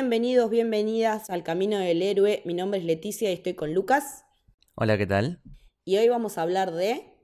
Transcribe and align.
Bienvenidos, 0.00 0.48
bienvenidas 0.48 1.28
al 1.28 1.42
Camino 1.42 1.76
del 1.76 2.02
Héroe. 2.02 2.40
Mi 2.44 2.54
nombre 2.54 2.78
es 2.78 2.86
Leticia 2.86 3.30
y 3.30 3.32
estoy 3.32 3.54
con 3.54 3.74
Lucas. 3.74 4.24
Hola, 4.76 4.96
¿qué 4.96 5.08
tal? 5.08 5.40
Y 5.84 5.96
hoy 5.96 6.08
vamos 6.08 6.38
a 6.38 6.42
hablar 6.42 6.70
de... 6.70 7.16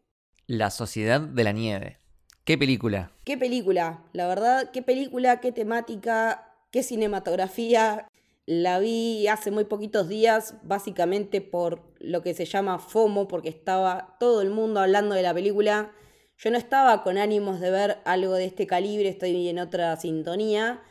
La 0.48 0.70
Sociedad 0.70 1.20
de 1.20 1.45
la 1.45 1.52
Nieve. 1.52 1.98
¿Qué 2.42 2.59
película? 2.59 3.12
¿Qué 3.23 3.38
película? 3.38 4.02
La 4.12 4.27
verdad, 4.27 4.73
qué 4.73 4.82
película, 4.82 5.38
qué 5.38 5.52
temática, 5.52 6.52
qué 6.73 6.82
cinematografía. 6.82 8.09
La 8.45 8.80
vi 8.80 9.29
hace 9.29 9.52
muy 9.52 9.66
poquitos 9.66 10.09
días, 10.09 10.56
básicamente 10.65 11.41
por 11.41 11.80
lo 12.01 12.23
que 12.23 12.34
se 12.34 12.45
llama 12.45 12.80
FOMO, 12.80 13.29
porque 13.29 13.51
estaba 13.51 14.16
todo 14.18 14.43
el 14.43 14.51
mundo 14.51 14.80
hablando 14.80 15.15
de 15.15 15.23
la 15.23 15.32
película. 15.32 15.93
Yo 16.38 16.51
no 16.51 16.59
estaba 16.59 17.04
con 17.04 17.18
ánimos 17.18 17.60
de 17.60 17.70
ver 17.70 17.98
algo 18.04 18.34
de 18.34 18.46
este 18.46 18.66
calibre, 18.66 19.10
estoy 19.10 19.48
en 19.48 19.60
otra 19.60 19.95
sintonía 19.96 20.82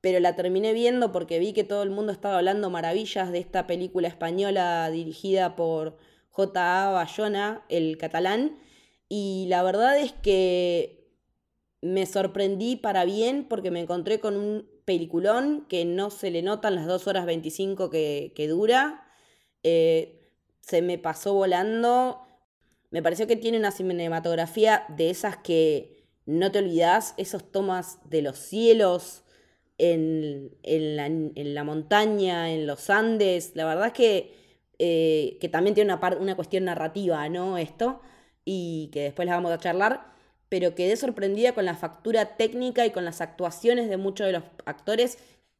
pero 0.00 0.20
la 0.20 0.36
terminé 0.36 0.72
viendo 0.72 1.12
porque 1.12 1.38
vi 1.38 1.52
que 1.52 1.64
todo 1.64 1.82
el 1.82 1.90
mundo 1.90 2.12
estaba 2.12 2.38
hablando 2.38 2.70
maravillas 2.70 3.32
de 3.32 3.38
esta 3.38 3.66
película 3.66 4.08
española 4.08 4.90
dirigida 4.90 5.56
por 5.56 5.96
J.A. 6.30 6.90
Bayona, 6.90 7.64
el 7.68 7.98
catalán, 7.98 8.58
y 9.08 9.46
la 9.48 9.62
verdad 9.62 9.98
es 9.98 10.12
que 10.12 11.08
me 11.80 12.06
sorprendí 12.06 12.76
para 12.76 13.04
bien 13.04 13.46
porque 13.48 13.70
me 13.70 13.80
encontré 13.80 14.20
con 14.20 14.36
un 14.36 14.68
peliculón 14.84 15.66
que 15.68 15.84
no 15.84 16.10
se 16.10 16.30
le 16.30 16.42
notan 16.42 16.74
las 16.74 16.86
2 16.86 17.06
horas 17.06 17.26
25 17.26 17.90
que, 17.90 18.32
que 18.34 18.48
dura, 18.48 19.06
eh, 19.62 20.30
se 20.60 20.82
me 20.82 20.98
pasó 20.98 21.34
volando, 21.34 22.20
me 22.90 23.02
pareció 23.02 23.26
que 23.26 23.36
tiene 23.36 23.58
una 23.58 23.70
cinematografía 23.70 24.84
de 24.88 25.10
esas 25.10 25.36
que 25.36 26.06
no 26.26 26.52
te 26.52 26.58
olvidas, 26.58 27.14
esos 27.16 27.50
tomas 27.50 27.98
de 28.08 28.22
los 28.22 28.38
cielos, 28.38 29.24
en, 29.78 30.50
la, 31.54 31.64
montaña, 31.64 32.50
en 32.52 32.66
los 32.66 32.90
Andes. 32.90 33.52
La 33.54 33.64
verdad 33.64 33.88
es 33.88 33.92
que, 33.92 34.34
eh, 34.78 35.38
que 35.40 35.48
también 35.48 35.74
tiene 35.74 35.94
una, 35.94 36.16
una 36.18 36.36
cuestión 36.36 36.64
narrativa, 36.64 37.28
¿no? 37.28 37.58
Esto, 37.58 38.00
y 38.44 38.90
que 38.92 39.02
después 39.02 39.26
la 39.26 39.34
vamos 39.36 39.52
a 39.52 39.58
charlar, 39.58 40.12
pero 40.48 40.74
quedé 40.74 40.96
sorprendida 40.96 41.52
con 41.54 41.64
la 41.64 41.76
factura 41.76 42.36
técnica 42.36 42.86
y 42.86 42.90
con 42.90 43.04
las 43.04 43.20
actuaciones 43.20 43.88
de 43.88 43.96
muchos 43.96 44.26
de 44.26 44.32
los 44.34 44.44
actores 44.66 45.18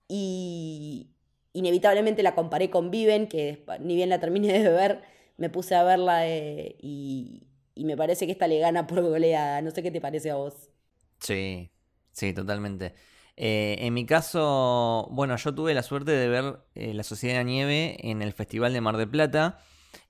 y 0.08 1.08
inevitablemente 1.52 2.22
la 2.22 2.34
comparé 2.34 2.70
con 2.70 2.90
Viven, 2.90 3.28
que 3.28 3.64
ni 3.80 3.96
bien 3.96 4.08
la 4.10 4.20
terminé 4.20 4.62
de 4.62 4.70
ver, 4.70 5.02
me 5.36 5.50
puse 5.50 5.74
a 5.74 5.82
verla 5.84 6.28
eh, 6.28 6.76
y, 6.80 7.46
y 7.74 7.84
me 7.84 7.96
parece 7.96 8.26
que 8.26 8.32
esta 8.32 8.48
le 8.48 8.58
gana 8.58 8.86
por 8.86 9.02
goleada. 9.02 9.62
No 9.62 9.70
sé 9.70 9.82
qué 9.82 9.90
te 9.90 10.00
parece 10.00 10.30
a 10.30 10.36
vos. 10.36 10.70
Sí, 11.20 11.70
sí, 12.12 12.32
totalmente. 12.32 12.94
Eh, 13.40 13.86
en 13.86 13.94
mi 13.94 14.04
caso, 14.04 15.06
bueno, 15.12 15.36
yo 15.36 15.54
tuve 15.54 15.72
la 15.72 15.84
suerte 15.84 16.10
de 16.10 16.26
ver 16.26 16.58
eh, 16.74 16.92
La 16.92 17.04
Sociedad 17.04 17.34
de 17.34 17.38
la 17.38 17.44
Nieve 17.44 17.96
en 18.00 18.20
el 18.20 18.32
Festival 18.32 18.72
de 18.72 18.80
Mar 18.80 18.96
del 18.96 19.08
Plata. 19.08 19.60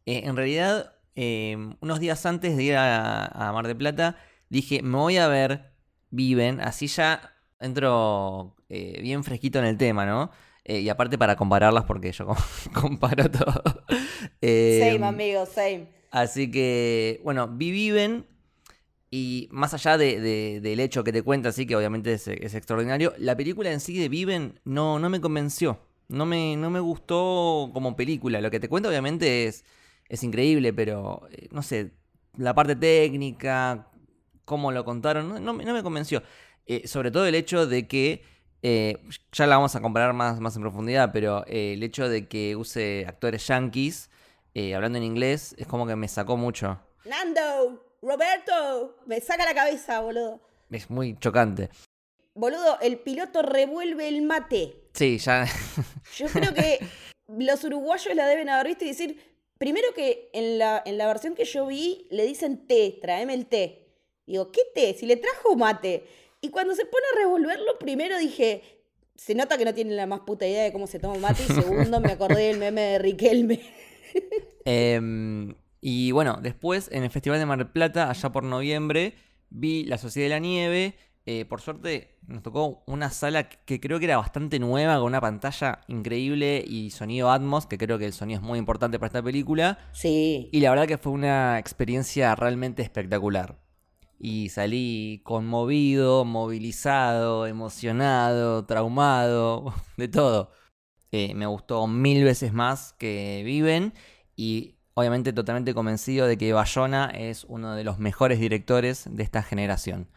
Eh, 0.07 0.23
en 0.25 0.35
realidad, 0.35 0.95
unos 1.14 2.01
días 2.01 2.25
antes 2.25 2.57
de 2.57 2.63
ir 2.63 2.77
a, 2.77 3.51
Mar 3.52 3.67
del 3.67 3.77
Plata, 3.77 4.17
dije, 4.48 4.80
me 4.83 4.97
voy 4.97 5.19
a 5.19 5.29
ver 5.29 5.73
Viven, 6.11 6.63
así 6.63 6.86
ya 6.86 7.35
entro 7.61 8.57
bien 8.69 9.25
fresquito 9.25 9.58
en 9.58 9.67
el 9.67 9.77
tema, 9.77 10.07
¿no? 10.07 10.31
y 10.64 10.89
aparte 10.91 11.19
para 11.19 11.35
compararlas, 11.35 11.85
porque 11.85 12.13
yo 12.13 12.29
comparo 12.75 13.31
todo. 13.31 13.63
same, 14.41 15.05
amigo, 15.05 15.45
same. 15.45 15.89
Así 16.11 16.51
que, 16.51 17.20
bueno, 17.25 17.48
vi 17.48 17.73
Viven 17.73 18.27
y 19.11 19.48
más 19.51 19.73
allá 19.73 19.96
de, 19.96 20.61
del 20.61 20.80
hecho 20.80 21.02
que 21.02 21.13
te 21.13 21.23
cuenta, 21.23 21.48
así 21.48 21.67
que 21.67 21.77
obviamente 21.77 22.13
es, 22.13 22.29
extraordinario, 22.29 23.14
la 23.19 23.36
película 23.36 23.73
en 23.73 23.80
sí 23.80 23.98
de 23.98 24.08
Viven 24.08 24.61
no, 24.64 24.98
no 24.98 25.08
me 25.08 25.20
convenció. 25.20 25.80
No 26.08 26.24
me, 26.24 26.57
no 26.57 26.70
me 26.70 26.80
gustó 26.80 27.70
como 27.73 27.95
película. 27.95 28.41
Lo 28.41 28.51
que 28.51 28.61
te 28.61 28.69
cuenta 28.69 28.89
obviamente 28.89 29.46
es, 29.46 29.64
es 30.08 30.23
increíble, 30.23 30.73
pero 30.73 31.29
eh, 31.30 31.48
no 31.51 31.63
sé, 31.63 31.92
la 32.36 32.55
parte 32.55 32.77
técnica, 32.77 33.91
cómo 34.45 34.73
lo 34.73 34.85
contaron, 34.85 35.45
no, 35.45 35.55
me 35.55 35.83
convenció. 35.83 36.23
Eh, 36.67 36.86
sobre 36.86 37.11
todo 37.11 37.27
el 37.27 37.35
hecho 37.35 37.67
de 37.67 37.86
que, 37.86 38.23
eh, 38.63 38.98
ya 39.33 39.46
la 39.46 39.57
vamos 39.57 39.75
a 39.77 39.80
comparar 39.80 40.13
más, 40.14 40.40
más 40.40 40.57
en 40.57 40.63
profundidad, 40.63 41.13
pero 41.13 41.45
el 41.46 41.83
hecho 41.83 42.08
de 42.08 42.27
que 42.27 42.57
use 42.57 43.07
actores 43.07 43.46
yankees 43.46 44.11
hablando 44.75 44.98
en 44.98 45.05
inglés 45.05 45.55
es 45.57 45.69
como 45.69 45.86
que 45.86 45.95
me 45.95 46.08
sacó 46.08 46.36
mucho. 46.36 46.80
Nando. 47.05 47.88
Roberto, 48.01 48.97
me 49.07 49.20
saca 49.20 49.45
la 49.45 49.55
cabeza, 49.55 50.01
boludo. 50.01 50.41
Es 50.70 50.89
muy 50.91 51.19
chocante. 51.19 51.70
Boludo, 52.35 52.79
el 52.81 52.98
piloto 52.98 53.42
revuelve 53.42 54.07
el 54.07 54.23
mate. 54.23 54.77
Sí, 54.92 55.19
ya. 55.19 55.47
Yo 56.17 56.27
creo 56.27 56.55
que 56.55 56.79
los 57.27 57.64
uruguayos 57.64 58.14
la 58.14 58.27
deben 58.27 58.48
haber 58.48 58.69
visto 58.69 58.85
y 58.85 58.89
decir, 58.89 59.20
primero 59.58 59.89
que 59.95 60.31
en 60.33 60.58
la, 60.58 60.83
en 60.85 60.98
la 60.98 61.07
versión 61.07 61.35
que 61.35 61.45
yo 61.45 61.67
vi 61.67 62.07
le 62.11 62.25
dicen 62.25 62.67
té, 62.67 62.98
tráeme 63.01 63.35
el 63.35 63.47
té. 63.47 63.89
Digo, 64.27 64.53
¿qué 64.53 64.63
té? 64.75 64.95
Si 64.95 65.07
le 65.07 65.17
trajo 65.17 65.57
mate. 65.57 66.05
Y 66.41 66.51
cuando 66.51 66.75
se 66.75 66.85
pone 66.85 67.05
a 67.13 67.19
revolverlo, 67.19 67.79
primero 67.79 68.19
dije, 68.19 68.63
se 69.17 69.35
nota 69.35 69.58
que 69.58 69.64
no 69.64 69.75
tiene 69.75 69.95
la 69.95 70.07
más 70.07 70.20
puta 70.20 70.47
idea 70.47 70.63
de 70.63 70.73
cómo 70.73 70.87
se 70.87 71.01
toma 71.01 71.19
mate. 71.19 71.42
Y 71.42 71.53
segundo, 71.53 72.01
me 72.01 72.13
acordé 72.13 72.48
del 72.48 72.58
meme 72.58 72.83
de 72.83 72.98
Riquelme. 72.98 73.61
eh, 74.64 75.01
y 75.80 76.12
bueno, 76.12 76.39
después 76.42 76.89
en 76.92 77.05
el 77.05 77.11
Festival 77.11 77.39
de 77.39 77.46
Mar 77.46 77.58
del 77.58 77.68
Plata, 77.68 78.11
allá 78.11 78.30
por 78.30 78.44
noviembre, 78.44 79.14
vi 79.50 79.84
La 79.84 79.98
Sociedad 79.98 80.27
de 80.27 80.30
la 80.30 80.39
Nieve. 80.39 80.96
Eh, 81.30 81.44
por 81.44 81.61
suerte 81.61 82.16
nos 82.27 82.42
tocó 82.42 82.83
una 82.86 83.11
sala 83.11 83.50
que 83.50 83.80
creo 83.80 83.98
que 83.98 84.06
era 84.06 84.16
bastante 84.16 84.58
nueva, 84.58 84.96
con 84.96 85.05
una 85.05 85.20
pantalla 85.20 85.80
increíble 85.86 86.64
y 86.66 86.90
sonido 86.90 87.30
Atmos, 87.30 87.66
que 87.66 87.77
creo 87.77 87.98
que 87.98 88.06
el 88.06 88.14
sonido 88.14 88.40
es 88.40 88.46
muy 88.46 88.58
importante 88.58 88.98
para 88.98 89.08
esta 89.08 89.22
película. 89.22 89.78
Sí. 89.92 90.48
Y 90.52 90.61
la 90.61 90.70
verdad 90.70 90.86
que 90.86 90.98
fue 90.98 91.12
una 91.12 91.58
experiencia 91.58 92.34
realmente 92.34 92.83
espectacular. 92.83 93.58
Y 94.18 94.48
salí 94.48 95.20
conmovido, 95.24 96.24
movilizado, 96.24 97.46
emocionado, 97.46 98.64
traumado, 98.64 99.74
de 99.96 100.08
todo. 100.08 100.50
Eh, 101.12 101.34
me 101.34 101.46
gustó 101.46 101.86
mil 101.86 102.24
veces 102.24 102.52
más 102.52 102.95
que 102.95 103.42
Viven. 103.45 103.92
Y 104.34 104.77
obviamente 104.98 105.33
totalmente 105.33 105.75
convencido 105.75 106.27
de 106.27 106.36
que 106.36 106.53
Bayona 106.53 107.13
es 107.14 107.45
uno 107.45 107.77
de 107.77 107.85
los 107.85 108.01
mejores 108.01 108.41
directores 108.41 109.05
de 109.09 109.23
esta 109.23 109.45
generación. 109.45 110.09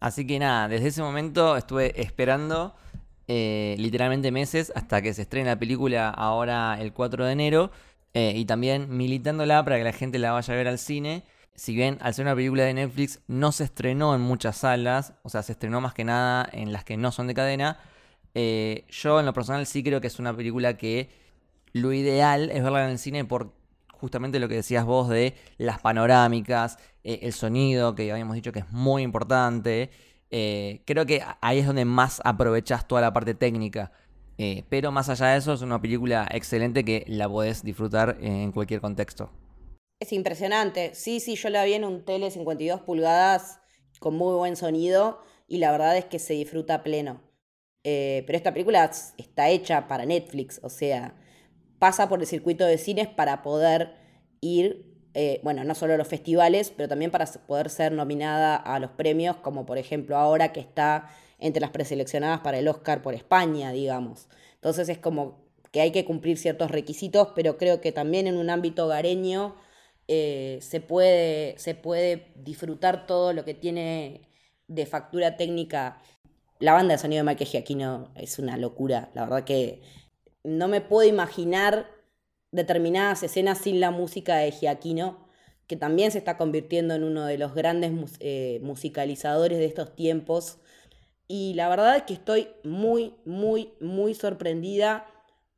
Así 0.00 0.26
que 0.26 0.38
nada, 0.38 0.68
desde 0.68 0.88
ese 0.88 1.00
momento 1.00 1.56
estuve 1.56 1.98
esperando 1.98 2.74
eh, 3.26 3.74
literalmente 3.78 4.30
meses 4.30 4.70
hasta 4.76 5.00
que 5.00 5.14
se 5.14 5.22
estrene 5.22 5.48
la 5.48 5.58
película 5.58 6.10
ahora 6.10 6.76
el 6.78 6.92
4 6.92 7.24
de 7.24 7.32
enero 7.32 7.70
eh, 8.12 8.34
y 8.36 8.44
también 8.44 8.94
militándola 8.94 9.64
para 9.64 9.78
que 9.78 9.84
la 9.84 9.94
gente 9.94 10.18
la 10.18 10.32
vaya 10.32 10.52
a 10.52 10.56
ver 10.58 10.68
al 10.68 10.78
cine. 10.78 11.24
Si 11.54 11.74
bien 11.74 11.96
al 12.02 12.12
ser 12.12 12.26
una 12.26 12.34
película 12.34 12.64
de 12.64 12.74
Netflix 12.74 13.20
no 13.28 13.50
se 13.50 13.64
estrenó 13.64 14.14
en 14.14 14.20
muchas 14.20 14.58
salas, 14.58 15.14
o 15.22 15.30
sea, 15.30 15.42
se 15.42 15.52
estrenó 15.52 15.80
más 15.80 15.94
que 15.94 16.04
nada 16.04 16.46
en 16.52 16.74
las 16.74 16.84
que 16.84 16.98
no 16.98 17.12
son 17.12 17.28
de 17.28 17.34
cadena, 17.34 17.80
eh, 18.34 18.84
yo 18.90 19.20
en 19.20 19.24
lo 19.24 19.32
personal 19.32 19.64
sí 19.64 19.82
creo 19.82 20.02
que 20.02 20.06
es 20.06 20.18
una 20.18 20.36
película 20.36 20.76
que 20.76 21.08
lo 21.72 21.94
ideal 21.94 22.50
es 22.50 22.62
verla 22.62 22.84
en 22.84 22.90
el 22.90 22.98
cine 22.98 23.24
por 23.24 23.57
justamente 23.98 24.38
lo 24.38 24.48
que 24.48 24.56
decías 24.56 24.84
vos 24.84 25.08
de 25.08 25.34
las 25.58 25.80
panorámicas, 25.80 26.78
eh, 27.04 27.20
el 27.22 27.32
sonido, 27.32 27.94
que 27.94 28.10
habíamos 28.10 28.34
dicho 28.34 28.52
que 28.52 28.60
es 28.60 28.70
muy 28.70 29.02
importante. 29.02 29.90
Eh, 30.30 30.82
creo 30.86 31.06
que 31.06 31.22
ahí 31.40 31.58
es 31.58 31.66
donde 31.66 31.84
más 31.84 32.20
aprovechas 32.24 32.86
toda 32.86 33.00
la 33.00 33.12
parte 33.12 33.34
técnica. 33.34 33.92
Eh, 34.38 34.64
pero 34.68 34.92
más 34.92 35.08
allá 35.08 35.28
de 35.28 35.38
eso, 35.38 35.52
es 35.52 35.62
una 35.62 35.80
película 35.80 36.28
excelente 36.30 36.84
que 36.84 37.04
la 37.08 37.28
podés 37.28 37.64
disfrutar 37.64 38.18
en 38.20 38.52
cualquier 38.52 38.80
contexto. 38.80 39.30
Es 40.00 40.12
impresionante. 40.12 40.94
Sí, 40.94 41.18
sí, 41.18 41.34
yo 41.34 41.50
la 41.50 41.64
vi 41.64 41.74
en 41.74 41.84
un 41.84 42.04
tele 42.04 42.30
52 42.30 42.82
pulgadas 42.82 43.60
con 43.98 44.14
muy 44.14 44.34
buen 44.34 44.54
sonido 44.54 45.20
y 45.48 45.58
la 45.58 45.72
verdad 45.72 45.96
es 45.96 46.04
que 46.04 46.20
se 46.20 46.34
disfruta 46.34 46.84
pleno. 46.84 47.20
pero 47.82 48.36
esta 48.36 48.52
película 48.52 48.90
está 49.16 49.48
hecha 49.48 49.88
para 49.88 50.04
Netflix, 50.04 50.60
o 50.62 50.68
sea, 50.68 51.14
pasa 51.78 52.08
por 52.08 52.20
el 52.20 52.26
circuito 52.26 52.64
de 52.64 52.78
cines 52.78 53.08
para 53.08 53.42
poder 53.42 53.94
ir, 54.40 54.84
eh, 55.14 55.40
bueno, 55.42 55.64
no 55.64 55.74
solo 55.74 55.94
a 55.94 55.96
los 55.96 56.08
festivales, 56.08 56.72
pero 56.76 56.88
también 56.88 57.10
para 57.10 57.26
poder 57.26 57.70
ser 57.70 57.92
nominada 57.92 58.56
a 58.56 58.78
los 58.78 58.90
premios, 58.92 59.36
como 59.36 59.66
por 59.66 59.78
ejemplo 59.78 60.16
ahora 60.16 60.52
que 60.52 60.60
está 60.60 61.10
entre 61.38 61.60
las 61.60 61.70
preseleccionadas 61.70 62.40
para 62.40 62.58
el 62.58 62.68
Oscar 62.68 63.02
por 63.02 63.14
España, 63.14 63.72
digamos. 63.72 64.28
Entonces 64.54 64.88
es 64.88 64.98
como 64.98 65.48
que 65.72 65.80
hay 65.80 65.92
que 65.92 66.04
cumplir 66.04 66.38
ciertos 66.38 66.70
requisitos, 66.70 67.28
pero 67.34 67.58
creo 67.58 67.80
que 67.80 67.92
también 67.92 68.26
en 68.26 68.36
un 68.36 68.50
ámbito 68.50 68.86
hogareño 68.86 69.54
eh, 70.08 70.58
se, 70.62 70.80
puede, 70.80 71.58
se 71.58 71.74
puede 71.74 72.32
disfrutar 72.36 73.06
todo 73.06 73.32
lo 73.32 73.44
que 73.44 73.54
tiene 73.54 74.22
de 74.66 74.86
factura 74.86 75.36
técnica. 75.36 76.00
La 76.58 76.72
banda 76.72 76.94
de 76.94 76.98
sonido 76.98 77.24
de 77.24 77.30
Michael 77.30 77.50
Giacchino 77.50 78.12
es 78.16 78.38
una 78.38 78.56
locura. 78.56 79.10
La 79.14 79.22
verdad 79.24 79.44
que 79.44 79.82
no 80.48 80.68
me 80.68 80.80
puedo 80.80 81.08
imaginar 81.08 81.90
determinadas 82.50 83.22
escenas 83.22 83.58
sin 83.58 83.80
la 83.80 83.90
música 83.90 84.36
de 84.36 84.50
Giacchino, 84.50 85.28
que 85.66 85.76
también 85.76 86.10
se 86.10 86.18
está 86.18 86.38
convirtiendo 86.38 86.94
en 86.94 87.04
uno 87.04 87.26
de 87.26 87.36
los 87.36 87.54
grandes 87.54 87.92
eh, 88.20 88.58
musicalizadores 88.62 89.58
de 89.58 89.66
estos 89.66 89.94
tiempos. 89.94 90.58
Y 91.26 91.52
la 91.54 91.68
verdad 91.68 91.96
es 91.96 92.02
que 92.04 92.14
estoy 92.14 92.48
muy, 92.64 93.14
muy, 93.26 93.74
muy 93.80 94.14
sorprendida 94.14 95.06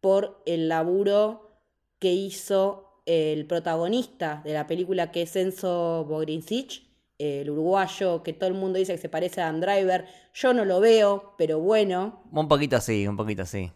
por 0.01 0.43
el 0.47 0.69
laburo 0.69 1.63
que 2.01 2.13
hizo 2.13 3.03
el 3.07 3.47
protagonista 3.47 4.43
de 4.45 4.55
la 4.55 4.67
película, 4.67 5.13
que 5.13 5.23
es 5.23 5.37
Enzo 5.37 6.05
Bogrincic, 6.07 6.83
el 7.19 7.51
uruguayo 7.51 8.23
que 8.23 8.33
todo 8.33 8.49
el 8.49 8.55
mundo 8.55 8.79
dice 8.79 8.95
que 8.95 9.01
se 9.01 9.09
parece 9.09 9.43
a 9.43 9.45
Dan 9.45 9.61
Driver. 9.61 10.07
Yo 10.35 10.55
no 10.55 10.65
lo 10.65 10.81
veo, 10.81 11.35
pero 11.39 11.61
bueno. 11.61 12.25
Un 12.33 12.49
poquito 12.49 12.77
así, 12.77 13.07
un 13.07 13.17
poquito 13.17 13.43
así. 13.43 13.71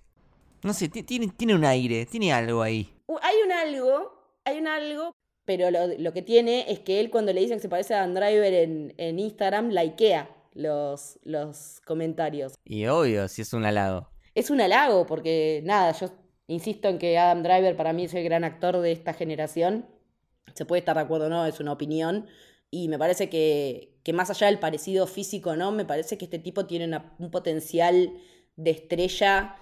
No 0.65 0.73
sé, 0.73 0.89
tiene, 0.89 1.29
tiene 1.29 1.55
un 1.55 1.65
aire, 1.65 2.07
tiene 2.07 2.33
algo 2.33 2.63
ahí. 2.63 2.91
Hay 3.23 3.37
un 3.45 3.53
algo, 3.53 4.41
hay 4.45 4.59
un 4.59 4.67
algo, 4.67 5.13
pero 5.45 5.71
lo, 5.71 6.13
que 6.13 6.23
tiene 6.23 6.65
es 6.73 6.81
que 6.81 7.01
él 7.01 7.11
cuando 7.11 7.33
le 7.33 7.41
dicen 7.41 7.59
que 7.59 7.63
se 7.63 7.69
parece 7.69 7.95
a 7.95 7.99
Dan 7.99 8.15
Driver 8.15 8.53
en, 8.53 8.95
en 8.97 9.19
Instagram, 9.19 9.69
likea 9.69 10.31
los, 10.55 11.19
los 11.23 11.81
comentarios. 11.85 12.55
Y 12.65 12.87
obvio, 12.87 13.29
si 13.29 13.43
es 13.43 13.53
un 13.53 13.65
halago. 13.65 14.09
Es 14.35 14.51
un 14.51 14.61
halago, 14.61 15.07
porque 15.07 15.61
nada, 15.65 15.93
yo 15.93 16.09
insisto 16.47 16.89
en 16.89 16.99
que 16.99 17.19
Adam 17.19 17.43
Driver 17.43 17.77
para 17.77 17.93
mí 17.93 18.05
es 18.05 18.15
el 18.15 18.25
gran 18.25 18.43
actor 18.43 18.81
de 18.81 18.91
esta 18.93 19.13
generación. 19.13 19.87
Se 20.55 20.65
puede 20.65 20.81
estar 20.81 20.97
de 20.97 21.03
acuerdo 21.03 21.27
o 21.27 21.29
no, 21.29 21.47
es 21.47 21.61
una 21.61 21.73
opinión, 21.73 22.27
y 22.71 22.89
me 22.89 22.99
parece 22.99 23.29
que, 23.29 24.01
más 24.13 24.31
allá 24.31 24.49
del 24.49 24.59
parecido 24.59 25.07
físico, 25.07 25.55
¿no? 25.55 25.71
Me 25.71 25.85
parece 25.85 26.19
que 26.19 26.25
este 26.25 26.41
tipo 26.41 26.67
tiene 26.67 27.01
un 27.19 27.31
potencial 27.31 28.13
de 28.57 28.71
estrella, 28.71 29.57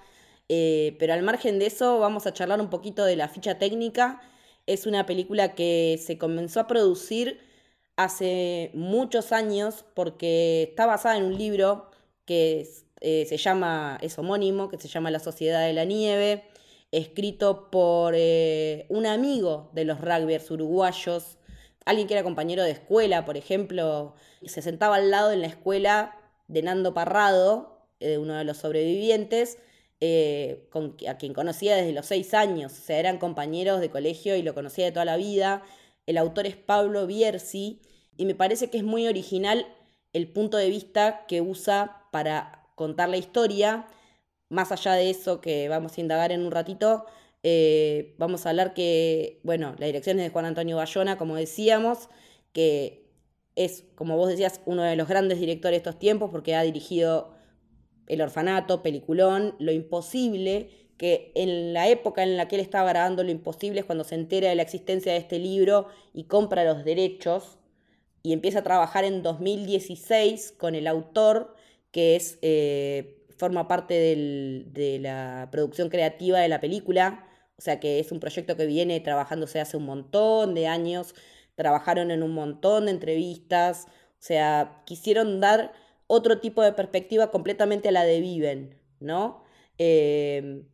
eh, 0.49 0.97
pero 0.99 1.15
al 1.15 1.23
margen 1.23 1.59
de 1.59 1.67
eso 1.67 1.99
vamos 1.99 2.27
a 2.27 2.33
charlar 2.33 2.61
un 2.61 2.71
poquito 2.71 3.05
de 3.05 3.17
la 3.17 3.29
ficha 3.29 3.59
técnica. 3.59 4.21
Es 4.67 4.87
una 4.87 5.07
película 5.07 5.55
que 5.55 6.01
se 6.05 6.19
comenzó 6.19 6.61
a 6.61 6.67
producir 6.67 7.41
hace 7.97 8.71
muchos 8.75 9.33
años 9.33 9.85
porque 9.95 10.65
está 10.71 10.87
basada 10.87 11.17
en 11.17 11.25
un 11.25 11.39
libro 11.39 11.91
que 12.25 12.69
eh, 13.01 13.27
se 13.27 13.37
llama, 13.37 13.99
es 14.03 14.19
homónimo, 14.19 14.69
que 14.69 14.79
se 14.79 14.89
llama 14.89 15.11
La 15.11 15.21
Sociedad 15.21 15.67
de 15.67 15.73
la 15.73 15.85
Nieve, 15.85 16.45
escrito 16.93 17.71
por 17.71 18.15
eh, 18.17 18.87
un 18.89 19.07
amigo 19.07 19.71
de 19.75 19.85
los 19.85 20.01
rugbyers 20.01 20.51
uruguayos, 20.51 21.39
alguien 21.85 22.07
que 22.07 22.15
era 22.15 22.23
compañero 22.23 22.63
de 22.63 22.71
escuela, 22.71 23.25
por 23.25 23.37
ejemplo, 23.37 24.15
se 24.45 24.63
sentaba 24.63 24.97
al 24.97 25.11
lado 25.11 25.33
en 25.33 25.41
la 25.41 25.49
escuela 25.49 26.17
de 26.49 26.63
Nando 26.63 26.95
Parrado, 26.95 27.87
uno 28.01 28.35
de 28.35 28.45
los 28.45 28.59
sobrevivientes, 28.59 29.59
eh, 30.05 30.69
a 31.07 31.17
quien 31.17 31.33
conocía 31.33 31.77
desde 31.77 31.93
los 31.93 32.07
seis 32.07 32.35
años, 32.35 32.73
o 32.73 32.83
sea, 32.83 32.99
eran 32.99 33.19
compañeros 33.19 33.81
de 33.81 33.89
colegio 33.89 34.35
y 34.35 34.43
lo 34.43 34.53
conocía 34.53 34.85
de 34.85 34.91
toda 34.91 35.05
la 35.05 35.17
vida. 35.17 35.63
El 36.07 36.19
autor 36.19 36.49
es 36.49 36.57
Pablo 36.57 37.07
Bierzi 37.07 37.81
y 38.17 38.27
me 38.27 38.35
parece 38.35 38.69
que 38.69 38.79
es 38.79 38.83
muy 38.83 39.07
original 39.07 39.65
el 40.13 40.27
punto 40.27 40.57
de 40.57 40.69
vista 40.71 41.25
que 41.29 41.41
usa 41.41 42.09
para 42.11 42.67
contar 42.75 43.11
la 43.11 43.17
historia. 43.17 43.87
Más 44.49 44.73
allá 44.73 44.95
de 44.95 45.09
eso 45.09 45.41
que 45.41 45.69
vamos 45.69 45.97
a 45.97 46.01
indagar 46.01 46.33
en 46.33 46.45
un 46.45 46.51
ratito, 46.51 47.07
eh, 47.45 48.17
vamos 48.19 48.45
a 48.45 48.51
hablar 48.51 48.75
que, 48.75 49.39
bueno, 49.45 49.77
la 49.79 49.87
dirección 49.87 50.19
es 50.19 50.25
de 50.25 50.31
Juan 50.31 50.47
Antonio 50.47 50.79
Bayona, 50.79 51.17
como 51.17 51.37
decíamos, 51.37 52.09
que 52.53 53.09
es, 53.55 53.85
como 53.95 54.17
vos 54.17 54.31
decías, 54.31 54.61
uno 54.67 54.83
de 54.83 54.97
los 54.97 55.07
grandes 55.07 55.39
directores 55.39 55.75
de 55.75 55.89
estos 55.89 56.01
tiempos 56.01 56.31
porque 56.33 56.57
ha 56.57 56.63
dirigido 56.63 57.41
El 58.07 58.21
Orfanato, 58.21 58.83
Peliculón, 58.83 59.55
Lo 59.59 59.73
Imposible, 59.73 60.71
que 60.97 61.33
en 61.35 61.73
la 61.73 61.89
época 61.89 62.23
en 62.23 62.37
la 62.37 62.49
que 62.49 62.57
él 62.57 62.61
estaba 62.61 62.89
grabando 62.91 63.25
Lo 63.25 63.31
Imposible 63.31 63.81
es 63.81 63.87
cuando 63.87 64.05
se 64.05 64.15
entera 64.15 64.49
de 64.49 64.55
la 64.55 64.63
existencia 64.63 65.13
de 65.13 65.19
este 65.19 65.39
libro 65.39 65.87
y 66.13 66.25
compra 66.25 66.65
los 66.65 66.85
derechos 66.85 67.59
y 68.23 68.33
empieza 68.33 68.61
a 68.61 68.63
trabajar 68.63 69.05
en 69.05 69.23
2016 69.23 70.55
con 70.57 70.75
el 70.75 70.87
autor, 70.87 71.57
que 71.91 72.17
es, 72.17 72.39
eh, 72.43 73.19
forma 73.37 73.67
parte 73.67 73.95
de 73.95 74.99
la 75.01 75.49
producción 75.51 75.89
creativa 75.89 76.39
de 76.39 76.49
la 76.49 76.61
película. 76.61 77.27
O 77.59 77.61
sea 77.61 77.81
que 77.81 77.99
es 77.99 78.13
un 78.13 78.21
proyecto 78.21 78.57
que 78.57 78.67
viene 78.67 79.01
trabajándose 79.01 79.61
hace 79.61 79.77
un 79.77 79.85
montón 79.85 80.55
de 80.55 80.69
años, 80.69 81.15
trabajaron 81.57 82.11
en 82.11 82.23
un 82.23 82.33
montón 82.33 82.87
de 82.87 82.93
entrevistas, 82.93 83.87
o 83.89 84.25
sea, 84.25 84.83
quisieron 84.87 85.41
dar 85.41 85.73
otro 86.15 86.41
tipo 86.41 86.63
de 86.63 86.75
perspectiva 86.75 87.31
completamente 87.31 87.89
a 87.89 87.93
la 87.93 88.05
de 88.05 88.21
Viven, 88.21 88.79
¿no? 89.01 89.45
Em, 89.79 90.69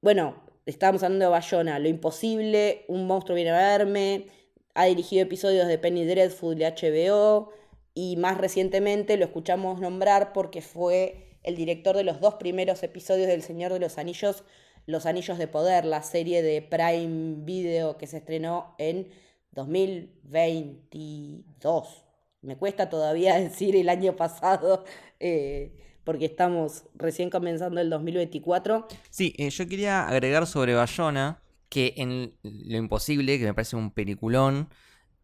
bueno, 0.00 0.42
estábamos 0.64 1.02
hablando 1.02 1.26
de 1.26 1.30
Bayona, 1.30 1.78
Lo 1.78 1.88
Imposible, 1.88 2.86
Un 2.88 3.06
monstruo 3.06 3.36
viene 3.36 3.50
a 3.50 3.76
verme, 3.76 4.28
ha 4.74 4.86
dirigido 4.86 5.22
episodios 5.22 5.68
de 5.68 5.76
Penny 5.76 6.06
Dreadful 6.06 6.56
de 6.56 6.64
HBO 6.64 7.52
y 7.92 8.16
más 8.16 8.38
recientemente 8.38 9.18
lo 9.18 9.26
escuchamos 9.26 9.78
nombrar 9.78 10.32
porque 10.32 10.62
fue 10.62 11.36
el 11.42 11.54
director 11.54 11.94
de 11.94 12.04
los 12.04 12.20
dos 12.20 12.36
primeros 12.36 12.82
episodios 12.82 13.28
del 13.28 13.42
Señor 13.42 13.74
de 13.74 13.80
los 13.80 13.98
Anillos 13.98 14.42
los 14.86 15.04
Anillos 15.06 15.38
de 15.38 15.48
Poder, 15.48 15.84
la 15.84 16.02
serie 16.02 16.42
de 16.42 16.62
Prime 16.62 17.44
Video 17.44 17.98
que 17.98 18.06
se 18.06 18.16
estrenó 18.16 18.74
en 18.78 19.08
2022. 19.52 22.04
Me 22.42 22.56
cuesta 22.56 22.90
todavía 22.90 23.34
decir 23.40 23.76
el 23.76 23.88
año 23.88 24.16
pasado 24.16 24.84
eh, 25.20 25.72
porque 26.04 26.26
estamos 26.26 26.84
recién 26.94 27.30
comenzando 27.30 27.80
el 27.80 27.88
2024. 27.88 28.88
Sí, 29.08 29.34
eh, 29.38 29.50
yo 29.50 29.66
quería 29.68 30.06
agregar 30.08 30.46
sobre 30.46 30.74
Bayona 30.74 31.40
que 31.68 31.94
en 31.96 32.34
Lo 32.42 32.76
Imposible, 32.76 33.38
que 33.38 33.46
me 33.46 33.54
parece 33.54 33.76
un 33.76 33.92
peliculón, 33.92 34.68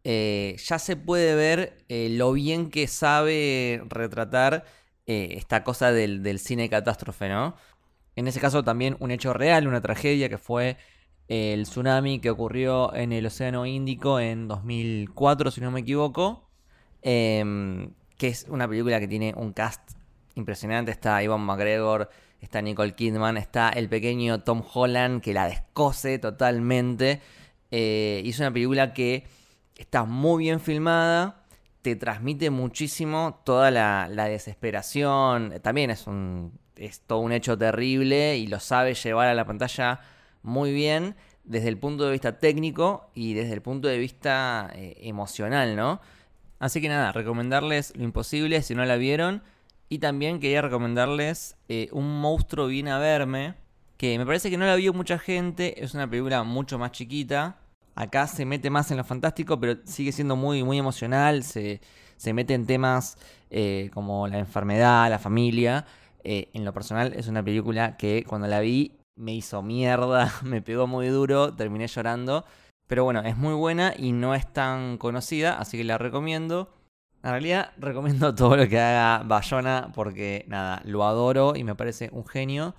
eh, 0.03 0.55
ya 0.57 0.79
se 0.79 0.95
puede 0.95 1.35
ver 1.35 1.85
lo 1.89 2.31
bien 2.31 2.71
que 2.71 2.87
sabe 2.87 3.83
retratar 3.87 4.65
esta 5.05 5.63
cosa 5.63 5.91
del, 5.91 6.23
del 6.23 6.39
cine 6.39 6.69
catástrofe, 6.69 7.29
¿no? 7.29 7.55
En 8.15 8.27
ese 8.27 8.39
caso 8.39 8.63
también 8.63 8.95
un 8.99 9.11
hecho 9.11 9.33
real, 9.33 9.67
una 9.67 9.81
tragedia 9.81 10.29
que 10.29 10.37
fue 10.39 10.77
el 11.27 11.63
tsunami 11.63 12.19
que 12.19 12.31
ocurrió 12.31 12.95
en 12.95 13.13
el 13.13 13.27
Océano 13.27 13.67
Índico 13.67 14.19
en 14.19 14.47
2004, 14.47 15.51
si 15.51 15.61
no 15.61 15.69
me 15.69 15.81
equivoco. 15.81 16.48
Em, 17.01 17.91
que 18.17 18.27
es 18.27 18.45
una 18.49 18.67
película 18.67 18.99
que 18.99 19.07
tiene 19.07 19.33
un 19.35 19.53
cast 19.53 19.81
impresionante. 20.35 20.91
Está 20.91 21.21
Ivan 21.23 21.41
McGregor, 21.41 22.09
está 22.41 22.61
Nicole 22.61 22.95
Kidman, 22.95 23.37
está 23.37 23.69
el 23.69 23.89
pequeño 23.89 24.43
Tom 24.43 24.63
Holland 24.73 25.21
que 25.21 25.33
la 25.33 25.47
descose 25.47 26.19
totalmente. 26.19 27.21
Eh, 27.71 28.21
y 28.23 28.29
es 28.29 28.39
una 28.39 28.51
película 28.51 28.93
que 28.93 29.25
está 29.75 30.03
muy 30.03 30.43
bien 30.43 30.59
filmada, 30.59 31.45
te 31.81 31.95
transmite 31.95 32.49
muchísimo 32.49 33.39
toda 33.45 33.71
la 33.71 34.25
desesperación. 34.25 35.53
También 35.61 35.91
es 35.91 36.07
un 36.07 36.59
es 36.79 37.01
todo 37.01 37.19
un 37.19 37.31
hecho 37.31 37.57
terrible 37.57 38.37
y 38.37 38.47
lo 38.47 38.59
sabe 38.59 38.93
llevar 38.93 39.27
a 39.27 39.33
la 39.33 39.45
pantalla 39.45 39.99
muy 40.41 40.73
bien 40.73 41.15
desde 41.43 41.67
el 41.67 41.77
punto 41.77 42.05
de 42.05 42.11
vista 42.11 42.39
técnico 42.39 43.11
y 43.13 43.33
desde 43.33 43.53
el 43.53 43.61
punto 43.61 43.87
de 43.87 43.97
vista 43.97 44.71
eh, 44.73 44.95
emocional, 45.01 45.75
¿no? 45.75 45.99
Así 46.59 46.81
que 46.81 46.89
nada, 46.89 47.11
recomendarles 47.11 47.93
Lo 47.95 48.03
Imposible 48.03 48.61
si 48.61 48.75
no 48.75 48.85
la 48.85 48.97
vieron. 48.97 49.41
Y 49.87 49.99
también 49.99 50.39
quería 50.39 50.61
recomendarles 50.61 51.57
eh, 51.67 51.89
Un 51.91 52.21
monstruo 52.21 52.67
viene 52.67 52.91
a 52.91 52.99
verme, 52.99 53.55
que 53.97 54.17
me 54.17 54.25
parece 54.25 54.49
que 54.51 54.57
no 54.57 54.65
la 54.65 54.75
vio 54.75 54.93
mucha 54.93 55.17
gente, 55.17 55.83
es 55.83 55.93
una 55.93 56.07
película 56.07 56.43
mucho 56.43 56.77
más 56.77 56.91
chiquita. 56.91 57.57
Acá 57.95 58.27
se 58.27 58.45
mete 58.45 58.69
más 58.69 58.91
en 58.91 58.97
lo 58.97 59.03
fantástico, 59.03 59.59
pero 59.59 59.77
sigue 59.83 60.11
siendo 60.11 60.35
muy, 60.35 60.63
muy 60.63 60.77
emocional, 60.77 61.43
se, 61.43 61.81
se 62.15 62.33
mete 62.33 62.53
en 62.53 62.65
temas 62.65 63.17
eh, 63.49 63.89
como 63.93 64.27
la 64.27 64.37
enfermedad, 64.39 65.09
la 65.09 65.19
familia. 65.19 65.85
Eh, 66.23 66.49
en 66.53 66.65
lo 66.65 66.73
personal 66.73 67.13
es 67.13 67.27
una 67.27 67.43
película 67.43 67.97
que 67.97 68.23
cuando 68.27 68.47
la 68.47 68.59
vi 68.59 68.93
me 69.15 69.33
hizo 69.33 69.61
mierda, 69.63 70.31
me 70.43 70.61
pegó 70.61 70.87
muy 70.87 71.07
duro, 71.07 71.53
terminé 71.53 71.87
llorando. 71.87 72.45
Pero 72.89 73.03
bueno, 73.03 73.21
es 73.21 73.37
muy 73.37 73.53
buena 73.53 73.93
y 73.95 74.13
no 74.13 74.33
es 74.33 74.51
tan 74.51 74.97
conocida, 74.97 75.59
así 75.59 75.77
que 75.77 75.83
la 75.83 75.99
recomiendo. 75.99 76.73
En 77.21 77.29
realidad 77.29 77.71
recomiendo 77.77 78.33
todo 78.33 78.57
lo 78.57 78.67
que 78.67 78.79
haga 78.79 79.23
Bayona 79.23 79.91
porque 79.93 80.43
nada, 80.47 80.81
lo 80.85 81.03
adoro 81.05 81.55
y 81.55 81.63
me 81.63 81.75
parece 81.75 82.09
un 82.11 82.25
genio. 82.25 82.73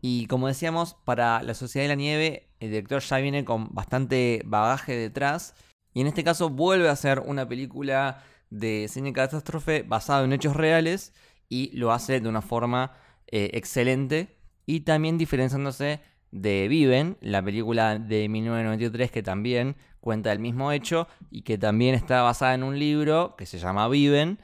Y 0.00 0.26
como 0.26 0.48
decíamos, 0.48 0.94
para 1.04 1.40
La 1.44 1.54
Sociedad 1.54 1.84
de 1.84 1.88
la 1.88 1.94
Nieve, 1.94 2.48
el 2.58 2.70
director 2.70 3.00
ya 3.00 3.18
viene 3.18 3.44
con 3.44 3.72
bastante 3.72 4.42
bagaje 4.44 4.96
detrás. 4.96 5.54
Y 5.94 6.00
en 6.00 6.08
este 6.08 6.24
caso 6.24 6.50
vuelve 6.50 6.88
a 6.88 6.92
hacer 6.92 7.20
una 7.20 7.48
película 7.48 8.24
de 8.50 8.88
cine 8.88 9.12
catástrofe 9.12 9.84
basada 9.84 10.24
en 10.24 10.32
hechos 10.32 10.56
reales 10.56 11.12
y 11.48 11.76
lo 11.76 11.92
hace 11.92 12.20
de 12.20 12.28
una 12.28 12.42
forma 12.42 12.92
eh, 13.28 13.50
excelente. 13.54 14.36
y 14.66 14.80
también 14.80 15.16
diferenciándose 15.16 16.00
de 16.30 16.68
Viven, 16.68 17.16
la 17.20 17.42
película 17.42 17.98
de 17.98 18.28
1993 18.28 19.10
que 19.10 19.22
también 19.22 19.76
cuenta 20.00 20.32
el 20.32 20.38
mismo 20.38 20.72
hecho 20.72 21.08
y 21.30 21.42
que 21.42 21.58
también 21.58 21.94
está 21.94 22.22
basada 22.22 22.54
en 22.54 22.62
un 22.62 22.78
libro 22.78 23.34
que 23.36 23.46
se 23.46 23.58
llama 23.58 23.88
Viven. 23.88 24.38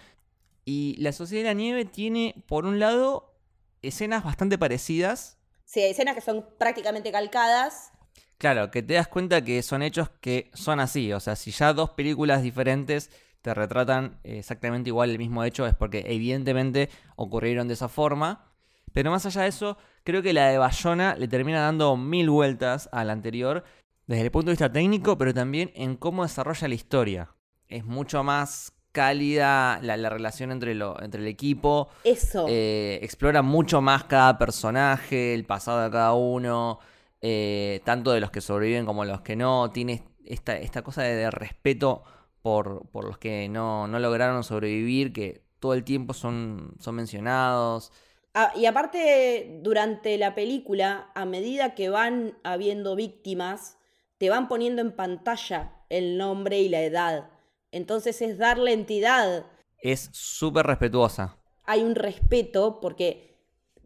Y 0.64 0.96
La 0.98 1.12
Sociedad 1.12 1.42
de 1.42 1.48
la 1.50 1.54
Nieve 1.54 1.84
tiene, 1.84 2.42
por 2.46 2.64
un 2.64 2.78
lado, 2.78 3.34
escenas 3.82 4.24
bastante 4.24 4.58
parecidas. 4.58 5.38
Sí, 5.64 5.80
hay 5.80 5.90
escenas 5.90 6.14
que 6.14 6.20
son 6.20 6.46
prácticamente 6.58 7.12
calcadas. 7.12 7.92
Claro, 8.38 8.70
que 8.70 8.82
te 8.82 8.94
das 8.94 9.08
cuenta 9.08 9.44
que 9.44 9.62
son 9.62 9.82
hechos 9.82 10.10
que 10.20 10.50
son 10.54 10.80
así. 10.80 11.12
O 11.12 11.20
sea, 11.20 11.36
si 11.36 11.50
ya 11.50 11.72
dos 11.72 11.90
películas 11.90 12.42
diferentes 12.42 13.10
te 13.42 13.52
retratan 13.52 14.18
exactamente 14.24 14.88
igual 14.88 15.10
el 15.10 15.18
mismo 15.18 15.44
hecho, 15.44 15.66
es 15.66 15.74
porque 15.74 16.04
evidentemente 16.06 16.88
ocurrieron 17.16 17.68
de 17.68 17.74
esa 17.74 17.88
forma. 17.88 18.53
Pero 18.94 19.10
más 19.10 19.26
allá 19.26 19.42
de 19.42 19.48
eso, 19.48 19.76
creo 20.04 20.22
que 20.22 20.32
la 20.32 20.48
de 20.48 20.56
Bayona 20.56 21.16
le 21.16 21.26
termina 21.26 21.60
dando 21.60 21.96
mil 21.96 22.30
vueltas 22.30 22.88
a 22.92 23.02
la 23.02 23.12
anterior, 23.12 23.64
desde 24.06 24.22
el 24.22 24.30
punto 24.30 24.46
de 24.46 24.52
vista 24.52 24.72
técnico, 24.72 25.18
pero 25.18 25.34
también 25.34 25.72
en 25.74 25.96
cómo 25.96 26.22
desarrolla 26.22 26.68
la 26.68 26.74
historia. 26.74 27.34
Es 27.66 27.84
mucho 27.84 28.22
más 28.22 28.72
cálida 28.92 29.80
la, 29.82 30.08
relación 30.08 30.52
entre, 30.52 30.76
lo, 30.76 31.02
entre 31.02 31.22
el 31.22 31.26
equipo. 31.26 31.88
Eso. 32.04 32.46
Eh, 32.48 33.00
explora 33.02 33.42
mucho 33.42 33.80
más 33.80 34.04
cada 34.04 34.38
personaje, 34.38 35.34
el 35.34 35.44
pasado 35.44 35.82
de 35.82 35.90
cada 35.90 36.12
uno, 36.12 36.78
eh, 37.20 37.80
tanto 37.84 38.12
de 38.12 38.20
los 38.20 38.30
que 38.30 38.40
sobreviven 38.40 38.86
como 38.86 39.04
los 39.04 39.22
que 39.22 39.34
no. 39.34 39.72
Tiene 39.72 40.04
esta, 40.24 40.56
esta 40.56 40.82
cosa 40.82 41.02
de, 41.02 41.32
respeto 41.32 42.04
por, 42.42 42.86
por, 42.92 43.04
los 43.06 43.18
que 43.18 43.48
no, 43.48 43.88
no, 43.88 43.98
lograron 43.98 44.44
sobrevivir, 44.44 45.12
que 45.12 45.42
todo 45.58 45.74
el 45.74 45.82
tiempo 45.82 46.14
son, 46.14 46.76
son 46.78 46.94
mencionados. 46.94 47.90
Ah, 48.36 48.52
y 48.56 48.66
aparte, 48.66 49.60
durante 49.62 50.18
la 50.18 50.34
película, 50.34 51.12
a 51.14 51.24
medida 51.24 51.76
que 51.76 51.88
van 51.88 52.36
habiendo 52.42 52.96
víctimas, 52.96 53.78
te 54.18 54.28
van 54.28 54.48
poniendo 54.48 54.82
en 54.82 54.90
pantalla 54.90 55.72
el 55.88 56.18
nombre 56.18 56.58
y 56.58 56.68
la 56.68 56.82
edad. 56.82 57.30
Entonces 57.70 58.20
es 58.22 58.36
darle 58.36 58.72
entidad. 58.72 59.46
Es 59.78 60.10
súper 60.12 60.66
respetuosa. 60.66 61.36
Hay 61.62 61.82
un 61.82 61.94
respeto 61.94 62.80
porque 62.80 63.38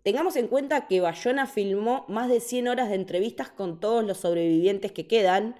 tengamos 0.02 0.36
en 0.36 0.48
cuenta 0.48 0.86
que 0.86 1.02
Bayona 1.02 1.46
filmó 1.46 2.06
más 2.08 2.30
de 2.30 2.40
100 2.40 2.68
horas 2.68 2.88
de 2.88 2.94
entrevistas 2.94 3.50
con 3.50 3.80
todos 3.80 4.02
los 4.02 4.16
sobrevivientes 4.16 4.92
que 4.92 5.06
quedan 5.06 5.56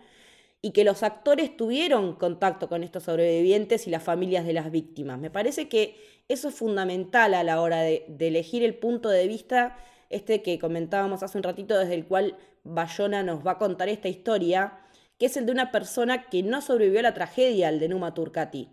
y 0.60 0.72
que 0.72 0.84
los 0.84 1.02
actores 1.02 1.56
tuvieron 1.56 2.14
contacto 2.14 2.68
con 2.68 2.82
estos 2.82 3.04
sobrevivientes 3.04 3.86
y 3.86 3.90
las 3.90 4.02
familias 4.02 4.44
de 4.44 4.52
las 4.52 4.70
víctimas. 4.70 5.18
Me 5.18 5.30
parece 5.30 5.68
que 5.68 5.96
eso 6.28 6.48
es 6.48 6.54
fundamental 6.54 7.34
a 7.34 7.44
la 7.44 7.60
hora 7.60 7.80
de, 7.82 8.04
elegir 8.18 8.62
el 8.62 8.74
punto 8.74 9.08
de 9.08 9.26
vista 9.28 9.76
este 10.10 10.42
que 10.42 10.58
comentábamos 10.58 11.22
hace 11.22 11.38
un 11.38 11.44
ratito, 11.44 11.78
desde 11.78 11.94
el 11.94 12.06
cual 12.06 12.36
Bayona 12.64 13.22
nos 13.22 13.46
va 13.46 13.52
a 13.52 13.58
contar 13.58 13.88
esta 13.88 14.08
historia, 14.08 14.78
que 15.18 15.26
es 15.26 15.36
el 15.36 15.46
de 15.46 15.52
una 15.52 15.70
persona 15.70 16.28
que 16.28 16.42
no 16.42 16.60
sobrevivió 16.60 17.00
a 17.00 17.04
la 17.04 17.14
tragedia, 17.14 17.68
el 17.68 17.78
de 17.78 17.88
Numa 17.88 18.14
Turcati. 18.14 18.70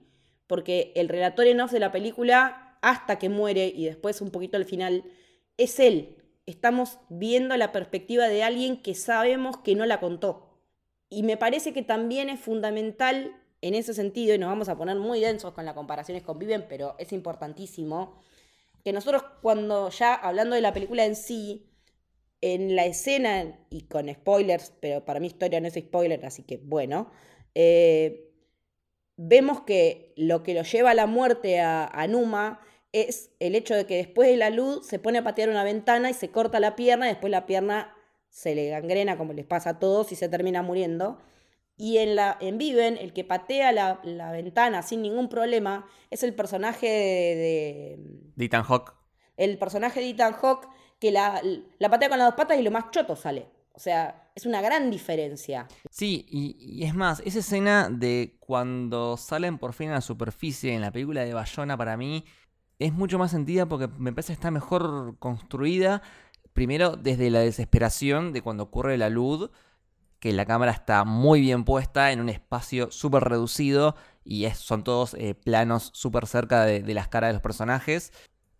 Porque 0.47 0.91
el 0.95 1.09
relator 1.09 1.47
en 1.47 1.61
off 1.61 1.71
de 1.71 1.79
la 1.79 1.91
película, 1.91 2.77
hasta 2.81 3.19
que 3.19 3.29
muere 3.29 3.67
y 3.67 3.85
después 3.85 4.21
un 4.21 4.31
poquito 4.31 4.57
al 4.57 4.65
final, 4.65 5.03
es 5.57 5.79
él. 5.79 6.17
Estamos 6.45 6.99
viendo 7.09 7.55
la 7.57 7.71
perspectiva 7.71 8.27
de 8.27 8.43
alguien 8.43 8.81
que 8.81 8.95
sabemos 8.95 9.57
que 9.57 9.75
no 9.75 9.85
la 9.85 9.99
contó. 9.99 10.44
Y 11.09 11.23
me 11.23 11.37
parece 11.37 11.73
que 11.73 11.83
también 11.83 12.29
es 12.29 12.39
fundamental 12.39 13.35
en 13.61 13.73
ese 13.73 13.93
sentido, 13.93 14.35
y 14.35 14.37
nos 14.37 14.49
vamos 14.49 14.69
a 14.69 14.77
poner 14.77 14.97
muy 14.97 15.19
densos 15.21 15.53
con 15.53 15.65
las 15.65 15.73
comparaciones 15.73 16.23
con 16.23 16.37
Viven, 16.37 16.65
pero 16.69 16.95
es 16.99 17.11
importantísimo, 17.11 18.21
que 18.83 18.93
nosotros 18.93 19.23
cuando 19.41 19.89
ya 19.89 20.13
hablando 20.13 20.55
de 20.55 20.61
la 20.61 20.73
película 20.73 21.05
en 21.05 21.15
sí, 21.15 21.71
en 22.41 22.75
la 22.75 22.85
escena, 22.85 23.59
y 23.71 23.87
con 23.87 24.07
spoilers, 24.13 24.71
pero 24.79 25.03
para 25.03 25.19
mi 25.19 25.27
historia 25.27 25.59
no 25.59 25.67
es 25.67 25.73
spoiler, 25.73 26.23
así 26.25 26.43
que 26.43 26.57
bueno, 26.57 27.09
eh, 27.55 28.31
vemos 29.17 29.61
que 29.61 30.13
lo 30.15 30.43
que 30.43 30.53
lo 30.53 30.61
lleva 30.61 30.91
a 30.91 30.95
la 30.95 31.07
muerte 31.07 31.59
a, 31.59 31.87
a, 31.87 32.07
Numa 32.07 32.59
es 32.91 33.31
el 33.39 33.55
hecho 33.55 33.73
de 33.73 33.85
que 33.85 33.95
después 33.95 34.29
de 34.29 34.37
la 34.37 34.51
luz 34.51 34.85
se 34.85 34.99
pone 34.99 35.17
a 35.17 35.23
patear 35.23 35.49
una 35.49 35.63
ventana 35.63 36.09
y 36.09 36.13
se 36.13 36.29
corta 36.29 36.59
la 36.59 36.75
pierna 36.75 37.07
y 37.07 37.09
después 37.13 37.31
la 37.31 37.45
pierna 37.45 37.94
se 38.35 38.53
le 38.53 38.67
gangrena 38.67 39.17
como 39.17 39.31
les 39.31 39.45
pasa 39.45 39.69
a 39.69 39.79
todos 39.79 40.11
y 40.11 40.17
se 40.17 40.27
termina 40.27 40.61
muriendo. 40.61 41.17
Y 41.77 41.99
en, 41.99 42.17
la, 42.17 42.37
en 42.41 42.57
Viven, 42.57 42.97
el 42.97 43.13
que 43.13 43.23
patea 43.23 43.71
la, 43.71 44.31
ventana 44.33 44.81
sin 44.81 45.01
ningún 45.01 45.29
problema 45.29 45.87
es 46.11 46.21
el 46.21 46.35
personaje 46.35 46.85
de... 46.85 47.97
de 48.35 48.45
Ethan 48.45 48.63
Hawke. 48.63 48.93
El 49.37 49.57
personaje 49.57 50.01
de 50.01 50.09
Ethan 50.09 50.33
Hawke 50.33 50.67
que 50.99 51.13
la, 51.13 51.41
la 51.79 51.89
patea 51.89 52.09
con 52.09 52.17
las 52.17 52.27
dos 52.27 52.35
patas 52.35 52.59
y 52.59 52.61
lo 52.61 52.71
más 52.71 52.91
choto 52.91 53.15
sale. 53.15 53.47
O 53.71 53.79
sea, 53.79 54.29
es 54.35 54.45
una 54.45 54.61
gran 54.61 54.91
diferencia. 54.91 55.69
Sí, 55.89 56.25
y, 56.29 56.83
es 56.83 56.93
más, 56.93 57.21
esa 57.25 57.39
escena 57.39 57.89
de 57.89 58.35
cuando 58.41 59.15
salen 59.15 59.57
por 59.59 59.71
fin 59.71 59.91
a 59.91 59.93
la 59.93 60.01
superficie 60.01 60.73
en 60.73 60.81
la 60.81 60.91
película 60.91 61.23
de 61.23 61.33
Bayona 61.33 61.77
para 61.77 61.95
mí 61.95 62.25
es 62.79 62.91
mucho 62.91 63.17
más 63.17 63.31
sentida 63.31 63.65
porque 63.65 63.87
me 63.87 64.11
parece 64.11 64.27
que 64.27 64.33
está 64.33 64.51
mejor 64.51 65.15
construida. 65.19 66.01
Primero, 66.55 66.95
desde 66.95 67.29
la 67.29 67.41
desesperación 67.41 68.31
de 68.31 68.41
cuando 68.41 68.63
ocurre 68.63 68.97
la 68.97 69.09
luz, 69.09 69.49
que 70.21 70.31
la 70.31 70.45
cámara 70.45 70.71
está 70.71 71.03
muy 71.03 71.41
bien 71.41 71.65
puesta 71.65 72.13
en 72.13 72.21
un 72.21 72.29
espacio 72.29 72.89
súper 72.91 73.25
reducido 73.25 73.97
y 74.23 74.49
son 74.51 74.85
todos 74.85 75.15
eh, 75.15 75.35
planos 75.35 75.91
súper 75.93 76.27
cerca 76.27 76.63
de, 76.63 76.93
las 76.93 77.09
caras 77.09 77.27
de 77.27 77.33
los 77.33 77.41
personajes. 77.41 78.13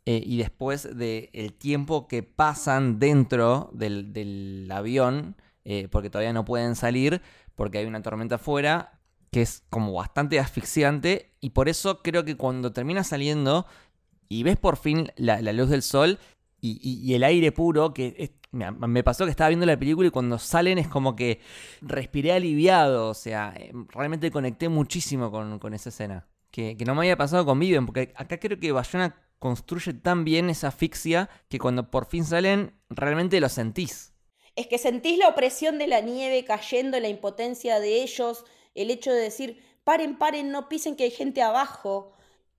Eh, 0.05 0.21
y 0.25 0.37
después 0.39 0.97
del 0.97 1.29
el 1.31 1.53
tiempo 1.53 2.09
que 2.09 2.21
pasan 2.21 2.99
dentro 2.99 3.69
del, 3.71 4.69
avión, 4.73 5.37
eh, 5.63 5.87
porque 5.89 6.09
todavía 6.09 6.33
no 6.33 6.43
pueden 6.43 6.75
salir, 6.75 7.21
porque 7.55 7.77
hay 7.77 7.85
una 7.85 8.01
tormenta 8.01 8.35
afuera, 8.35 8.99
que 9.31 9.41
es 9.41 9.63
como 9.69 9.93
bastante 9.93 10.37
asfixiante. 10.37 11.31
Y 11.39 11.51
por 11.51 11.69
eso 11.69 12.01
creo 12.01 12.25
que 12.25 12.35
cuando 12.35 12.73
termina 12.73 13.05
saliendo 13.05 13.65
y 14.27 14.43
ves 14.43 14.57
por 14.57 14.75
fin 14.75 15.11
la, 15.15 15.39
luz 15.53 15.69
del 15.69 15.81
sol 15.81 16.19
y, 16.81 17.13
el 17.13 17.24
aire 17.24 17.51
puro, 17.51 17.93
que 17.93 18.31
me 18.55 19.03
pasó 19.03 19.25
que 19.25 19.31
estaba 19.31 19.50
viendo 19.50 19.65
la 19.65 19.77
película 19.77 20.07
y 20.07 20.12
cuando 20.12 20.39
salen 20.39 20.77
es 20.77 20.88
como 20.88 21.15
que 21.15 21.39
respiré 21.81 22.31
aliviado, 22.31 23.10
o 23.10 23.13
sea, 23.13 23.53
eh, 23.57 23.72
realmente 23.89 24.31
conecté 24.31 24.69
muchísimo 24.69 25.31
con, 25.31 25.74
esa 25.74 25.89
escena. 25.89 26.27
Que, 26.51 26.77
no 26.86 26.95
me 26.95 27.01
había 27.01 27.17
pasado 27.17 27.45
con 27.45 27.60
Viven, 27.60 27.86
porque 27.86 28.13
acá 28.15 28.39
creo 28.39 28.60
que 28.60 28.72
Bayona 28.72 29.22
construye 29.39 29.93
tan 29.93 30.24
bien 30.24 30.50
esa 30.50 30.69
asfixia 30.69 31.29
que 31.50 31.60
cuando 31.60 31.91
por 31.91 32.05
fin 32.05 32.24
salen, 32.24 32.74
realmente 32.89 33.39
lo 33.41 33.50
sentís. 33.50 34.13
Es 34.55 34.67
que 34.67 34.77
sentís 34.77 35.17
la 35.17 35.27
opresión 35.27 35.77
de 35.77 35.88
la 35.88 36.00
nieve 36.00 36.45
cayendo, 36.45 36.98
la 37.00 37.10
impotencia 37.10 37.81
de 37.81 38.03
ellos, 38.03 38.45
el 38.74 38.89
hecho 38.89 39.12
de 39.12 39.19
decir, 39.19 39.62
paren, 39.84 40.17
paren, 40.17 40.51
no 40.51 40.69
pisen 40.69 40.95
que 40.95 41.03
hay 41.03 41.12
gente 41.12 41.41
abajo. 41.41 42.13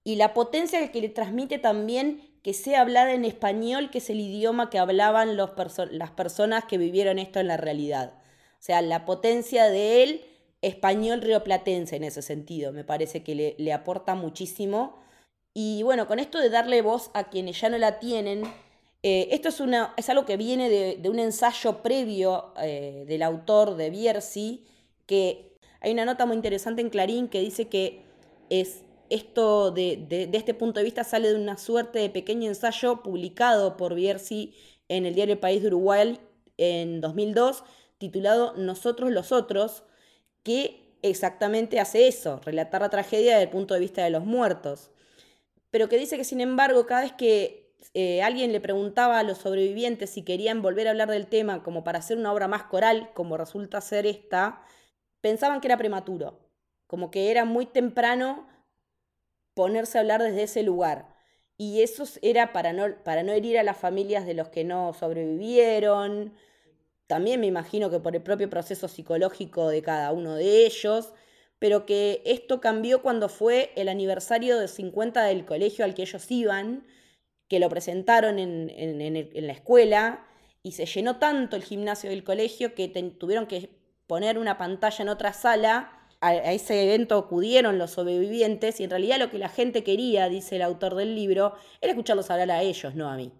Y 0.05 0.17
la 0.17 0.35
potencia 0.35 0.93
que 0.93 1.01
le 1.01 1.09
transmite 1.09 1.59
también 1.59 2.36
que 2.47 2.55
sea 2.55 2.83
hablada 2.83 3.12
en 3.12 3.25
español, 3.25 3.91
que 3.91 3.99
es 3.99 4.09
el 4.09 4.21
idioma 4.21 4.71
que 4.71 4.79
hablaban 4.79 5.37
las 5.37 6.11
personas 6.12 6.65
que 6.65 6.79
vivieron 6.79 7.19
esto 7.19 7.41
en 7.41 7.49
la 7.49 7.57
realidad. 7.57 8.12
O 8.53 8.62
sea, 8.62 8.83
la 8.83 9.05
potencia 9.05 9.65
de 9.65 10.05
él, 10.05 10.25
español 10.62 11.23
rioplatense 11.23 11.97
en 11.97 12.05
ese 12.05 12.23
sentido, 12.23 12.73
me 12.73 12.85
parece 12.85 13.25
que 13.25 13.57
le, 13.59 13.73
aporta 13.73 14.15
muchísimo. 14.15 14.97
Y 15.55 15.83
bueno, 15.83 16.07
con 16.07 16.21
esto 16.21 16.38
de 16.38 16.49
darle 16.49 16.83
voz 16.83 17.11
a 17.15 17.31
quienes 17.31 17.61
ya 17.61 17.69
no 17.69 17.79
la 17.79 17.99
tienen, 17.99 18.45
eh, 19.03 19.26
esto 19.33 19.49
es, 19.49 19.59
una, 19.59 19.93
es 19.97 20.09
algo 20.09 20.25
que 20.25 20.37
viene 20.37 20.69
de, 20.71 21.11
un 21.11 21.19
ensayo 21.19 21.83
previo 21.83 22.53
eh, 22.62 23.07
del 23.09 23.25
autor 23.25 23.75
de 23.75 23.91
Bierzi, 23.91 24.65
que 25.07 25.59
hay 25.81 25.91
una 25.91 26.05
nota 26.05 26.26
muy 26.26 26.37
interesante 26.37 26.81
en 26.81 26.91
Clarín 26.91 27.26
que 27.26 27.41
dice 27.41 27.67
que 27.67 28.03
es 28.50 28.83
esto 29.11 29.71
de, 29.71 30.29
este 30.33 30.55
punto 30.55 30.81
de 30.81 30.85
vista 30.85 31.05
sale 31.05 31.29
de 31.29 31.37
una 31.37 31.59
suerte 31.59 31.99
de 31.99 32.11
pequeño 32.11 32.49
ensayo 32.49 33.03
publicado 33.03 33.77
por 33.77 33.95
Bierzi 33.95 34.55
en 34.89 35.07
el 35.07 35.15
diario 35.15 35.41
País 35.41 35.63
de 35.63 35.69
Uruguay 35.69 36.19
en 36.57 37.01
2002, 37.01 37.65
titulado 37.99 38.55
Nosotros 38.57 39.11
los 39.11 39.33
Otros, 39.33 39.85
que 40.43 40.97
exactamente 41.03 41.81
hace 41.81 42.07
eso, 42.07 42.41
relatar 42.45 42.83
la 42.83 42.91
tragedia 42.91 43.33
desde 43.33 43.45
el 43.45 43.51
punto 43.51 43.75
de 43.75 43.81
vista 43.81 44.05
de 44.05 44.11
los 44.11 44.25
muertos. 44.25 44.91
Pero 45.71 45.89
que 45.89 45.99
dice 45.99 46.17
que, 46.17 46.25
sin 46.25 46.41
embargo, 46.41 46.87
cada 46.87 47.03
vez 47.03 47.13
que 47.13 47.75
eh, 47.95 48.23
alguien 48.23 48.53
le 48.53 48.61
preguntaba 48.61 49.19
a 49.19 49.23
los 49.23 49.39
sobrevivientes 49.39 50.11
si 50.11 50.23
querían 50.23 50.63
volver 50.63 50.87
a 50.87 50.91
hablar 50.91 51.11
del 51.11 51.27
tema 51.27 51.63
como 51.63 51.85
para 51.85 51.99
hacer 51.99 52.17
una 52.19 52.33
obra 52.33 52.49
más 52.49 52.65
coral, 52.65 53.11
como 53.15 53.37
resulta 53.37 53.81
ser 53.81 54.07
esta, 54.07 54.63
pensaban 55.21 55.61
que 55.61 55.69
era 55.69 55.77
prematuro, 55.77 56.39
como 56.87 57.11
que 57.11 57.31
era 57.31 57.45
muy 57.45 57.67
temprano 57.67 58.47
ponerse 59.57 59.99
a 59.99 60.03
hablar 60.03 60.23
desde 60.23 60.45
ese 60.45 60.63
lugar. 60.63 61.09
Y 61.57 61.83
eso 61.83 62.05
era 62.21 62.53
para 62.53 62.75
no, 62.75 63.03
para 63.05 63.23
no 63.23 63.33
herir 63.33 63.59
a 63.59 63.63
las 63.63 63.79
familias 63.79 64.27
de 64.27 64.35
los 64.35 64.51
que 64.51 64.65
no 64.65 64.93
sobrevivieron. 64.93 66.35
También 67.07 67.41
me 67.41 67.47
imagino 67.47 67.91
que 67.91 67.99
por 67.99 68.15
el 68.15 68.23
propio 68.23 68.51
proceso 68.51 68.87
psicológico 68.87 69.69
de 69.69 69.83
cada 69.83 70.13
uno 70.13 70.35
de 70.35 70.67
ellos, 70.67 71.15
pero 71.59 71.87
que 71.87 72.23
esto 72.27 72.61
cambió 72.61 73.01
cuando 73.01 73.31
fue 73.31 73.73
el 73.77 73.89
aniversario 73.89 74.59
de 74.59 74.69
50 74.69 75.25
del 75.25 75.47
colegio 75.47 75.87
al 75.87 75.95
que 75.95 76.03
ellos 76.03 76.31
iban, 76.31 76.87
que 77.49 77.59
lo 77.59 77.71
presentaron 77.71 78.39
en, 78.39 78.71
en 78.71 79.47
la 79.47 79.53
escuela 79.55 80.27
y 80.63 80.73
se 80.73 80.85
llenó 80.85 81.17
tanto 81.17 81.57
el 81.57 81.65
gimnasio 81.65 82.11
del 82.11 82.25
colegio 82.25 82.75
que 82.75 82.89
tuvieron 82.89 83.47
que 83.47 83.71
poner 84.07 84.39
una 84.39 84.59
pantalla 84.59 85.03
en 85.03 85.09
otra 85.09 85.33
sala. 85.33 85.96
A, 86.21 86.35
ese 86.35 86.83
evento 86.85 87.19
acudieron 87.19 87.79
los 87.79 87.93
sobrevivientes 87.93 88.81
y 88.81 88.85
en 88.85 88.91
realidad 88.91 89.19
lo 89.19 89.31
que 89.31 89.39
la 89.39 89.49
gente 89.49 89.85
quería, 89.85 90.29
dice 90.29 90.57
el 90.57 90.63
autor 90.63 90.95
del 90.95 91.15
libro, 91.15 91.55
era 91.81 91.93
escucharlos 91.93 92.31
hablar 92.31 92.51
a 92.51 92.63
ellos, 92.63 92.95
no 92.95 93.09
a 93.11 93.17
mí. 93.17 93.33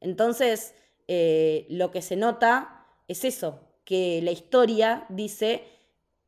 Entonces, 0.00 0.74
eh, 1.08 1.66
lo 1.68 1.90
que 1.90 2.02
se 2.02 2.16
nota 2.16 2.86
es 3.08 3.24
eso, 3.24 3.60
que 3.84 4.20
la 4.22 4.30
historia, 4.30 5.06
dice, 5.08 5.64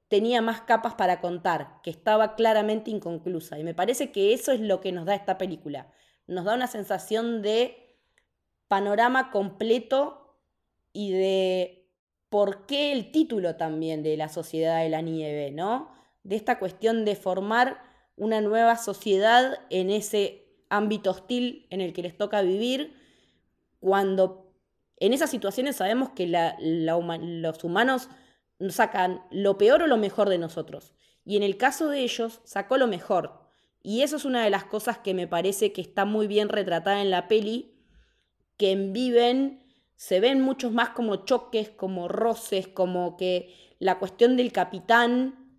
tenía 0.09 0.43
más 0.43 0.61
capas 0.61 0.95
para 0.95 1.21
contar, 1.21 1.81
que 1.83 1.91
estaba 1.91 2.35
claramente 2.35 2.91
inconclusa. 2.91 3.59
Y 3.59 3.65
me 3.65 3.75
parece 3.75 4.13
que 4.13 4.33
eso 4.33 4.53
es 4.53 4.61
lo 4.61 4.81
que 4.81 4.93
nos 4.93 5.07
da 5.07 5.15
esta 5.15 5.39
película. 5.39 5.91
Nos 6.27 6.45
da 6.45 6.55
una 6.55 6.67
sensación 6.67 7.43
de 7.43 7.97
panorama 8.69 9.31
completo 9.31 10.37
y 10.93 11.13
de 11.13 11.84
por 12.35 12.67
qué 12.67 12.91
el 12.91 13.12
título 13.12 13.55
también 13.55 14.03
de 14.03 14.17
la 14.17 14.29
sociedad 14.29 14.83
de 14.83 14.88
la 14.88 15.03
nieve, 15.03 15.53
¿no? 15.53 15.93
De 16.25 16.35
esta 16.35 16.59
cuestión 16.59 17.05
de 17.05 17.14
formar 17.14 17.81
una 18.17 18.41
nueva 18.41 18.76
sociedad 18.76 19.61
en 19.71 19.88
ese 19.88 20.45
ámbito 20.69 21.12
hostil 21.12 21.69
en 21.71 21.81
el 21.81 21.93
que 21.93 22.03
les 22.03 22.17
toca 22.17 22.43
vivir, 22.43 22.93
cuando 23.79 24.53
en 24.97 25.12
esas 25.12 25.31
situaciones 25.31 25.76
sabemos 25.76 26.11
que 26.11 26.26
los 26.59 27.62
humanos 27.62 28.09
sacan 28.69 29.23
lo 29.31 29.57
peor 29.57 29.83
o 29.83 29.87
lo 29.87 29.97
mejor 29.97 30.29
de 30.29 30.38
nosotros. 30.38 30.93
Y 31.25 31.37
en 31.37 31.45
el 31.45 31.57
caso 31.57 31.88
de 31.88 32.00
ellos, 32.00 32.41
sacó 32.43 32.79
lo 32.79 32.88
mejor. 32.88 33.45
Y 33.81 34.03
eso 34.03 34.17
es 34.17 34.25
una 34.25 34.43
de 34.43 34.50
las 34.50 34.64
cosas 34.64 34.99
que 34.99 35.14
me 35.14 35.29
parece 35.29 35.73
que 35.73 35.83
está 35.83 36.05
muy 36.05 36.26
bien 36.26 36.49
retratada 36.49 37.00
en 37.00 37.12
la 37.12 37.29
peli, 37.29 37.76
que 38.57 38.73
en 38.73 38.93
Viven 38.93 39.63
se 40.05 40.21
ven 40.21 40.43
muchos 40.43 40.71
más 40.71 40.91
como 40.91 41.25
choques, 41.25 41.71
como 41.71 42.09
roces, 42.09 42.69
como 42.69 43.17
que 43.17 43.55
la 43.79 43.99
cuestión 43.99 44.37
del 44.37 44.53
capitán 44.53 45.57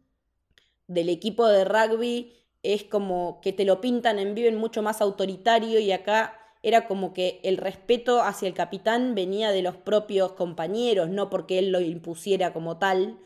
del 0.86 1.10
equipo 1.10 1.48
de 1.48 1.66
rugby 1.66 2.32
es 2.62 2.84
como 2.84 3.42
que 3.42 3.54
te 3.54 3.66
lo 3.66 3.82
pintan 3.82 4.20
en 4.20 4.36
Viven 4.36 4.58
mucho 4.58 4.84
más 4.84 5.02
autoritario 5.02 5.80
y 5.80 5.92
acá 5.92 6.38
era 6.62 6.86
como 6.86 7.12
que 7.12 7.40
el 7.44 7.58
respeto 7.58 8.22
hacia 8.22 8.48
el 8.48 8.54
capitán 8.54 9.16
venía 9.16 9.50
de 9.50 9.64
los 9.64 9.78
propios 9.78 10.34
compañeros, 10.34 11.10
no 11.10 11.32
porque 11.32 11.58
él 11.58 11.72
lo 11.72 11.82
impusiera 11.82 12.54
como 12.54 12.78
tal, 12.78 13.18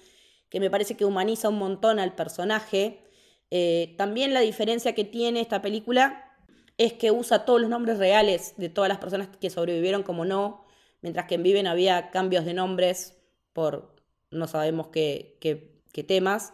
que 0.48 0.62
me 0.62 0.70
parece 0.70 0.96
que 0.96 1.04
humaniza 1.04 1.50
un 1.50 1.60
montón 1.60 2.00
al 2.00 2.16
personaje. 2.16 3.04
Eh, 3.52 3.94
también 3.98 4.34
la 4.34 4.40
diferencia 4.40 4.96
que 4.96 5.04
tiene 5.04 5.42
esta 5.42 5.62
película 5.62 6.34
es 6.78 6.94
que 6.94 7.12
usa 7.12 7.44
todos 7.44 7.60
los 7.60 7.70
nombres 7.70 7.98
reales 7.98 8.54
de 8.56 8.70
todas 8.70 8.88
las 8.88 9.00
personas 9.00 9.28
que 9.28 9.50
sobrevivieron 9.50 10.04
como 10.04 10.24
no, 10.24 10.69
mientras 11.02 11.28
que 11.28 11.36
en 11.36 11.44
Viven 11.44 11.68
había 11.68 12.12
cambios 12.12 12.46
de 12.46 12.54
nombres 12.54 13.18
por 13.54 13.96
no 14.32 14.48
sabemos 14.48 14.88
qué, 14.88 15.38
temas. 16.08 16.54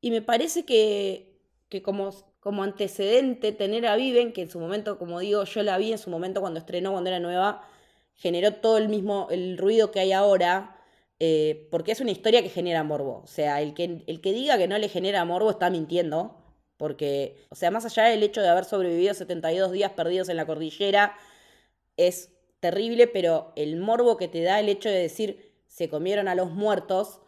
Y 0.00 0.10
me 0.10 0.22
parece 0.22 0.64
que, 0.64 1.38
que 1.68 1.82
como 1.82 2.12
como 2.40 2.62
antecedente 2.62 3.52
tener 3.52 3.86
a 3.86 3.96
Viven, 3.96 4.32
que 4.32 4.42
en 4.42 4.50
su 4.50 4.58
momento, 4.58 4.98
como 4.98 5.20
digo, 5.20 5.44
yo 5.44 5.62
la 5.62 5.78
vi 5.78 5.92
en 5.92 5.98
su 5.98 6.10
momento 6.10 6.40
cuando 6.40 6.58
estrenó, 6.58 6.92
cuando 6.92 7.10
era 7.10 7.20
nueva, 7.20 7.62
generó 8.14 8.54
todo 8.54 8.78
el 8.78 8.88
mismo, 8.88 9.28
el 9.30 9.58
ruido 9.58 9.90
que 9.90 10.00
hay 10.00 10.12
ahora, 10.12 10.76
eh, 11.18 11.68
porque 11.70 11.92
es 11.92 12.00
una 12.00 12.10
historia 12.10 12.42
que 12.42 12.48
genera 12.48 12.82
morbo. 12.82 13.22
O 13.24 13.26
sea, 13.26 13.60
el 13.60 13.74
que, 13.74 14.02
el 14.06 14.20
que 14.20 14.32
diga 14.32 14.58
que 14.58 14.68
no 14.68 14.78
le 14.78 14.88
genera 14.88 15.24
morbo 15.24 15.50
está 15.50 15.70
mintiendo, 15.70 16.36
porque, 16.78 17.36
o 17.50 17.54
sea, 17.54 17.70
más 17.70 17.84
allá 17.84 18.04
del 18.04 18.22
hecho 18.22 18.40
de 18.40 18.48
haber 18.48 18.64
sobrevivido 18.64 19.12
72 19.14 19.72
días 19.72 19.92
perdidos 19.92 20.28
en 20.30 20.36
la 20.36 20.46
cordillera, 20.46 21.14
es 21.96 22.30
terrible, 22.60 23.06
pero 23.06 23.52
el 23.56 23.76
morbo 23.76 24.16
que 24.16 24.28
te 24.28 24.42
da 24.42 24.60
el 24.60 24.68
hecho 24.68 24.88
de 24.88 24.98
decir 24.98 25.52
se 25.66 25.88
comieron 25.88 26.28
a 26.28 26.34
los 26.34 26.50
muertos, 26.50 27.20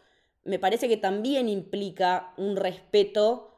me 0.43 0.59
parece 0.59 0.87
que 0.87 0.97
también 0.97 1.49
implica 1.49 2.33
un 2.37 2.55
respeto 2.55 3.53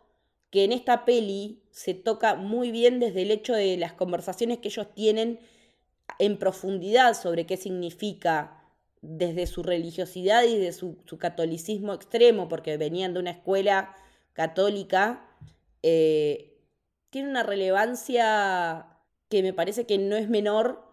que 0.50 0.64
en 0.64 0.72
esta 0.72 1.06
peli 1.06 1.64
se 1.72 1.94
toca 1.94 2.36
muy 2.36 2.72
bien 2.72 3.00
desde 3.00 3.24
el 3.24 3.32
hecho 3.32 3.54
de 3.54 3.78
las 3.78 3.94
conversaciones 3.94 4.60
que 4.60 4.70
ellos 4.70 4.88
tienen 4.94 5.40
en 6.20 6.38
profundidad 6.38 7.14
sobre 7.14 7.46
qué 7.46 7.58
significa 7.58 8.64
desde 9.02 9.48
su 9.48 9.64
religiosidad 9.64 10.44
y 10.44 10.58
de 10.58 10.72
su, 10.72 10.98
catolicismo 11.20 11.94
extremo, 11.94 12.48
porque 12.48 12.78
venían 12.78 13.14
de 13.14 13.20
una 13.20 13.32
escuela 13.32 13.96
católica, 14.34 15.28
eh, 15.84 16.58
tiene 17.10 17.30
una 17.30 17.44
relevancia 17.44 18.88
que 19.30 19.44
me 19.44 19.54
parece 19.54 19.86
que 19.86 19.98
no 19.98 20.16
es 20.16 20.30
menor 20.30 20.85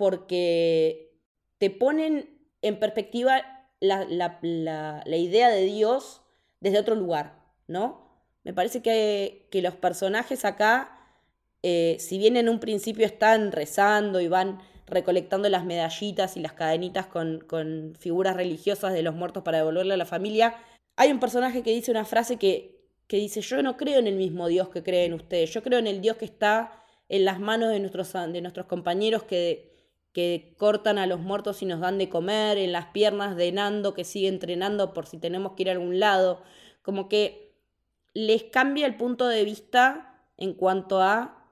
porque 0.00 1.12
te 1.58 1.68
ponen 1.68 2.40
en 2.62 2.78
perspectiva 2.78 3.42
la, 3.80 4.06
la 4.06 5.16
idea 5.18 5.50
de 5.50 5.64
Dios 5.66 6.22
desde 6.60 6.78
otro 6.78 6.94
lugar, 6.94 7.44
¿no? 7.66 8.10
Me 8.44 8.54
parece 8.54 8.80
que, 8.80 9.46
los 9.52 9.74
personajes 9.74 10.46
acá, 10.46 10.98
eh, 11.62 11.96
si 12.00 12.16
bien 12.16 12.38
en 12.38 12.48
un 12.48 12.60
principio 12.60 13.04
están 13.04 13.52
rezando 13.52 14.22
y 14.22 14.28
van 14.28 14.62
recolectando 14.86 15.50
las 15.50 15.66
medallitas 15.66 16.38
y 16.38 16.40
las 16.40 16.54
cadenitas 16.54 17.06
con, 17.06 17.40
con 17.40 17.94
figuras 17.98 18.36
religiosas 18.36 18.94
de 18.94 19.02
los 19.02 19.14
muertos 19.14 19.42
para 19.42 19.58
devolverle 19.58 19.92
a 19.92 19.98
la 19.98 20.06
familia, 20.06 20.56
hay 20.96 21.12
un 21.12 21.20
personaje 21.20 21.62
que 21.62 21.72
dice 21.72 21.90
una 21.90 22.06
frase 22.06 22.38
que, 22.38 22.88
que 23.06 23.18
dice, 23.18 23.42
yo 23.42 23.62
no 23.62 23.76
creo 23.76 23.98
en 23.98 24.06
el 24.06 24.16
mismo 24.16 24.48
Dios 24.48 24.70
que 24.70 24.82
creen 24.82 25.12
ustedes, 25.12 25.52
yo 25.52 25.62
creo 25.62 25.78
en 25.78 25.86
el 25.86 26.00
Dios 26.00 26.16
que 26.16 26.24
está 26.24 26.72
en 27.10 27.24
las 27.26 27.38
manos 27.38 27.70
de 27.70 27.80
nuestros, 27.80 28.12
de 28.12 28.40
nuestros 28.40 28.66
compañeros 28.66 29.24
que, 29.24 29.69
que 30.12 30.54
cortan 30.58 30.98
a 30.98 31.06
los 31.06 31.20
muertos 31.20 31.62
y 31.62 31.66
nos 31.66 31.80
dan 31.80 31.98
de 31.98 32.08
comer, 32.08 32.58
en 32.58 32.72
las 32.72 32.86
piernas 32.86 33.36
de 33.36 33.52
Nando 33.52 33.94
que 33.94 34.04
sigue 34.04 34.28
entrenando 34.28 34.92
por 34.92 35.06
si 35.06 35.18
tenemos 35.18 35.52
que 35.52 35.62
ir 35.62 35.68
a 35.68 35.72
algún 35.72 36.00
lado, 36.00 36.42
como 36.82 37.08
que 37.08 37.54
les 38.12 38.44
cambia 38.44 38.86
el 38.86 38.96
punto 38.96 39.28
de 39.28 39.44
vista 39.44 40.20
en 40.36 40.54
cuanto 40.54 41.00
a 41.00 41.46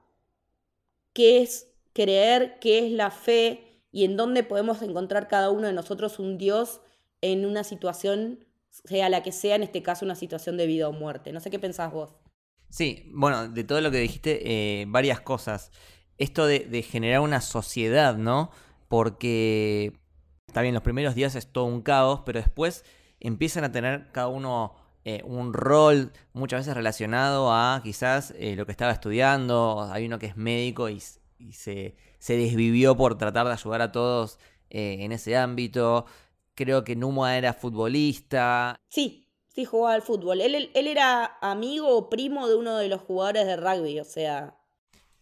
qué 1.13 1.41
es 1.41 1.71
creer, 1.93 2.59
qué 2.59 2.85
es 2.85 2.91
la 2.91 3.11
fe 3.11 3.81
y 3.91 4.03
en 4.03 4.17
dónde 4.17 4.43
podemos 4.43 4.81
encontrar 4.81 5.27
cada 5.27 5.49
uno 5.49 5.67
de 5.67 5.73
nosotros 5.73 6.19
un 6.19 6.37
Dios 6.37 6.81
en 7.21 7.45
una 7.45 7.63
situación, 7.63 8.45
sea 8.69 9.09
la 9.09 9.23
que 9.23 9.31
sea, 9.31 9.55
en 9.55 9.63
este 9.63 9.81
caso 9.81 10.05
una 10.05 10.15
situación 10.15 10.57
de 10.57 10.67
vida 10.67 10.87
o 10.87 10.91
muerte. 10.91 11.31
No 11.31 11.39
sé 11.39 11.49
qué 11.49 11.59
pensás 11.59 11.91
vos. 11.91 12.15
Sí, 12.69 13.09
bueno, 13.13 13.49
de 13.49 13.63
todo 13.63 13.81
lo 13.81 13.89
que 13.89 13.97
dijiste, 13.97 14.41
eh, 14.81 14.85
varias 14.87 15.21
cosas. 15.21 15.71
Esto 16.19 16.45
de, 16.45 16.59
de 16.59 16.83
generar 16.83 17.21
una 17.21 17.41
sociedad, 17.41 18.15
¿no? 18.15 18.51
Porque 18.87 19.93
está 20.47 20.61
bien, 20.61 20.73
los 20.73 20.83
primeros 20.83 21.15
días 21.15 21.35
es 21.35 21.47
todo 21.51 21.65
un 21.65 21.81
caos, 21.81 22.21
pero 22.25 22.39
después 22.39 22.85
empiezan 23.19 23.63
a 23.63 23.71
tener 23.71 24.11
cada 24.11 24.27
uno 24.27 24.75
eh, 25.05 25.21
un 25.23 25.53
rol 25.53 26.11
muchas 26.33 26.61
veces 26.61 26.75
relacionado 26.75 27.53
a 27.53 27.81
quizás 27.83 28.33
eh, 28.37 28.55
lo 28.55 28.65
que 28.65 28.71
estaba 28.71 28.91
estudiando. 28.91 29.87
Hay 29.91 30.05
uno 30.05 30.19
que 30.19 30.27
es 30.27 30.37
médico 30.37 30.89
y, 30.89 30.99
se, 30.99 31.95
desvivió 32.27 32.97
por 32.97 33.17
tratar 33.17 33.47
de 33.47 33.53
ayudar 33.53 33.81
a 33.81 33.91
todos 33.91 34.39
eh, 34.69 34.97
en 34.99 35.11
ese 35.11 35.37
ámbito. 35.37 36.05
Creo 36.53 36.83
que 36.83 36.95
Numa 36.95 37.37
era 37.37 37.53
futbolista. 37.53 38.75
Sí, 38.89 39.29
sí 39.47 39.65
jugaba 39.65 39.95
al 39.95 40.01
fútbol. 40.01 40.41
Él, 40.41 40.69
él 40.73 40.87
era 40.87 41.37
amigo 41.41 41.87
o 41.95 42.09
primo 42.09 42.49
de 42.49 42.55
uno 42.55 42.77
de 42.77 42.89
los 42.89 43.01
jugadores 43.01 43.45
de 43.45 43.55
rugby, 43.55 43.99
o 43.99 44.05
sea... 44.05 44.58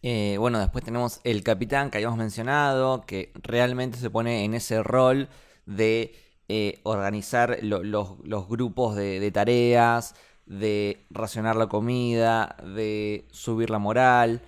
bueno, 0.02 0.58
después 0.58 0.84
tenemos 0.84 1.20
el 1.24 1.42
capitán 1.42 1.90
que 1.90 1.98
habíamos 1.98 2.18
mencionado, 2.18 3.04
que 3.06 3.32
realmente 3.34 3.98
se 3.98 4.10
pone 4.10 4.44
en 4.44 4.54
ese 4.54 4.82
rol 4.82 5.28
de 5.66 6.14
eh, 6.50 6.80
organizar 6.84 7.58
los, 7.62 8.48
grupos 8.48 8.96
de, 8.96 9.30
tareas, 9.30 10.14
de 10.46 11.06
racionar 11.10 11.56
la 11.56 11.66
comida, 11.68 12.56
de 12.64 13.28
subir 13.30 13.68
la 13.68 13.78
moral. 13.78 14.40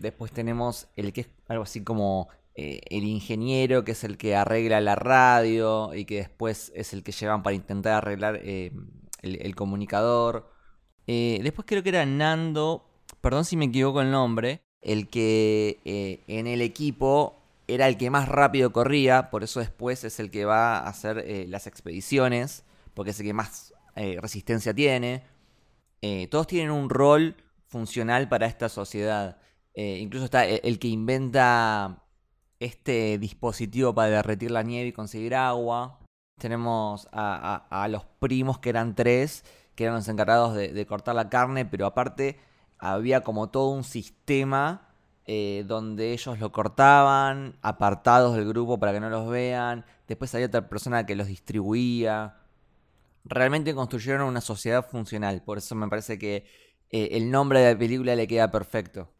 Después 0.00 0.32
tenemos 0.32 0.88
el 0.96 1.12
que 1.12 1.20
es 1.22 1.28
algo 1.46 1.62
así 1.62 1.84
como 1.84 2.28
eh, 2.56 2.80
el 2.90 3.04
ingeniero, 3.04 3.84
que 3.84 3.92
es 3.92 4.02
el 4.02 4.18
que 4.18 4.34
arregla 4.34 4.80
la 4.80 4.96
radio 4.96 5.94
y 5.94 6.04
que 6.04 6.16
después 6.16 6.72
es 6.74 6.92
el 6.92 7.04
que 7.04 7.12
llevan 7.12 7.44
para 7.44 7.54
intentar 7.54 7.94
arreglar 7.94 8.40
eh, 8.42 8.72
el, 9.22 9.54
comunicador. 9.54 10.50
después 11.06 11.64
creo 11.64 11.84
que 11.84 11.90
era 11.90 12.04
Nando, 12.06 12.90
perdón 13.20 13.44
si 13.44 13.56
me 13.56 13.66
equivoco 13.66 14.00
el 14.00 14.10
nombre, 14.10 14.65
el 14.82 15.08
que 15.08 15.80
en 16.26 16.46
el 16.46 16.62
equipo 16.62 17.36
era 17.68 17.88
el 17.88 17.96
que 17.96 18.10
más 18.10 18.28
rápido 18.28 18.72
corría, 18.72 19.30
por 19.30 19.42
eso 19.42 19.60
después 19.60 20.04
es 20.04 20.20
el 20.20 20.30
que 20.30 20.44
va 20.44 20.78
a 20.78 20.88
hacer 20.88 21.18
eh, 21.18 21.46
las 21.48 21.66
expediciones, 21.66 22.64
porque 22.94 23.10
es 23.10 23.20
el 23.20 23.26
que 23.26 23.32
más 23.32 23.74
eh, 23.96 24.18
resistencia 24.20 24.72
tiene. 24.72 25.22
Eh, 26.02 26.28
todos 26.28 26.46
tienen 26.46 26.70
un 26.70 26.88
rol 26.90 27.36
funcional 27.68 28.28
para 28.28 28.46
esta 28.46 28.68
sociedad. 28.68 29.38
incluso 29.74 30.24
está 30.26 30.46
el, 30.46 30.78
que 30.78 30.88
inventa 30.88 32.02
este 32.60 33.18
dispositivo 33.18 33.94
para 33.94 34.08
derretir 34.08 34.50
la 34.50 34.62
nieve 34.62 34.88
y 34.88 34.92
conseguir 34.92 35.34
agua. 35.34 35.98
Tenemos 36.40 37.08
a, 37.12 37.86
los 37.90 38.04
primos 38.20 38.58
que 38.58 38.70
eran 38.70 38.94
tres, 38.94 39.44
que 39.74 39.84
eran 39.84 39.96
los 39.96 40.08
encargados 40.08 40.54
de 40.54 40.86
cortar 40.86 41.14
la 41.14 41.28
carne, 41.28 41.66
pero 41.66 41.86
aparte 41.86 42.38
había 42.78 43.22
como 43.22 43.48
todo 43.48 43.70
un 43.70 43.84
sistema 43.84 44.88
eh, 45.26 45.64
donde 45.66 46.12
ellos 46.12 46.38
lo 46.38 46.52
cortaban, 46.52 47.56
apartados 47.62 48.36
del 48.36 48.46
grupo 48.46 48.78
para 48.78 48.92
que 48.92 49.00
no 49.00 49.10
los 49.10 49.28
vean. 49.28 49.84
Después 50.06 50.34
había 50.34 50.46
otra 50.46 50.68
persona 50.68 51.06
que 51.06 51.16
los 51.16 51.26
distribuía. 51.26 52.36
Realmente 53.24 53.74
construyeron 53.74 54.28
una 54.28 54.40
sociedad 54.40 54.86
funcional. 54.88 55.42
Por 55.42 55.58
eso 55.58 55.74
me 55.74 55.88
parece 55.88 56.18
que 56.18 56.46
eh, 56.90 57.08
el 57.12 57.30
nombre 57.30 57.60
de 57.60 57.72
la 57.72 57.78
película 57.78 58.14
le 58.14 58.26
queda 58.28 58.50
perfecto. 58.50 59.10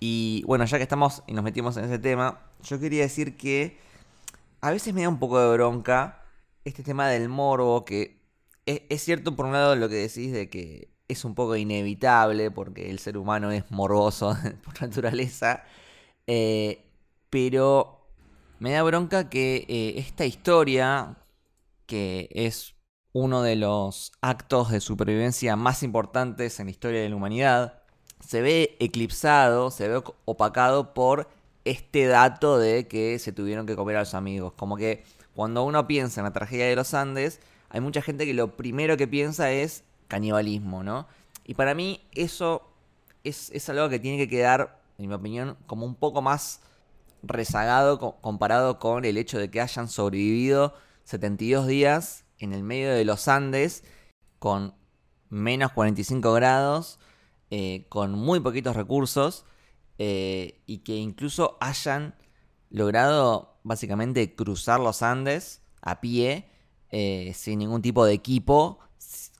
Y 0.00 0.44
bueno, 0.46 0.64
ya 0.64 0.78
que 0.78 0.84
estamos 0.84 1.22
y 1.26 1.32
nos 1.32 1.44
metimos 1.44 1.76
en 1.76 1.84
ese 1.84 1.98
tema, 1.98 2.40
yo 2.62 2.78
quería 2.78 3.02
decir 3.02 3.36
que 3.36 3.78
a 4.60 4.70
veces 4.70 4.94
me 4.94 5.02
da 5.02 5.08
un 5.08 5.18
poco 5.18 5.40
de 5.40 5.52
bronca 5.52 6.24
este 6.64 6.82
tema 6.82 7.08
del 7.08 7.28
morbo, 7.28 7.84
que 7.84 8.20
es, 8.66 9.02
cierto 9.02 9.34
por 9.36 9.46
un 9.46 9.52
lado 9.52 9.76
lo 9.76 9.88
que 9.88 9.96
decís 9.96 10.32
de 10.32 10.50
que 10.50 10.90
es 11.08 11.24
un 11.24 11.34
poco 11.34 11.56
inevitable, 11.56 12.50
porque 12.50 12.90
el 12.90 12.98
ser 12.98 13.16
humano 13.16 13.50
es 13.50 13.64
morboso 13.70 14.36
por 14.64 14.80
naturaleza, 14.80 15.64
eh, 16.26 16.84
pero 17.30 18.06
me 18.58 18.72
da 18.72 18.82
bronca 18.82 19.28
que 19.28 19.66
eh, 19.68 19.94
esta 19.96 20.26
historia, 20.26 21.16
que 21.86 22.28
es 22.32 22.74
uno 23.12 23.42
de 23.42 23.56
los 23.56 24.12
actos 24.20 24.70
de 24.70 24.80
supervivencia 24.80 25.56
más 25.56 25.82
importantes 25.82 26.60
en 26.60 26.66
la 26.66 26.70
historia 26.70 27.00
de 27.00 27.08
la 27.08 27.16
humanidad, 27.16 27.82
se 28.20 28.42
ve 28.42 28.76
eclipsado, 28.80 29.70
se 29.70 29.88
ve 29.88 30.02
opacado 30.24 30.92
por 30.92 31.28
este 31.64 32.06
dato 32.06 32.58
de 32.58 32.88
que 32.88 33.18
se 33.18 33.32
tuvieron 33.32 33.66
que 33.66 33.76
comer 33.76 33.96
a 33.96 34.00
los 34.00 34.14
amigos. 34.14 34.52
Como 34.54 34.76
que 34.76 35.04
cuando 35.34 35.64
uno 35.64 35.86
piensa 35.86 36.20
en 36.20 36.24
la 36.24 36.32
tragedia 36.32 36.66
de 36.66 36.76
los 36.76 36.94
Andes, 36.94 37.40
hay 37.70 37.80
mucha 37.80 38.02
gente 38.02 38.26
que 38.26 38.34
lo 38.34 38.56
primero 38.56 38.96
que 38.96 39.06
piensa 39.06 39.50
es 39.52 39.84
canibalismo, 40.08 40.82
¿no? 40.82 41.06
Y 41.44 41.54
para 41.54 41.74
mí 41.74 42.00
eso 42.12 42.68
es, 43.24 43.68
algo 43.68 43.88
que 43.88 43.98
tiene 43.98 44.18
que 44.18 44.28
quedar, 44.28 44.80
en 44.98 45.08
mi 45.08 45.14
opinión, 45.14 45.56
como 45.66 45.86
un 45.86 45.94
poco 45.94 46.22
más 46.22 46.60
rezagado 47.22 47.98
comparado 48.20 48.78
con 48.78 49.04
el 49.04 49.16
hecho 49.16 49.38
de 49.38 49.50
que 49.50 49.60
hayan 49.60 49.88
sobrevivido 49.88 50.74
72 51.04 51.66
días 51.66 52.24
en 52.38 52.52
el 52.52 52.62
medio 52.62 52.92
de 52.92 53.04
los 53.04 53.28
Andes 53.28 53.84
con 54.38 54.74
menos 55.30 55.72
45 55.72 56.32
grados, 56.32 56.98
eh, 57.50 57.86
con 57.88 58.12
muy 58.12 58.40
poquitos 58.40 58.76
recursos 58.76 59.44
eh, 59.98 60.60
y 60.66 60.78
que 60.78 60.96
incluso 60.96 61.56
hayan 61.60 62.14
logrado 62.70 63.58
básicamente 63.64 64.34
cruzar 64.34 64.80
los 64.80 65.02
Andes 65.02 65.62
a 65.80 66.00
pie, 66.00 66.48
eh, 66.90 67.32
sin 67.34 67.58
ningún 67.58 67.82
tipo 67.82 68.04
de 68.04 68.12
equipo, 68.12 68.78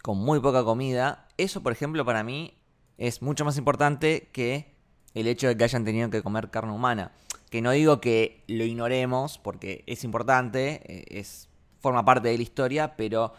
con 0.03 0.19
muy 0.19 0.41
poca 0.41 0.65
comida. 0.65 1.29
Eso, 1.37 1.63
por 1.63 1.73
ejemplo, 1.73 2.05
para 2.05 2.23
mí 2.23 2.59
es 2.97 3.23
mucho 3.23 3.45
más 3.45 3.57
importante 3.57 4.29
que 4.33 4.75
el 5.15 5.27
hecho 5.27 5.49
de 5.49 5.57
que 5.57 5.65
hayan 5.65 5.85
tenido 5.85 6.11
que 6.11 6.23
comer 6.23 6.51
carne 6.51 6.73
humana. 6.73 7.13
Que 7.51 7.63
no 7.63 7.71
digo 7.71 8.01
que 8.01 8.45
lo 8.47 8.65
ignoremos, 8.65 9.39
porque 9.39 9.85
es 9.87 10.05
importante, 10.05 11.19
es, 11.19 11.49
forma 11.81 12.05
parte 12.05 12.29
de 12.29 12.37
la 12.37 12.43
historia, 12.43 12.97
pero 12.97 13.33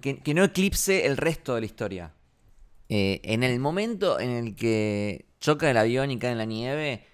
que, 0.00 0.34
no 0.34 0.44
eclipse 0.44 1.06
el 1.06 1.16
resto 1.16 1.54
de 1.54 1.60
la 1.60 1.66
historia. 1.66 2.14
Eh, 2.88 3.20
en 3.24 3.42
el 3.42 3.58
momento 3.58 4.20
en 4.20 4.30
el 4.30 4.54
que 4.54 5.26
choca 5.40 5.70
el 5.70 5.76
avión 5.76 6.10
y 6.10 6.18
cae 6.18 6.32
en 6.32 6.38
la 6.38 6.44
nieve, 6.44 7.04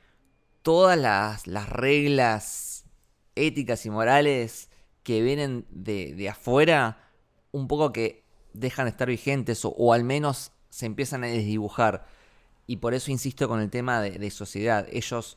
todas 0.63 0.99
las, 0.99 1.69
reglas 1.71 2.85
éticas 3.35 3.87
y 3.87 3.91
morales 3.91 4.69
que 5.03 5.23
vienen 5.23 5.65
de, 5.71 6.29
afuera, 6.29 6.99
un 7.53 7.69
poco 7.69 7.93
que 7.93 8.28
dejan 8.53 8.87
de 8.87 8.91
estar 8.91 9.09
vigentes 9.09 9.63
o, 9.65 9.93
al 9.93 10.05
menos 10.05 10.53
se 10.71 10.87
empiezan 10.87 11.25
a 11.25 11.29
desdibujar. 11.29 12.07
Y 12.67 12.77
por 12.77 12.95
eso 12.95 13.11
insisto 13.11 13.49
con 13.49 13.61
el 13.61 13.71
tema 13.71 14.01
de, 14.01 14.31
sociedad. 14.31 14.87
Ellos 14.91 15.37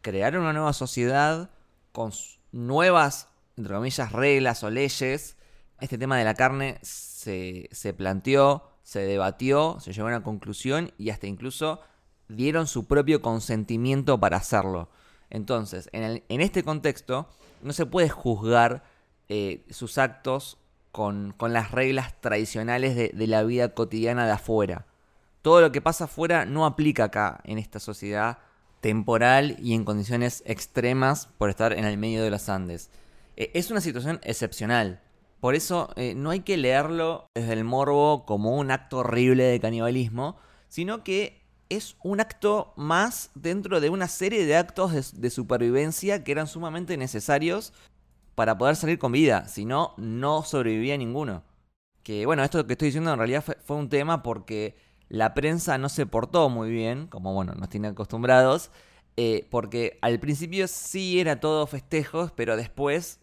crearon 0.00 0.42
una 0.42 0.52
nueva 0.52 0.72
sociedad 0.72 1.50
con 1.92 2.12
nuevas, 2.50 3.28
entre 3.56 3.74
comillas, 3.74 4.12
reglas 4.12 4.62
o 4.62 4.70
leyes. 4.70 5.36
Este 5.80 5.98
tema 5.98 6.16
de 6.16 6.24
la 6.24 6.34
carne 6.34 6.78
se, 6.82 7.68
se 7.72 7.92
planteó 7.92 8.72
se 8.82 9.00
debatió, 9.00 9.78
se 9.80 9.92
llegó 9.92 10.08
a 10.08 10.10
una 10.10 10.22
conclusión 10.22 10.92
y 10.98 11.10
hasta 11.10 11.26
incluso 11.26 11.80
dieron 12.28 12.66
su 12.66 12.86
propio 12.86 13.22
consentimiento 13.22 14.18
para 14.18 14.38
hacerlo. 14.38 14.90
Entonces, 15.30 15.88
en, 15.92 16.22
este 16.28 16.62
contexto, 16.62 17.28
no 17.62 17.72
se 17.72 17.86
puede 17.86 18.08
juzgar 18.08 18.84
eh, 19.28 19.64
sus 19.70 19.98
actos 19.98 20.58
con, 20.92 21.34
las 21.40 21.70
reglas 21.72 22.20
tradicionales 22.20 22.94
de, 22.94 23.26
la 23.26 23.42
vida 23.42 23.74
cotidiana 23.74 24.26
de 24.26 24.32
afuera. 24.32 24.86
Todo 25.40 25.60
lo 25.60 25.72
que 25.72 25.80
pasa 25.80 26.04
afuera 26.04 26.44
no 26.44 26.66
aplica 26.66 27.04
acá, 27.04 27.40
en 27.44 27.58
esta 27.58 27.80
sociedad 27.80 28.38
temporal 28.80 29.56
y 29.58 29.74
en 29.74 29.84
condiciones 29.84 30.42
extremas 30.46 31.28
por 31.38 31.50
estar 31.50 31.72
en 31.72 31.84
el 31.84 31.98
medio 31.98 32.22
de 32.22 32.30
los 32.30 32.48
Andes. 32.48 32.90
E, 33.36 33.50
es 33.54 33.70
una 33.70 33.80
situación 33.80 34.20
excepcional. 34.22 35.00
Por 35.40 35.54
eso 35.56 35.90
eh, 35.96 36.14
no 36.14 36.30
hay 36.30 36.40
que 36.40 36.56
leerlo 36.56 37.26
desde 37.34 37.54
el 37.54 37.64
morbo 37.64 38.24
como 38.26 38.56
un 38.56 38.70
acto 38.70 38.98
horrible 38.98 39.44
de 39.44 39.58
canibalismo, 39.58 40.36
sino 40.68 41.02
que 41.02 41.42
es 41.68 41.96
un 42.02 42.20
acto 42.20 42.74
más 42.76 43.30
dentro 43.34 43.80
de 43.80 43.88
una 43.88 44.06
serie 44.06 44.44
de 44.44 44.56
actos 44.56 45.18
de, 45.18 45.30
supervivencia 45.30 46.22
que 46.22 46.32
eran 46.32 46.46
sumamente 46.46 46.96
necesarios 46.96 47.72
para 48.34 48.58
poder 48.58 48.76
salir 48.76 48.98
con 48.98 49.12
vida, 49.12 49.48
si 49.48 49.64
no, 49.64 49.94
no 49.96 50.42
sobrevivía 50.42 50.96
ninguno. 50.96 51.44
Que 52.02 52.26
bueno, 52.26 52.42
esto 52.42 52.66
que 52.66 52.72
estoy 52.72 52.88
diciendo 52.88 53.12
en 53.12 53.18
realidad 53.18 53.44
fue, 53.64 53.76
un 53.76 53.88
tema 53.88 54.22
porque 54.22 54.76
la 55.08 55.34
prensa 55.34 55.78
no 55.78 55.88
se 55.88 56.06
portó 56.06 56.48
muy 56.48 56.70
bien, 56.70 57.06
como 57.06 57.34
bueno, 57.34 57.54
nos 57.54 57.68
tiene 57.68 57.88
acostumbrados, 57.88 58.70
eh, 59.16 59.46
porque 59.50 59.98
al 60.02 60.18
principio 60.18 60.66
sí 60.68 61.20
era 61.20 61.38
todo 61.40 61.66
festejos, 61.66 62.32
pero 62.32 62.56
después 62.56 63.20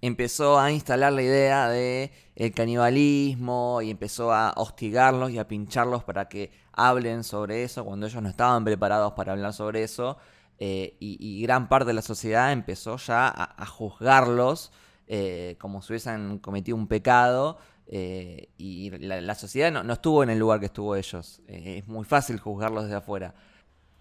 empezó 0.00 0.58
a 0.58 0.70
instalar 0.70 1.12
la 1.12 1.22
idea 1.22 1.68
de 1.68 2.12
el 2.36 2.52
canibalismo 2.52 3.80
y 3.80 3.90
empezó 3.90 4.32
a 4.32 4.52
hostigarlos 4.56 5.30
y 5.30 5.38
a 5.38 5.48
pincharlos 5.48 6.04
para 6.04 6.28
que 6.28 6.50
hablen 6.72 7.24
sobre 7.24 7.62
eso 7.64 7.84
cuando 7.84 8.06
ellos 8.06 8.22
no 8.22 8.28
estaban 8.28 8.64
preparados 8.64 9.12
para 9.14 9.32
hablar 9.32 9.54
sobre 9.54 9.82
eso 9.82 10.18
eh, 10.58 10.96
y, 11.00 11.42
gran 11.42 11.68
parte 11.68 11.86
de 11.86 11.94
la 11.94 12.02
sociedad 12.02 12.52
empezó 12.52 12.96
ya 12.96 13.28
a, 13.28 13.66
juzgarlos 13.66 14.72
eh, 15.06 15.56
como 15.58 15.82
si 15.82 15.92
hubiesen 15.92 16.38
cometido 16.38 16.76
un 16.76 16.86
pecado 16.86 17.58
eh, 17.86 18.48
y 18.56 18.90
la, 18.90 19.34
sociedad 19.34 19.70
no, 19.70 19.92
estuvo 19.92 20.22
en 20.22 20.30
el 20.30 20.38
lugar 20.38 20.60
que 20.60 20.66
estuvo 20.66 20.96
ellos 20.96 21.42
es 21.48 21.86
muy 21.86 22.04
fácil 22.04 22.38
juzgarlos 22.38 22.84
desde 22.84 22.96
afuera 22.96 23.34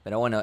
pero 0.04 0.20
bueno 0.20 0.42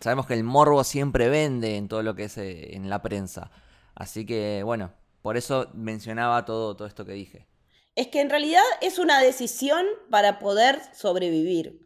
sabemos 0.00 0.26
que 0.26 0.34
el 0.34 0.44
morbo 0.44 0.84
siempre 0.84 1.28
vende 1.28 1.76
en 1.76 1.88
todo 1.88 2.02
lo 2.02 2.14
que 2.14 2.24
es 2.24 2.36
en 2.36 2.90
la 2.90 3.00
prensa 3.00 3.50
Así 3.96 4.26
que 4.26 4.62
bueno, 4.62 4.92
por 5.22 5.36
eso 5.36 5.70
mencionaba 5.74 6.44
todo, 6.44 6.76
todo 6.76 6.86
esto 6.86 7.04
que 7.04 7.12
dije. 7.12 7.46
Es 7.96 8.08
que 8.08 8.20
en 8.20 8.28
realidad 8.28 8.62
es 8.82 8.98
una 8.98 9.20
decisión 9.20 9.86
para 10.10 10.38
poder 10.38 10.80
sobrevivir. 10.94 11.85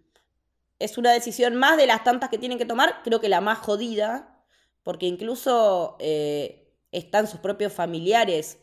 Es 0.80 0.98
una 0.98 1.12
decisión 1.12 1.54
más 1.54 1.76
de 1.76 1.86
las 1.86 2.02
tantas 2.02 2.28
que 2.28 2.38
tienen 2.38 2.58
que 2.58 2.64
tomar, 2.64 3.02
creo 3.04 3.20
que 3.20 3.28
la 3.28 3.40
más 3.40 3.58
jodida, 3.58 4.44
porque 4.82 5.06
incluso 5.06 5.96
eh, 6.00 6.74
están 6.90 7.28
sus 7.28 7.38
propios 7.38 7.72
familiares, 7.72 8.58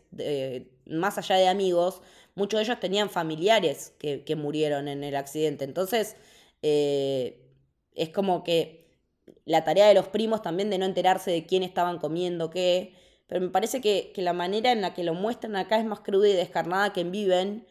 más 0.86 1.18
allá 1.18 1.36
de 1.38 1.48
amigos, 1.48 2.02
muchos 2.36 2.60
de 2.60 2.66
ellos 2.66 2.80
tenían 2.80 3.10
familiares 3.10 3.94
que, 4.00 4.36
murieron 4.36 4.90
en 4.90 5.04
el 5.04 5.16
accidente. 5.16 5.64
Entonces, 5.64 6.18
eh, 6.62 7.48
es 7.94 8.10
como 8.10 8.44
que 8.44 9.00
la 9.46 9.64
tarea 9.64 9.88
de 9.88 9.94
los 9.94 10.10
primos 10.10 10.42
también 10.42 10.70
de 10.70 10.78
no 10.78 10.86
enterarse 10.86 11.32
de 11.32 11.46
quién 11.46 11.64
estaban 11.64 12.00
comiendo 12.00 12.50
qué 12.50 12.94
pero 13.28 13.42
me 13.42 13.50
parece 13.50 13.82
que, 13.82 14.14
la 14.18 14.34
manera 14.34 14.72
en 14.72 14.82
la 14.82 14.94
que 14.94 15.04
lo 15.04 15.14
muestran 15.14 15.56
acá 15.56 15.78
es 15.78 15.86
más 15.86 16.00
cruda 16.00 16.30
y 16.30 16.34
descarnada 16.34 16.94
que 16.94 17.02
en 17.02 17.12
Viven, 17.12 17.68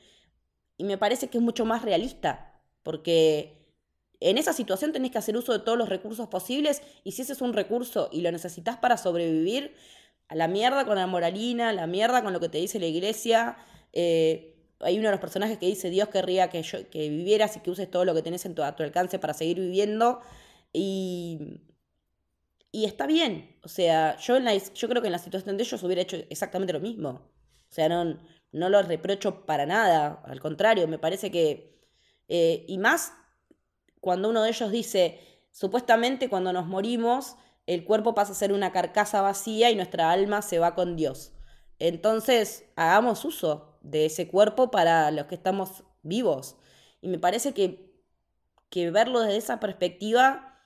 y 0.79 0.85
me 0.85 0.99
parece 0.99 1.29
que 1.29 1.39
es 1.39 1.45
mucho 1.45 1.65
más 1.65 1.83
realista, 1.83 2.63
porque 2.83 3.56
en 4.21 4.39
esa 4.39 4.53
situación 4.53 4.93
tenés 4.93 5.11
que 5.11 5.19
hacer 5.19 5.37
uso 5.37 5.53
de 5.53 5.59
todos 5.61 5.79
los 5.79 5.89
recursos 5.89 6.29
posibles, 6.29 6.83
y 7.05 7.13
si 7.13 7.23
ese 7.23 7.33
es 7.33 7.41
un 7.41 7.53
recurso 7.53 8.09
y 8.13 8.21
lo 8.21 8.33
necesitas 8.33 8.77
para 8.79 8.97
sobrevivir, 8.97 9.75
a 10.29 10.35
la 10.35 10.49
mierda 10.49 10.85
con 10.85 10.97
la 10.97 11.07
moralina, 11.07 11.69
a 11.69 11.73
la 11.73 11.87
mierda 11.87 12.23
con 12.23 12.33
lo 12.33 12.41
que 12.41 12.49
te 12.49 12.59
dice 12.59 12.81
la 12.81 12.87
iglesia. 12.87 13.57
Eh, 13.93 14.57
hay 14.81 14.99
uno 14.99 15.09
de 15.09 15.13
los 15.13 15.21
personajes 15.21 15.57
que 15.59 15.67
dice, 15.67 15.89
Dios 15.89 16.09
querría 16.09 16.51
que, 16.51 16.63
yo, 16.63 16.91
que 16.91 17.09
vivieras 17.09 17.57
y 17.57 17.61
que 17.61 17.71
uses 17.71 17.91
todo 17.91 18.05
lo 18.05 18.13
que 18.13 18.23
tenés 18.23 18.45
en 18.45 18.55
tu, 18.55 18.63
a 18.65 18.75
tu 18.75 18.83
alcance 18.83 19.21
para 19.21 19.35
seguir 19.35 19.61
viviendo. 19.61 20.21
Y 20.73 21.61
y 22.77 22.85
está 22.85 23.07
bien. 23.07 23.57
O 23.63 23.69
sea, 23.69 24.19
yo, 24.19 24.37
en 24.37 24.45
la, 24.45 24.55
yo 24.55 24.89
creo 24.89 25.01
que 25.01 25.09
en 25.09 25.13
la 25.13 25.19
situación 25.19 25.57
de 25.57 25.63
ellos 25.63 25.83
hubiera 25.83 26.03
hecho 26.03 26.19
exactamente 26.29 26.75
lo 26.75 26.81
mismo. 26.81 27.09
O 27.71 27.73
sea, 27.73 27.89
no, 27.89 28.21
no 28.53 28.69
lo 28.69 28.83
reprocho 28.83 29.47
para 29.47 29.65
nada. 29.65 30.23
Al 30.27 30.41
contrario, 30.41 30.87
me 30.87 30.99
parece 30.99 31.31
que... 31.31 31.81
Eh, 32.29 32.67
y 32.69 32.77
más 32.77 33.15
cuando 34.07 34.29
uno 34.29 34.45
de 34.45 34.51
ellos 34.51 34.71
dice, 34.71 35.19
supuestamente 35.51 36.29
cuando 36.29 36.53
nos 36.53 36.67
morimos, 36.67 37.35
el 37.67 37.85
cuerpo 37.85 38.15
pasa 38.15 38.31
a 38.31 38.37
ser 38.37 38.53
una 38.53 38.71
carcasa 38.71 39.21
vacía 39.21 39.69
y 39.73 39.75
nuestra 39.75 40.13
alma 40.13 40.43
se 40.43 40.61
va 40.61 40.77
con 40.77 40.95
Dios. 40.95 41.33
Entonces, 41.81 42.67
hagamos 42.77 43.25
uso 43.25 43.77
de 43.81 44.07
ese 44.07 44.29
cuerpo 44.29 44.71
para 44.71 45.11
los 45.11 45.27
que 45.27 45.35
estamos 45.35 45.83
vivos. 46.05 46.55
Y 47.01 47.09
me 47.09 47.19
parece 47.19 47.53
que, 47.53 48.01
que 48.71 48.93
verlo 48.93 49.23
desde 49.23 49.39
esa 49.39 49.59
perspectiva 49.59 50.57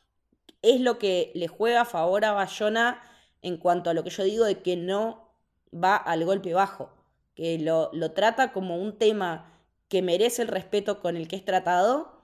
es 0.61 0.83
lo 0.83 0.99
que 0.99 1.33
le 1.35 1.49
juega 1.49 1.81
a 1.81 1.87
favor 1.87 2.27
a 2.27 2.33
Bayona 2.33 3.01
en 3.41 3.57
cuanto 3.57 3.89
a 3.89 3.95
lo 3.95 4.05
que 4.05 4.11
yo 4.11 4.23
digo 4.23 4.45
de 4.45 4.61
que 4.61 4.77
no 4.77 5.33
va 5.73 5.97
al 5.97 6.27
golpe 6.27 6.53
bajo, 6.53 6.91
que 7.35 7.59
lo, 7.59 7.89
lo 7.95 8.13
trata 8.13 8.53
como 8.53 8.77
un 8.77 8.99
tema 8.99 9.51
que 9.89 10.03
merece 10.03 10.43
el 10.43 10.49
respeto 10.49 11.01
con 11.01 11.17
el 11.17 11.27
que 11.27 11.37
es 11.37 11.45
tratado, 11.47 12.20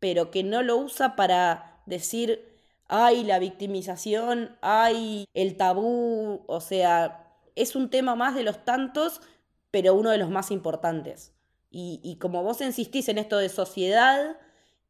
pero 0.00 0.30
que 0.30 0.42
no 0.42 0.62
lo 0.62 0.78
usa 0.78 1.14
para 1.14 1.82
decir, 1.86 2.48
ay, 2.88 3.22
la 3.22 3.38
victimización, 3.38 4.56
ay, 4.62 5.28
el 5.34 5.56
tabú, 5.56 6.42
o 6.46 6.60
sea, 6.60 7.36
es 7.54 7.76
un 7.76 7.90
tema 7.90 8.16
más 8.16 8.34
de 8.34 8.42
los 8.42 8.64
tantos, 8.64 9.20
pero 9.70 9.94
uno 9.94 10.10
de 10.10 10.18
los 10.18 10.30
más 10.30 10.50
importantes. 10.50 11.32
Y, 11.70 12.00
y 12.02 12.16
como 12.16 12.42
vos 12.42 12.60
insistís 12.60 13.08
en 13.08 13.18
esto 13.18 13.38
de 13.38 13.48
sociedad, 13.48 14.36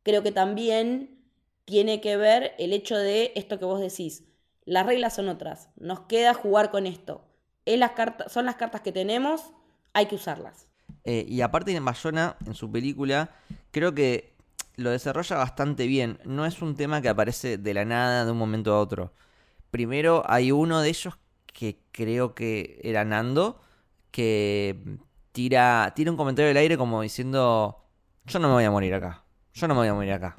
creo 0.03 0.23
que 0.23 0.33
también 0.33 1.21
tiene 1.65 2.01
que 2.01 2.17
ver 2.17 2.55
el 2.59 2.73
hecho 2.73 2.97
de 2.97 3.33
esto 3.35 3.59
que 3.59 3.65
vos 3.65 3.81
decís. 3.81 4.25
Las 4.65 4.87
reglas 4.87 5.15
son 5.15 5.29
otras. 5.29 5.69
Nos 5.77 6.01
queda 6.01 6.33
jugar 6.33 6.71
con 6.71 6.87
esto. 6.87 7.25
Es 7.67 7.79
las 7.79 7.93
cartas, 7.93 8.33
son 8.33 8.47
las 8.47 8.57
cartas 8.57 8.81
que 8.81 8.93
tenemos, 8.93 9.53
hay 9.93 10.07
que 10.07 10.15
usarlas. 10.15 10.69
Eh, 11.05 11.25
y 11.29 11.41
aparte 11.41 11.73
en 11.73 11.85
Bayona, 11.85 12.37
en 12.47 12.55
su 12.55 12.71
película, 12.71 13.31
creo 13.71 13.95
que 13.95 14.30
lo 14.81 14.91
desarrolla 14.91 15.37
bastante 15.37 15.87
bien. 15.87 16.19
No 16.25 16.47
es 16.47 16.63
un 16.63 16.75
tema 16.75 17.01
que 17.03 17.09
aparece 17.09 17.59
de 17.59 17.75
la 17.75 17.85
nada 17.85 18.25
de 18.25 18.33
un 18.33 18.39
momento 18.39 18.73
a 18.73 18.81
otro. 18.81 19.13
Primero 19.71 20.25
hay 20.27 20.53
uno 20.53 20.81
de 20.81 20.89
ellos 20.89 21.19
que 21.47 21.79
creo 21.93 22.35
que 22.35 22.81
era 22.83 23.05
Nando, 23.05 23.61
que 24.11 24.99
tira, 25.33 25.93
tira 25.95 26.11
un 26.11 26.17
comentario 26.17 26.49
del 26.49 26.57
aire 26.57 26.77
como 26.77 27.03
diciendo, 27.03 27.85
yo 28.25 28.39
no 28.39 28.49
me 28.49 28.55
voy 28.55 28.65
a 28.65 28.71
morir 28.71 28.95
acá, 28.95 29.25
yo 29.53 29.69
no 29.69 29.75
me 29.75 29.81
voy 29.81 29.89
a 29.89 29.95
morir 29.95 30.13
acá. 30.13 30.37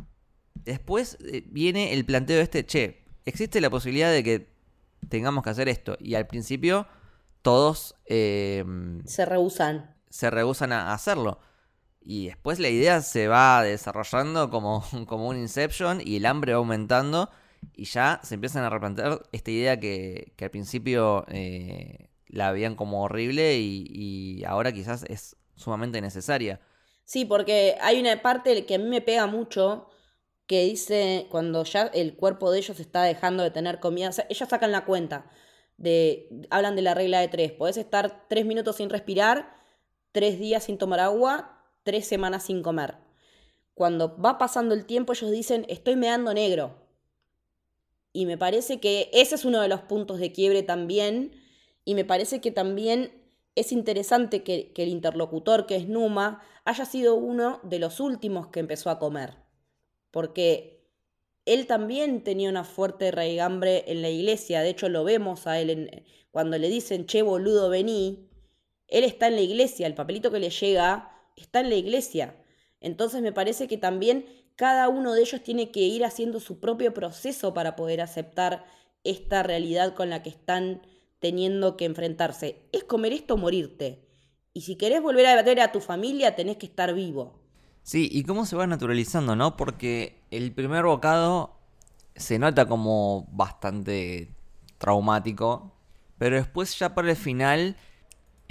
Después 0.55 1.17
eh, 1.21 1.43
viene 1.47 1.93
el 1.93 2.05
planteo 2.05 2.37
de 2.37 2.43
este, 2.43 2.65
che, 2.65 3.03
existe 3.25 3.61
la 3.61 3.69
posibilidad 3.69 4.11
de 4.11 4.23
que 4.23 4.53
tengamos 5.09 5.43
que 5.43 5.49
hacer 5.49 5.69
esto. 5.69 5.97
Y 5.99 6.15
al 6.15 6.27
principio 6.27 6.87
todos... 7.41 7.95
Eh, 8.05 8.63
se 9.05 9.25
rehusan. 9.25 9.95
Se 10.09 10.29
rehusan 10.29 10.71
a 10.71 10.93
hacerlo. 10.93 11.39
Y 12.01 12.27
después 12.27 12.59
la 12.59 12.69
idea 12.69 13.01
se 13.01 13.27
va 13.27 13.63
desarrollando 13.63 14.49
como, 14.49 14.83
como 15.07 15.27
un 15.27 15.37
Inception 15.37 16.01
y 16.03 16.17
el 16.17 16.25
hambre 16.25 16.53
va 16.53 16.57
aumentando 16.57 17.29
y 17.75 17.85
ya 17.85 18.19
se 18.23 18.35
empiezan 18.35 18.63
a 18.63 18.69
replantear 18.69 19.21
esta 19.31 19.51
idea 19.51 19.79
que, 19.79 20.33
que 20.35 20.45
al 20.45 20.51
principio 20.51 21.25
eh, 21.29 22.09
la 22.31 22.51
veían 22.51 22.75
como 22.75 23.03
horrible 23.03 23.57
y, 23.59 24.43
ahora 24.45 24.71
quizás 24.71 25.03
es 25.07 25.35
sumamente 25.55 26.01
necesaria. 26.01 26.59
Sí, 27.05 27.25
porque 27.25 27.77
hay 27.81 27.99
una 27.99 28.21
parte 28.21 28.65
que 28.65 28.75
a 28.75 28.79
mí 28.79 28.85
me 28.85 29.01
pega 29.01 29.27
mucho 29.27 29.89
que 30.47 30.63
dice 30.63 31.27
cuando 31.29 31.63
ya 31.63 31.83
el 31.93 32.15
cuerpo 32.15 32.51
de 32.51 32.59
ellos 32.59 32.79
está 32.79 33.03
dejando 33.03 33.43
de 33.43 33.51
tener 33.51 33.79
comida, 33.79 34.11
ellos 34.29 34.49
sacan 34.49 34.71
la 34.71 34.85
cuenta, 34.85 35.29
de, 35.77 36.29
hablan 36.49 36.75
de 36.75 36.81
la 36.81 36.93
regla 36.93 37.19
de 37.19 37.27
tres, 37.27 37.51
podés 37.51 37.77
estar 37.77 38.27
tres 38.27 38.45
minutos 38.45 38.77
sin 38.77 38.89
respirar, 38.89 39.53
tres 40.11 40.39
días 40.39 40.63
sin 40.63 40.77
tomar 40.77 40.99
agua, 40.99 41.60
tres 41.83 42.07
semanas 42.07 42.43
sin 42.43 42.61
comer. 42.61 42.95
Cuando 43.73 44.17
va 44.17 44.37
pasando 44.37 44.75
el 44.75 44.85
tiempo 44.85 45.13
ellos 45.13 45.31
dicen, 45.31 45.65
estoy 45.69 45.95
meando 45.95 46.33
negro. 46.33 46.75
Y 48.13 48.25
me 48.25 48.37
parece 48.37 48.79
que 48.79 49.09
ese 49.13 49.35
es 49.35 49.45
uno 49.45 49.61
de 49.61 49.67
los 49.67 49.81
puntos 49.81 50.19
de 50.19 50.31
quiebre 50.31 50.63
también, 50.63 51.31
y 51.85 51.95
me 51.95 52.05
parece 52.05 52.41
que 52.41 52.51
también 52.51 53.11
es 53.55 53.71
interesante 53.71 54.43
que, 54.43 54.71
el 54.75 54.89
interlocutor, 54.89 55.65
que 55.65 55.75
es 55.75 55.87
Numa, 55.87 56.41
haya 56.63 56.85
sido 56.85 57.15
uno 57.15 57.59
de 57.63 57.79
los 57.79 57.99
últimos 57.99 58.47
que 58.47 58.59
empezó 58.59 58.89
a 58.89 58.99
comer. 58.99 59.35
Porque 60.11 60.85
él 61.45 61.67
también 61.67 62.23
tenía 62.23 62.49
una 62.49 62.63
fuerte 62.63 63.11
raigambre 63.11 63.85
en 63.87 64.01
la 64.01 64.09
iglesia, 64.09 64.61
de 64.61 64.69
hecho 64.69 64.89
lo 64.89 65.03
vemos 65.03 65.47
a 65.47 65.59
él 65.59 66.03
cuando 66.29 66.57
le 66.57 66.69
dicen, 66.69 67.05
che 67.05 67.23
boludo, 67.23 67.69
vení, 67.69 68.29
él 68.87 69.03
está 69.03 69.27
en 69.27 69.35
la 69.35 69.41
iglesia, 69.41 69.87
el 69.87 69.95
papelito 69.95 70.31
que 70.31 70.39
le 70.39 70.49
llega 70.49 71.10
está 71.35 71.59
en 71.59 71.69
la 71.69 71.75
iglesia. 71.75 72.35
Entonces 72.79 73.21
me 73.21 73.31
parece 73.31 73.67
que 73.67 73.77
también 73.77 74.25
cada 74.55 74.89
uno 74.89 75.13
de 75.13 75.21
ellos 75.21 75.41
tiene 75.41 75.71
que 75.71 75.81
ir 75.81 76.03
haciendo 76.05 76.39
su 76.39 76.59
propio 76.59 76.93
proceso 76.93 77.53
para 77.53 77.75
poder 77.75 78.01
aceptar 78.01 78.65
esta 79.03 79.43
realidad 79.43 79.95
con 79.95 80.09
la 80.09 80.23
que 80.23 80.29
están 80.29 80.81
teniendo 81.19 81.77
que 81.77 81.85
enfrentarse. 81.85 82.61
Es 82.71 82.83
comer 82.83 83.13
esto 83.13 83.35
o 83.35 83.37
morirte. 83.37 84.05
Y 84.53 84.61
si 84.61 84.75
querés 84.75 85.01
volver 85.01 85.25
a 85.27 85.41
ver 85.41 85.61
a 85.61 85.71
tu 85.71 85.79
familia, 85.79 86.35
tenés 86.35 86.57
que 86.57 86.65
estar 86.65 86.93
vivo. 86.93 87.39
Sí, 87.83 88.09
y 88.11 88.23
cómo 88.23 88.45
se 88.45 88.55
va 88.55 88.67
naturalizando, 88.67 89.35
¿no? 89.35 89.57
Porque 89.57 90.21
el 90.29 90.53
primer 90.53 90.83
bocado 90.83 91.57
se 92.15 92.37
nota 92.37 92.67
como 92.67 93.27
bastante 93.31 94.35
traumático, 94.77 95.73
pero 96.17 96.35
después 96.35 96.77
ya 96.77 96.93
para 96.93 97.09
el 97.09 97.15
final 97.15 97.77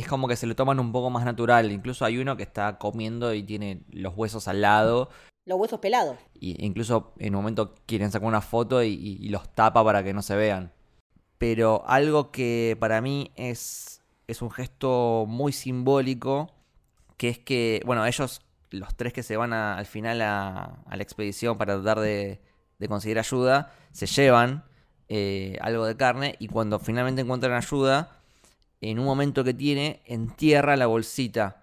es 0.01 0.09
como 0.09 0.29
que 0.29 0.37
se 0.37 0.47
lo 0.47 0.57
toman 0.57 0.81
un 0.81 0.93
poco 0.93 1.11
más 1.11 1.25
natural. 1.25 1.71
Incluso 1.71 2.05
hay 2.05 2.19
uno 2.19 2.37
que 2.37 2.43
está 2.43 2.79
comiendo 2.79 3.33
y 3.35 3.43
tiene 3.43 3.83
los 3.91 4.17
huesos 4.17 4.49
al 4.49 4.61
lado. 4.61 5.09
Los 5.47 5.59
huesos 5.59 5.81
pelados. 5.81 6.17
Y 6.35 6.65
incluso 6.65 7.15
en 7.19 7.35
un 7.35 7.43
momento 7.43 7.75
quieren 7.87 8.11
sacar 8.11 8.29
una 8.29 8.41
foto 8.41 8.83
y, 8.83 9.19
y 9.21 9.29
los 9.29 9.49
tapa 9.55 9.85
para 9.85 10.03
que 10.03 10.13
no 10.13 10.23
se 10.23 10.37
vean. 10.37 10.73
Pero 11.39 11.83
algo 11.87 12.31
que 12.31 12.77
para 12.79 13.01
mí 13.01 13.33
es, 13.37 14.03
es 14.27 14.43
un 14.43 14.51
gesto 14.51 15.25
muy 15.27 15.53
simbólico, 15.53 16.51
que 17.17 17.31
es 17.31 17.39
que, 17.39 17.83
bueno, 17.87 18.05
ellos 18.05 18.43
los 18.71 18.95
tres 18.95 19.13
que 19.13 19.23
se 19.23 19.37
van 19.37 19.53
al 19.53 19.87
final 19.87 20.23
a, 20.23 20.83
la 20.91 21.03
expedición 21.03 21.59
para 21.59 21.75
tratar 21.75 22.01
de, 22.01 22.41
conseguir 22.89 23.19
ayuda, 23.19 23.73
se 23.93 24.07
llevan 24.07 24.65
eh, 25.09 25.59
algo 25.61 25.85
de 25.85 25.97
carne 25.97 26.37
y 26.39 26.49
cuando 26.49 26.79
finalmente 26.79 27.23
encuentran 27.23 27.53
ayuda, 27.53 28.20
en 28.81 28.99
un 28.99 29.05
momento 29.05 29.45
que 29.45 29.55
tiene, 29.55 30.03
entierra 30.07 30.77
la 30.77 30.87
bolsita. 30.87 31.63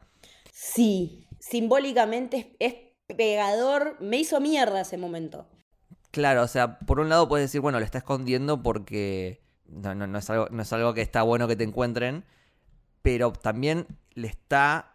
Sí, 0.51 1.27
simbólicamente 1.39 2.55
es, 2.59 2.75
pegador, 3.15 3.97
me 4.01 4.17
hizo 4.17 4.39
mierda 4.41 4.81
ese 4.81 4.97
momento. 4.97 5.47
Claro, 6.11 6.43
o 6.43 6.47
sea, 6.47 6.79
por 6.79 6.99
un 6.99 7.09
lado 7.09 7.29
puedes 7.29 7.45
decir, 7.45 7.61
bueno, 7.61 7.79
le 7.79 7.85
está 7.85 7.99
escondiendo 7.99 8.61
porque 8.61 9.41
no, 9.65 9.95
no, 9.95 10.17
es 10.17 10.29
algo, 10.29 10.47
no 10.49 10.61
es 10.61 10.73
algo 10.73 10.93
que 10.93 11.01
está 11.01 11.23
bueno 11.23 11.47
que 11.47 11.55
te 11.55 11.63
encuentren, 11.63 12.25
pero 13.01 13.31
también 13.31 13.87
le 14.13 14.27
está 14.27 14.93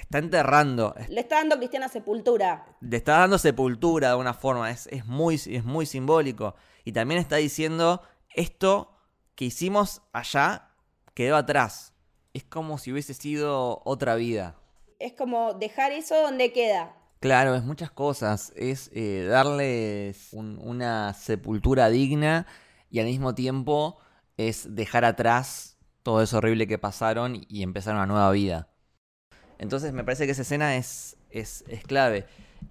está 0.00 0.18
enterrando. 0.18 0.94
Le 1.08 1.20
está 1.20 1.36
dando 1.36 1.56
cristiana 1.58 1.88
sepultura. 1.88 2.66
Le 2.80 2.96
está 2.96 3.18
dando 3.18 3.38
sepultura 3.38 4.10
de 4.10 4.14
una 4.16 4.34
forma. 4.34 4.70
Es, 4.70 4.88
muy, 5.06 5.34
es 5.34 5.64
muy 5.64 5.86
simbólico. 5.86 6.54
Y 6.84 6.92
también 6.92 7.20
está 7.20 7.36
diciendo, 7.36 8.02
esto 8.34 8.96
que 9.34 9.44
hicimos 9.46 10.02
allá 10.12 10.69
quedó 11.14 11.36
atrás. 11.36 11.94
Es 12.32 12.44
como 12.44 12.78
si 12.78 12.92
hubiese 12.92 13.14
sido 13.14 13.82
otra 13.84 14.14
vida. 14.14 14.56
Es 14.98 15.12
como 15.14 15.54
dejar 15.54 15.92
eso 15.92 16.20
donde 16.22 16.52
queda. 16.52 16.94
Claro, 17.20 17.54
es 17.54 17.62
muchas 17.62 17.90
cosas. 17.90 18.52
Es 18.56 18.90
eh, 18.94 19.26
darles 19.28 20.28
una 20.32 21.14
sepultura 21.14 21.88
digna 21.88 22.46
y 22.90 23.00
al 23.00 23.06
mismo 23.06 23.34
tiempo 23.34 23.98
es 24.36 24.74
dejar 24.74 25.04
atrás 25.04 25.76
todo 26.02 26.22
eso 26.22 26.38
horrible 26.38 26.66
que 26.66 26.78
pasaron 26.78 27.44
y 27.48 27.62
empezar 27.62 27.94
una 27.94 28.06
nueva 28.06 28.30
vida. 28.30 28.70
Entonces 29.60 29.92
me 29.92 30.04
parece 30.04 30.24
que 30.24 30.32
esa 30.32 30.42
escena 30.42 30.76
es, 30.76 31.18
es, 31.28 31.62
clave. 31.86 32.26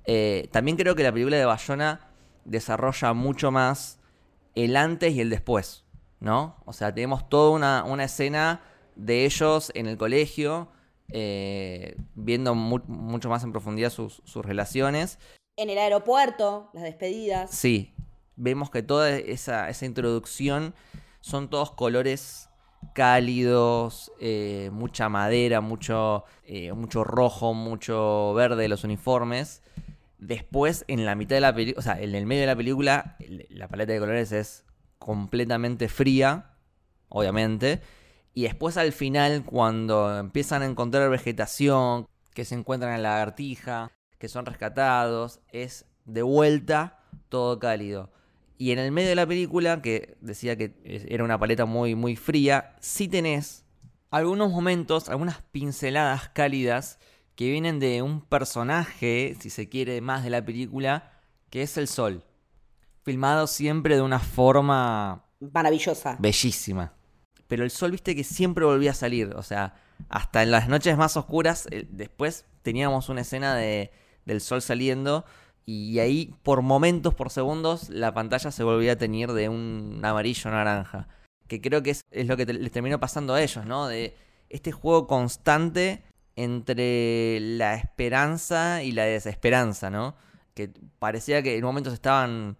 Eh, 0.06 0.50
también 0.52 0.76
creo 0.76 0.96
que 0.96 1.04
la 1.04 1.12
película 1.12 1.38
de 1.38 1.46
Bayona 1.46 2.10
desarrolla 2.46 3.14
mucho 3.14 3.52
más 3.52 4.00
el 4.56 4.76
antes 4.76 5.14
y 5.14 5.22
el 5.22 5.30
después, 5.30 5.86
¿no? 6.20 6.58
O 6.66 6.74
sea, 6.74 6.94
tenemos 6.94 7.30
toda 7.30 7.52
una, 7.84 8.04
escena 8.04 8.62
de 8.96 9.26
ellos 9.26 9.72
en 9.76 9.88
el 9.88 9.98
colegio, 9.98 10.70
eh, 11.10 11.96
viendo 12.16 12.56
mucho 12.56 13.30
más 13.30 13.44
en 13.44 13.52
profundidad 13.52 13.90
sus, 13.90 14.22
sus, 14.26 14.46
relaciones. 14.46 15.20
En 15.56 15.70
el 15.70 15.78
aeropuerto, 15.78 16.70
las 16.74 16.84
despedidas. 16.84 17.52
Sí, 17.52 17.94
vemos 18.36 18.70
que 18.70 18.84
toda 18.84 19.10
esa, 19.10 19.70
esa 19.70 19.86
introducción 19.86 20.74
son 21.22 21.50
todos 21.50 21.72
colores 21.72 22.50
cálidos, 22.94 24.12
eh, 24.20 24.70
mucha 24.72 25.10
madera, 25.10 25.62
mucho, 25.62 26.26
eh, 26.44 26.72
mucho 26.74 27.04
rojo, 27.04 27.54
mucho 27.54 28.34
verde 28.34 28.64
de 28.64 28.70
los 28.70 28.84
uniformes. 28.84 29.62
Después, 30.18 30.86
en 30.88 31.06
la 31.06 31.16
mitad 31.16 31.36
de 31.36 31.42
la 31.42 31.54
película, 31.54 31.80
o 31.80 31.82
sea, 31.82 32.02
en 32.02 32.16
el 32.16 32.26
medio 32.26 32.42
de 32.42 32.48
la 32.48 32.56
película, 32.56 33.18
la 33.50 33.68
paleta 33.68 33.94
de 33.94 34.00
colores 34.00 34.32
es 34.32 34.66
completamente 35.00 35.90
fría, 35.90 36.52
obviamente. 37.08 37.82
Y 38.34 38.44
después 38.44 38.78
al 38.78 38.92
final, 38.92 39.44
cuando 39.44 40.18
empiezan 40.18 40.62
a 40.62 40.66
encontrar 40.66 41.10
vegetación, 41.10 42.08
que 42.34 42.46
se 42.46 42.56
encuentran 42.56 42.94
en 42.94 43.04
la 43.04 43.12
lagartija, 43.12 43.92
que 44.18 44.30
son 44.30 44.46
rescatados, 44.46 45.40
es 45.52 45.86
de 46.06 46.22
vuelta 46.22 47.00
todo 47.30 47.60
cálido. 47.60 48.12
Y 48.58 48.72
en 48.72 48.80
el 48.80 48.92
medio 48.92 49.10
de 49.10 49.16
la 49.16 49.26
película, 49.26 49.82
que 49.82 50.18
decía 50.22 50.58
que 50.58 50.76
era 51.08 51.24
una 51.24 51.40
paleta 51.40 51.66
muy, 51.66 51.96
muy 51.96 52.16
fría, 52.16 52.76
sí 52.82 53.08
tenés 53.08 53.66
algunos 54.12 54.52
momentos, 54.52 55.10
algunas 55.10 55.42
pinceladas 55.52 56.30
cálidas 56.30 57.00
que 57.36 57.50
vienen 57.50 57.80
de 57.80 58.02
un 58.02 58.22
personaje, 58.22 59.36
si 59.40 59.50
se 59.50 59.70
quiere, 59.70 60.02
más 60.02 60.24
de 60.24 60.30
la 60.30 60.44
película, 60.44 61.12
que 61.50 61.62
es 61.62 61.78
el 61.78 61.88
sol. 61.88 62.26
Filmado 63.10 63.48
siempre 63.48 63.96
de 63.96 64.02
una 64.02 64.20
forma 64.20 65.26
Maravillosa. 65.40 66.16
bellísima. 66.20 66.94
Pero 67.48 67.64
el 67.64 67.72
sol, 67.72 67.92
viste 67.92 68.16
que 68.16 68.24
siempre 68.24 68.66
volvía 68.66 68.92
a 68.92 68.94
salir. 68.94 69.34
O 69.36 69.42
sea, 69.44 69.74
hasta 70.10 70.44
en 70.44 70.52
las 70.52 70.68
noches 70.68 70.96
más 70.98 71.18
oscuras, 71.18 71.68
eh, 71.72 71.88
después 71.90 72.46
teníamos 72.62 73.10
una 73.10 73.22
escena 73.22 73.56
de, 73.56 73.92
del 74.26 74.42
sol 74.42 74.62
saliendo. 74.62 75.26
Y 75.66 75.98
ahí, 76.00 76.36
por 76.44 76.62
momentos, 76.62 77.14
por 77.16 77.30
segundos, 77.32 77.90
la 77.90 78.14
pantalla 78.14 78.52
se 78.52 78.64
volvía 78.64 78.92
a 78.94 78.96
teñir 78.98 79.32
de 79.34 79.50
un 79.50 80.00
amarillo 80.04 80.52
naranja. 80.52 81.08
Que 81.48 81.60
creo 81.62 81.82
que 81.82 81.90
es, 81.92 82.02
es 82.12 82.28
lo 82.28 82.38
que 82.38 82.46
te- 82.46 82.54
les 82.54 82.72
terminó 82.72 83.00
pasando 83.00 83.34
a 83.34 83.42
ellos, 83.42 83.66
¿no? 83.66 83.88
De 83.88 84.16
este 84.50 84.72
juego 84.72 85.08
constante 85.08 86.04
entre 86.36 87.40
la 87.40 87.74
esperanza 87.76 88.84
y 88.84 88.92
la 88.92 89.06
desesperanza, 89.06 89.90
¿no? 89.90 90.16
Que 90.54 90.72
parecía 91.00 91.42
que 91.42 91.58
en 91.58 91.64
momentos 91.64 91.94
estaban 91.94 92.58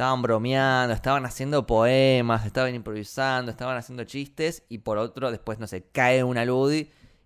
estaban 0.00 0.22
bromeando, 0.22 0.94
estaban 0.94 1.26
haciendo 1.26 1.66
poemas, 1.66 2.46
estaban 2.46 2.74
improvisando, 2.74 3.50
estaban 3.50 3.76
haciendo 3.76 4.04
chistes 4.04 4.62
y 4.70 4.78
por 4.78 4.96
otro 4.96 5.30
después, 5.30 5.58
no 5.58 5.66
sé, 5.66 5.82
cae 5.92 6.24
una 6.24 6.46
luz 6.46 6.72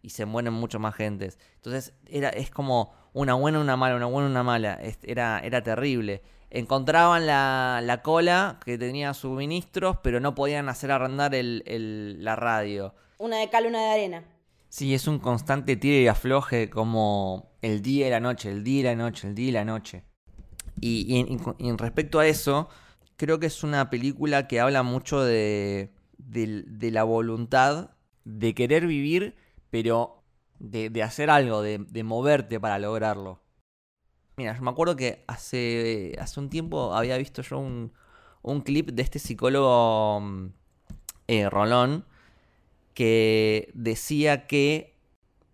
y, 0.03 0.11
se 0.11 0.25
mueren 0.27 0.53
mucho 0.53 0.81
más 0.81 0.97
gentes. 0.97 1.39
Entonces 1.55 1.95
era, 2.09 2.31
es 2.31 2.51
como 2.51 2.93
una 3.13 3.35
buena, 3.35 3.61
una 3.61 3.77
mala, 3.77 3.95
una 3.95 4.07
buena, 4.07 4.29
una 4.29 4.43
mala. 4.43 4.75
Es- 4.75 4.99
Era, 5.05 5.39
era 5.39 5.63
terrible. 5.63 6.23
Encontraban 6.51 7.27
la, 7.27 7.81
la 7.81 8.03
cola 8.03 8.59
que 8.65 8.77
tenía 8.77 9.15
suministros, 9.15 9.99
pero 10.03 10.19
no 10.19 10.35
podían 10.35 10.69
hacer 10.69 10.91
arrendar 10.91 11.33
el, 11.37 11.63
el- 11.67 12.25
la 12.25 12.35
radio. 12.35 12.93
Una 13.19 13.39
de 13.39 13.51
cal, 13.51 13.67
una 13.67 13.79
de 13.83 13.91
arena. 13.93 14.25
Sí, 14.69 14.95
es 14.95 15.07
un 15.07 15.21
constante 15.21 15.77
tire 15.77 16.01
y 16.03 16.09
afloje 16.09 16.69
como 16.71 17.53
el 17.63 17.83
día 17.83 18.09
y 18.09 18.11
la 18.11 18.19
noche, 18.19 18.51
el 18.51 18.65
día 18.65 18.81
y 18.81 18.83
la 18.83 18.97
noche, 18.97 19.29
el 19.29 19.37
día 19.37 19.49
y 19.49 19.53
la 19.53 19.65
noche. 19.65 20.03
Y, 20.87 21.39
y 21.59 21.73
respecto 21.77 22.19
a 22.21 22.27
eso, 22.27 22.69
creo 23.17 23.39
que 23.41 23.47
es 23.47 23.63
una 23.65 23.89
película 23.91 24.47
que 24.49 24.61
habla 24.61 24.83
mucho 24.83 25.23
de, 25.23 25.93
de- 26.19 26.91
la 26.91 27.05
voluntad 27.05 27.91
de 28.25 28.55
querer 28.55 28.87
vivir, 28.87 29.35
pero 29.71 30.23
de, 30.59 30.91
de 30.91 31.03
hacer 31.03 31.31
algo, 31.31 31.63
de, 31.63 31.79
de 31.79 32.05
moverte 32.05 32.61
para 32.61 32.79
lograrlo. 32.79 33.41
Mira, 34.37 34.57
yo 34.57 34.63
me 34.63 34.71
acuerdo 34.71 34.97
que 34.97 35.25
hace, 35.29 36.17
hace 36.21 36.41
un 36.41 36.51
tiempo 36.51 36.95
había 36.95 37.17
visto 37.19 37.43
yo 37.43 37.59
un, 37.59 37.93
un 38.43 38.61
clip 38.63 38.91
de 38.91 39.03
este 39.03 39.19
psicólogo 39.21 40.21
mm, 40.21 40.47
eh, 41.29 41.51
Rolón 41.51 42.05
que 42.95 43.71
decía 43.75 44.47
que 44.47 44.95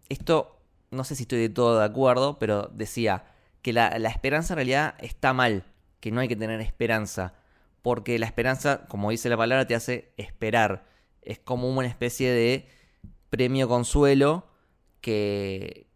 esto, 0.09 0.59
no 0.90 1.05
sé 1.05 1.16
si 1.16 1.23
estoy 1.25 1.38
de 1.40 1.49
todo 1.51 1.79
de 1.79 1.85
acuerdo, 1.85 2.38
pero 2.38 2.71
decía 2.75 3.25
que 3.62 3.73
la, 3.73 3.88
esperanza 3.88 4.55
en 4.55 4.57
realidad 4.57 4.94
está 4.99 5.33
mal, 5.33 5.64
que 6.01 6.11
no 6.11 6.20
hay 6.20 6.29
que 6.29 6.37
tener 6.37 6.61
esperanza, 6.61 7.35
porque 7.83 8.18
la 8.18 8.27
esperanza, 8.27 8.87
como 8.88 9.11
dice 9.11 9.29
la 9.29 9.37
palabra, 9.37 9.66
te 9.66 9.75
hace 9.75 10.12
esperar. 10.16 10.87
Es 11.23 11.38
como 11.38 11.68
una 11.68 11.87
especie 11.88 12.31
de 12.31 12.66
premio 13.29 13.68
consuelo 13.68 14.46
que, 15.01 15.87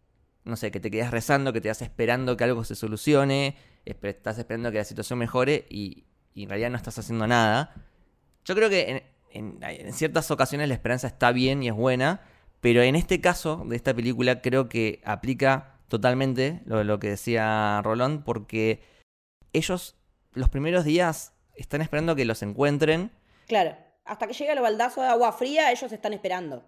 no 0.43 0.55
sé, 0.55 0.71
que 0.71 0.79
te 0.79 0.91
quedas 0.91 1.11
rezando, 1.11 1.53
que 1.53 1.59
te 1.59 1.63
quedas 1.65 1.81
esperando 1.81 2.37
que 2.37 2.43
algo 2.43 2.63
se 2.63 2.75
solucione, 2.75 3.57
estás 3.85 4.37
esperando 4.37 4.71
que 4.71 4.77
la 4.79 4.83
situación 4.83 5.19
mejore 5.19 5.65
y, 5.69 6.05
y 6.33 6.43
en 6.43 6.49
realidad 6.49 6.69
no 6.71 6.77
estás 6.77 6.97
haciendo 6.99 7.27
nada. 7.27 7.73
Yo 8.45 8.55
creo 8.55 8.69
que 8.69 9.03
en- 9.31 9.57
en 9.61 9.93
ciertas 9.93 10.31
ocasiones 10.31 10.67
la 10.69 10.73
esperanza 10.75 11.07
está 11.07 11.31
bien 11.31 11.61
y 11.61 11.67
es 11.67 11.73
buena, 11.73 12.21
pero 12.61 12.81
en 12.81 12.95
este 12.95 13.19
caso 13.21 13.63
de 13.67 13.75
esta 13.75 13.93
película 13.93 14.41
creo 14.41 14.69
que 14.69 15.01
aplica 15.03 15.74
totalmente 15.87 16.61
lo, 16.65 16.83
lo 16.83 16.99
que 16.99 17.09
decía 17.09 17.81
Rolón, 17.83 18.23
porque 18.23 18.83
ellos 19.53 19.95
los 20.33 20.49
primeros 20.49 20.83
días 20.85 21.33
están 21.55 21.81
esperando 21.81 22.15
que 22.15 22.25
los 22.25 22.41
encuentren, 22.41 23.11
Claro. 23.47 23.75
Hasta 24.05 24.27
que 24.27 24.33
llega 24.33 24.53
el 24.53 24.59
baldazo 24.59 25.01
de 25.01 25.07
agua 25.07 25.31
fría, 25.31 25.71
ellos 25.71 25.91
están 25.91 26.13
esperando. 26.13 26.63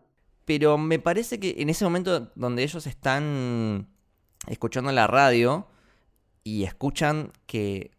pero 0.45 0.77
me 0.77 0.97
parece 0.99 1.39
que 1.39 1.55
en 1.59 1.69
ese 1.69 1.83
momento 1.83 2.31
donde 2.35 2.63
ellos 2.63 2.87
están 2.87 3.87
escuchando 4.47 4.91
la 4.91 5.05
radio 5.07 5.67
y 6.43 6.63
escuchan 6.63 7.31
que, 7.45 7.91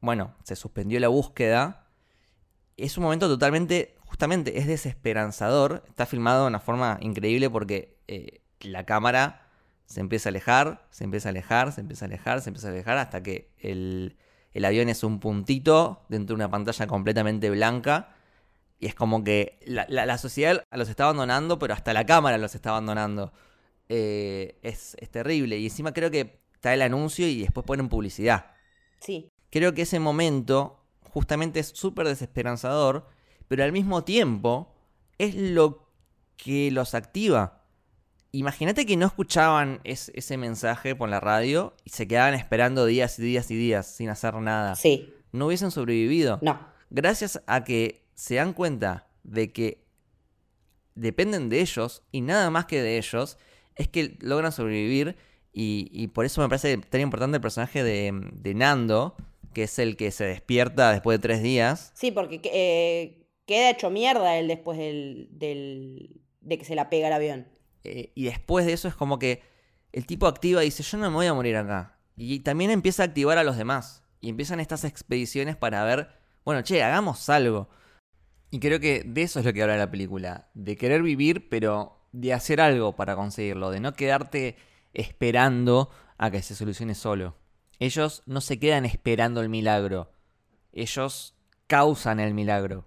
bueno, 0.00 0.34
se 0.44 0.54
suspendió 0.56 1.00
la 1.00 1.08
búsqueda, 1.08 1.88
es 2.76 2.96
un 2.96 3.04
momento 3.04 3.28
totalmente, 3.28 3.96
justamente, 4.06 4.58
es 4.58 4.66
desesperanzador. 4.66 5.82
Está 5.88 6.06
filmado 6.06 6.42
de 6.42 6.48
una 6.48 6.60
forma 6.60 6.98
increíble 7.02 7.50
porque 7.50 7.98
eh, 8.06 8.40
la 8.60 8.86
cámara 8.86 9.49
se 9.90 10.00
empieza 10.00 10.28
a 10.28 10.30
alejar, 10.30 10.86
se 10.90 11.04
empieza 11.04 11.28
a 11.28 11.30
alejar, 11.30 11.72
se 11.72 11.80
empieza 11.82 12.04
a 12.04 12.08
alejar, 12.08 12.40
se 12.40 12.48
empieza 12.50 12.68
a 12.68 12.70
alejar 12.70 12.96
hasta 12.96 13.22
que 13.22 13.50
el, 13.58 14.16
el 14.52 14.64
avión 14.64 14.88
es 14.88 15.02
un 15.04 15.20
puntito 15.20 16.06
dentro 16.08 16.34
de 16.36 16.42
una 16.44 16.50
pantalla 16.50 16.86
completamente 16.86 17.50
blanca. 17.50 18.14
Y 18.78 18.86
es 18.86 18.94
como 18.94 19.22
que 19.24 19.58
la, 19.66 19.84
la- 19.90 20.06
la 20.06 20.16
sociedad 20.16 20.64
los 20.72 20.88
está 20.88 21.04
abandonando, 21.04 21.58
pero 21.58 21.74
hasta 21.74 21.92
la 21.92 22.06
cámara 22.06 22.38
los 22.38 22.54
está 22.54 22.70
abandonando. 22.70 23.32
Eh, 23.88 24.58
es, 24.62 24.96
es 25.00 25.10
terrible. 25.10 25.58
Y 25.58 25.64
encima 25.64 25.92
creo 25.92 26.10
que 26.10 26.40
está 26.54 26.72
el 26.72 26.82
anuncio 26.82 27.26
y 27.26 27.40
después 27.42 27.66
ponen 27.66 27.88
publicidad 27.88 28.52
Sí. 29.00 29.28
creo 29.50 29.74
que 29.74 29.82
ese 29.82 29.98
momento 29.98 30.78
justamente 31.12 31.58
es 31.60 31.68
súper 31.68 32.06
desesperanzador, 32.06 33.06
pero 33.48 33.64
al 33.64 33.72
mismo 33.72 34.04
tiempo 34.04 34.72
es 35.18 35.34
lo 35.34 35.88
que 36.36 36.70
los 36.70 36.94
activa. 36.94 37.59
Imagínate 38.32 38.86
que 38.86 38.96
no 38.96 39.06
escuchaban 39.06 39.80
es- 39.84 40.10
ese 40.14 40.36
mensaje 40.36 40.94
por 40.94 41.08
la 41.08 41.18
radio 41.20 41.74
y 41.84 41.90
se 41.90 42.06
quedaban 42.06 42.34
esperando 42.34 42.86
días 42.86 43.18
y 43.18 43.22
días 43.22 43.50
y 43.50 43.56
días 43.56 43.86
sin 43.86 44.08
hacer 44.08 44.34
nada. 44.34 44.76
Sí. 44.76 45.12
No 45.32 45.46
hubiesen 45.46 45.70
sobrevivido. 45.70 46.38
No. 46.42 46.60
Gracias 46.90 47.42
a 47.46 47.64
que 47.64 48.04
se 48.14 48.36
dan 48.36 48.52
cuenta 48.52 49.08
de 49.24 49.52
que 49.52 49.84
dependen 50.94 51.48
de 51.48 51.60
ellos 51.60 52.02
y 52.12 52.20
nada 52.20 52.50
más 52.50 52.66
que 52.66 52.82
de 52.82 52.98
ellos, 52.98 53.38
es 53.76 53.88
que 53.88 54.16
logran 54.20 54.52
sobrevivir 54.52 55.16
y, 55.52 55.88
y 55.92 56.08
por 56.08 56.24
eso 56.24 56.40
me 56.42 56.48
parece 56.48 56.76
tan 56.78 57.00
importante 57.00 57.36
el 57.36 57.40
personaje 57.40 57.82
de, 57.82 58.12
de 58.34 58.54
Nando, 58.54 59.16
que 59.54 59.64
es 59.64 59.78
el 59.78 59.96
que 59.96 60.10
se 60.10 60.24
despierta 60.24 60.92
después 60.92 61.18
de 61.18 61.22
tres 61.22 61.42
días. 61.42 61.92
Sí, 61.94 62.10
porque 62.10 62.40
eh, 62.44 63.26
queda 63.46 63.70
hecho 63.70 63.90
mierda 63.90 64.36
él 64.38 64.48
después 64.48 64.78
del, 64.78 65.28
del- 65.32 66.20
de 66.40 66.58
que 66.58 66.64
se 66.64 66.74
la 66.74 66.88
pega 66.90 67.08
el 67.08 67.12
avión. 67.14 67.48
Eh, 67.84 68.12
y 68.14 68.24
después 68.24 68.66
de 68.66 68.72
eso 68.72 68.88
es 68.88 68.94
como 68.94 69.18
que 69.18 69.42
el 69.92 70.06
tipo 70.06 70.26
activa 70.26 70.62
y 70.62 70.66
dice, 70.66 70.82
yo 70.82 70.98
no 70.98 71.10
me 71.10 71.16
voy 71.16 71.26
a 71.26 71.34
morir 71.34 71.56
acá. 71.56 71.98
Y 72.16 72.40
también 72.40 72.70
empieza 72.70 73.02
a 73.02 73.06
activar 73.06 73.38
a 73.38 73.44
los 73.44 73.56
demás. 73.56 74.04
Y 74.20 74.28
empiezan 74.28 74.60
estas 74.60 74.84
expediciones 74.84 75.56
para 75.56 75.82
ver, 75.84 76.10
bueno, 76.44 76.62
che, 76.62 76.82
hagamos 76.82 77.28
algo. 77.28 77.68
Y 78.50 78.60
creo 78.60 78.80
que 78.80 79.02
de 79.04 79.22
eso 79.22 79.40
es 79.40 79.46
lo 79.46 79.52
que 79.52 79.62
habla 79.62 79.76
la 79.76 79.90
película. 79.90 80.50
De 80.54 80.76
querer 80.76 81.02
vivir, 81.02 81.48
pero 81.48 82.06
de 82.12 82.34
hacer 82.34 82.60
algo 82.60 82.94
para 82.94 83.16
conseguirlo. 83.16 83.70
De 83.70 83.80
no 83.80 83.94
quedarte 83.94 84.56
esperando 84.92 85.90
a 86.18 86.30
que 86.30 86.42
se 86.42 86.54
solucione 86.54 86.94
solo. 86.94 87.36
Ellos 87.78 88.22
no 88.26 88.40
se 88.42 88.58
quedan 88.58 88.84
esperando 88.84 89.40
el 89.40 89.48
milagro. 89.48 90.12
Ellos 90.72 91.34
causan 91.66 92.20
el 92.20 92.34
milagro. 92.34 92.86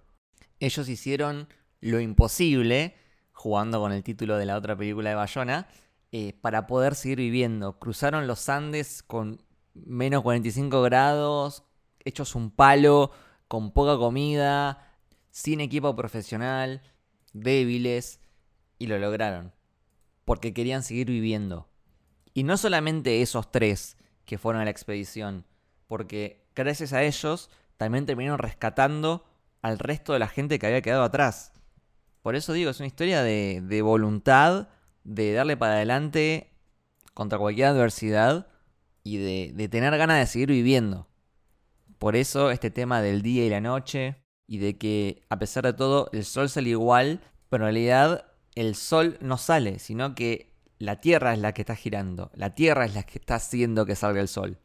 Ellos 0.60 0.88
hicieron 0.88 1.48
lo 1.80 2.00
imposible, 2.00 2.94
jugando 3.34 3.80
con 3.80 3.92
el 3.92 4.02
título 4.02 4.38
de 4.38 4.46
la 4.46 4.56
otra 4.56 4.74
película 4.74 5.10
de 5.10 5.16
Bayona, 5.16 5.68
eh, 6.12 6.32
para 6.40 6.66
poder 6.66 6.94
seguir 6.94 7.18
viviendo. 7.18 7.78
Cruzaron 7.78 8.26
los 8.26 8.48
Andes 8.48 9.02
con 9.02 9.42
menos 9.74 10.22
45 10.22 10.80
grados, 10.80 11.64
hechos 12.04 12.34
un 12.34 12.50
palo, 12.50 13.10
con 13.48 13.72
poca 13.72 13.98
comida, 13.98 14.92
sin 15.30 15.60
equipo 15.60 15.94
profesional, 15.94 16.82
débiles, 17.32 18.20
y 18.78 18.86
lo 18.86 18.98
lograron. 18.98 19.52
Porque 20.24 20.54
querían 20.54 20.82
seguir 20.82 21.08
viviendo. 21.08 21.68
Y 22.32 22.44
no 22.44 22.56
solamente 22.56 23.22
esos 23.22 23.50
tres 23.50 23.96
que 24.24 24.38
fueron 24.38 24.62
a 24.62 24.64
la 24.64 24.70
expedición, 24.70 25.44
porque 25.86 26.46
gracias 26.54 26.92
a 26.92 27.02
ellos 27.02 27.50
también 27.76 28.06
terminaron 28.06 28.38
rescatando 28.38 29.24
al 29.62 29.78
resto 29.78 30.12
de 30.12 30.18
la 30.18 30.28
gente 30.28 30.58
que 30.58 30.66
había 30.66 30.82
quedado 30.82 31.02
atrás. 31.02 31.52
Por 32.24 32.36
eso 32.36 32.54
digo, 32.54 32.70
es 32.70 32.80
una 32.80 32.86
historia 32.86 33.22
de, 33.22 33.60
de 33.62 33.82
voluntad, 33.82 34.68
de 35.04 35.34
darle 35.34 35.58
para 35.58 35.74
adelante 35.74 36.48
contra 37.12 37.38
cualquier 37.38 37.66
adversidad 37.66 38.46
y 39.02 39.18
de, 39.18 39.68
tener 39.68 39.94
ganas 39.98 40.20
de 40.20 40.26
seguir 40.26 40.48
viviendo. 40.48 41.06
Por 41.98 42.16
eso 42.16 42.50
este 42.50 42.70
tema 42.70 43.02
del 43.02 43.20
día 43.20 43.44
y 43.44 43.50
la 43.50 43.60
noche 43.60 44.16
y 44.46 44.56
de 44.56 44.78
que 44.78 45.20
a 45.28 45.38
pesar 45.38 45.64
de 45.64 45.74
todo 45.74 46.08
el 46.14 46.24
sol 46.24 46.48
sale 46.48 46.70
igual, 46.70 47.20
pero 47.50 47.64
en 47.68 47.74
realidad 47.74 48.24
el 48.54 48.74
sol 48.74 49.18
no 49.20 49.36
sale, 49.36 49.78
sino 49.78 50.14
que 50.14 50.50
la 50.78 51.02
tierra 51.02 51.34
es 51.34 51.40
la 51.40 51.52
que 51.52 51.60
está 51.60 51.76
girando, 51.76 52.30
la 52.34 52.54
tierra 52.54 52.86
es 52.86 52.94
la 52.94 53.02
que 53.02 53.18
está 53.18 53.34
haciendo 53.34 53.84
que 53.84 53.96
salga 53.96 54.22
el 54.22 54.28
sol. 54.28 54.58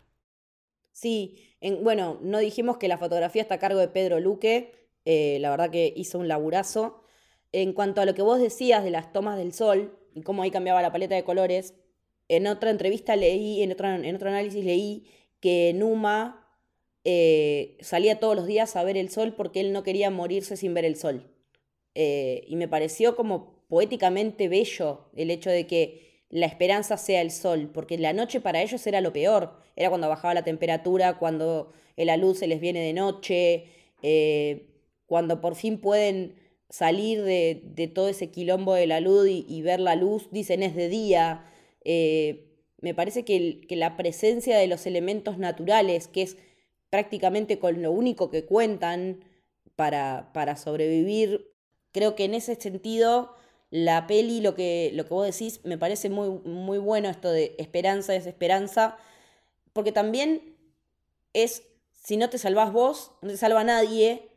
Sí, 0.93 1.37
en- 1.61 1.83
bueno, 1.83 2.19
no 2.21 2.39
dijimos 2.39 2.77
que 2.77 2.87
la 2.87 2.97
fotografía 2.97 3.41
está 3.41 3.55
a 3.55 3.59
cargo 3.59 3.79
de 3.79 3.87
Pedro 3.89 4.19
Luque, 4.19 4.73
eh, 5.05 5.39
la 5.39 5.49
verdad 5.51 5.71
que 5.71 5.93
hizo 5.95 6.19
un 6.19 6.27
laburazo. 6.27 6.98
En 7.51 7.73
cuanto 7.73 8.01
a 8.01 8.05
lo 8.05 8.13
que 8.13 8.21
vos 8.21 8.39
decías 8.39 8.83
de 8.83 8.91
las 8.91 9.11
tomas 9.11 9.37
del 9.37 9.53
sol 9.53 9.97
y 10.13 10.21
cómo 10.21 10.43
ahí 10.43 10.51
cambiaba 10.51 10.81
la 10.81 10.91
paleta 10.91 11.15
de 11.15 11.23
colores, 11.23 11.73
en 12.27 12.47
otra 12.47 12.69
entrevista 12.69 13.15
leí, 13.15 13.63
en 13.63 13.71
otro, 13.71 13.87
en 13.87 14.15
otro 14.15 14.29
análisis 14.29 14.63
leí 14.63 15.07
que 15.39 15.73
Numa 15.73 16.47
eh, 17.03 17.77
salía 17.81 18.19
todos 18.19 18.35
los 18.35 18.45
días 18.45 18.75
a 18.75 18.83
ver 18.83 18.97
el 18.97 19.09
sol 19.09 19.33
porque 19.35 19.61
él 19.61 19.71
no 19.73 19.83
quería 19.83 20.09
morirse 20.11 20.57
sin 20.57 20.73
ver 20.73 20.85
el 20.85 20.95
sol. 20.95 21.31
Eh, 21.95 22.43
y 22.47 22.55
me 22.55 22.67
pareció 22.67 23.15
como 23.15 23.65
poéticamente 23.67 24.47
bello 24.47 25.09
el 25.15 25.31
hecho 25.31 25.49
de 25.49 25.65
que 25.65 26.23
la 26.29 26.45
esperanza 26.45 26.97
sea 26.97 27.21
el 27.21 27.31
sol, 27.31 27.71
porque 27.73 27.97
la 27.97 28.13
noche 28.13 28.39
para 28.39 28.61
ellos 28.61 28.85
era 28.85 29.01
lo 29.01 29.11
peor, 29.11 29.59
era 29.75 29.89
cuando 29.89 30.07
bajaba 30.07 30.35
la 30.35 30.43
temperatura, 30.43 31.17
cuando 31.17 31.73
la 31.95 32.17
luz 32.17 32.39
se 32.39 32.47
les 32.47 32.59
viene 32.59 32.81
de 32.81 32.93
noche, 32.93 33.65
eh, 34.03 34.67
cuando 35.07 35.41
por 35.41 35.55
fin 35.55 35.79
pueden 35.81 36.35
salir 36.69 37.23
de, 37.23 37.91
todo 37.93 38.09
ese 38.09 38.29
quilombo 38.29 38.73
de 38.73 38.87
la 38.87 38.99
luz 38.99 39.27
y, 39.29 39.61
ver 39.61 39.79
la 39.79 39.95
luz, 39.95 40.29
dicen 40.31 40.63
es 40.63 40.75
de 40.75 40.89
día. 40.89 41.45
me 42.81 42.93
parece 42.93 43.25
que, 43.25 43.61
que 43.67 43.75
la 43.75 43.97
presencia 43.97 44.57
de 44.57 44.67
los 44.67 44.85
elementos 44.85 45.37
naturales, 45.37 46.07
que 46.07 46.21
es 46.23 46.37
prácticamente 46.89 47.59
con 47.59 47.81
lo 47.81 47.91
único 47.91 48.29
que 48.29 48.45
cuentan 48.45 49.23
para, 49.75 50.31
para 50.33 50.57
sobrevivir. 50.57 51.53
Creo 51.91 52.15
que 52.15 52.25
en 52.25 52.33
ese 52.33 52.55
sentido 52.55 53.33
la 53.71 54.07
peli, 54.07 54.41
lo 54.41 54.55
que, 54.55 54.91
lo 54.93 55.05
que 55.05 55.13
vos 55.13 55.25
decís, 55.25 55.61
me 55.63 55.77
parece 55.77 56.09
muy, 56.09 56.29
muy 56.43 56.79
bueno 56.79 57.09
esto 57.09 57.31
de 57.31 57.55
esperanza, 57.59 58.13
desesperanza, 58.13 58.97
porque 59.73 59.91
también 59.91 60.55
es, 61.33 61.63
si 61.93 62.17
no 62.17 62.29
te 62.29 62.39
salvás 62.39 62.73
vos, 62.73 63.11
no 63.21 63.29
te 63.29 63.37
salva 63.37 63.63
nadie, 63.63 64.27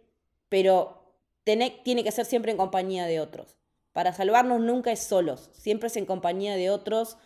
pero 0.48 1.01
tiene 1.44 2.04
que 2.04 2.12
ser 2.12 2.24
siempre 2.24 2.52
en 2.52 2.58
compañía 2.58 3.06
de 3.06 3.20
otros. 3.20 3.56
Para 3.92 4.12
salvarnos 4.12 4.60
nunca 4.60 4.90
es 4.90 5.00
solos, 5.00 5.50
siempre 5.52 5.88
es 5.88 5.96
en 5.96 6.06
compañía 6.06 6.56
de 6.56 6.70
otros 6.70 7.18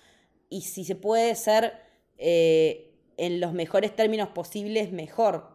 y 0.48 0.62
si 0.62 0.84
se 0.84 0.96
puede 0.96 1.34
ser 1.36 1.74
eh, 2.18 2.92
en 3.16 3.40
los 3.40 3.52
mejores 3.52 3.94
términos 3.94 4.30
posibles 4.30 4.90
mejor. 4.92 5.48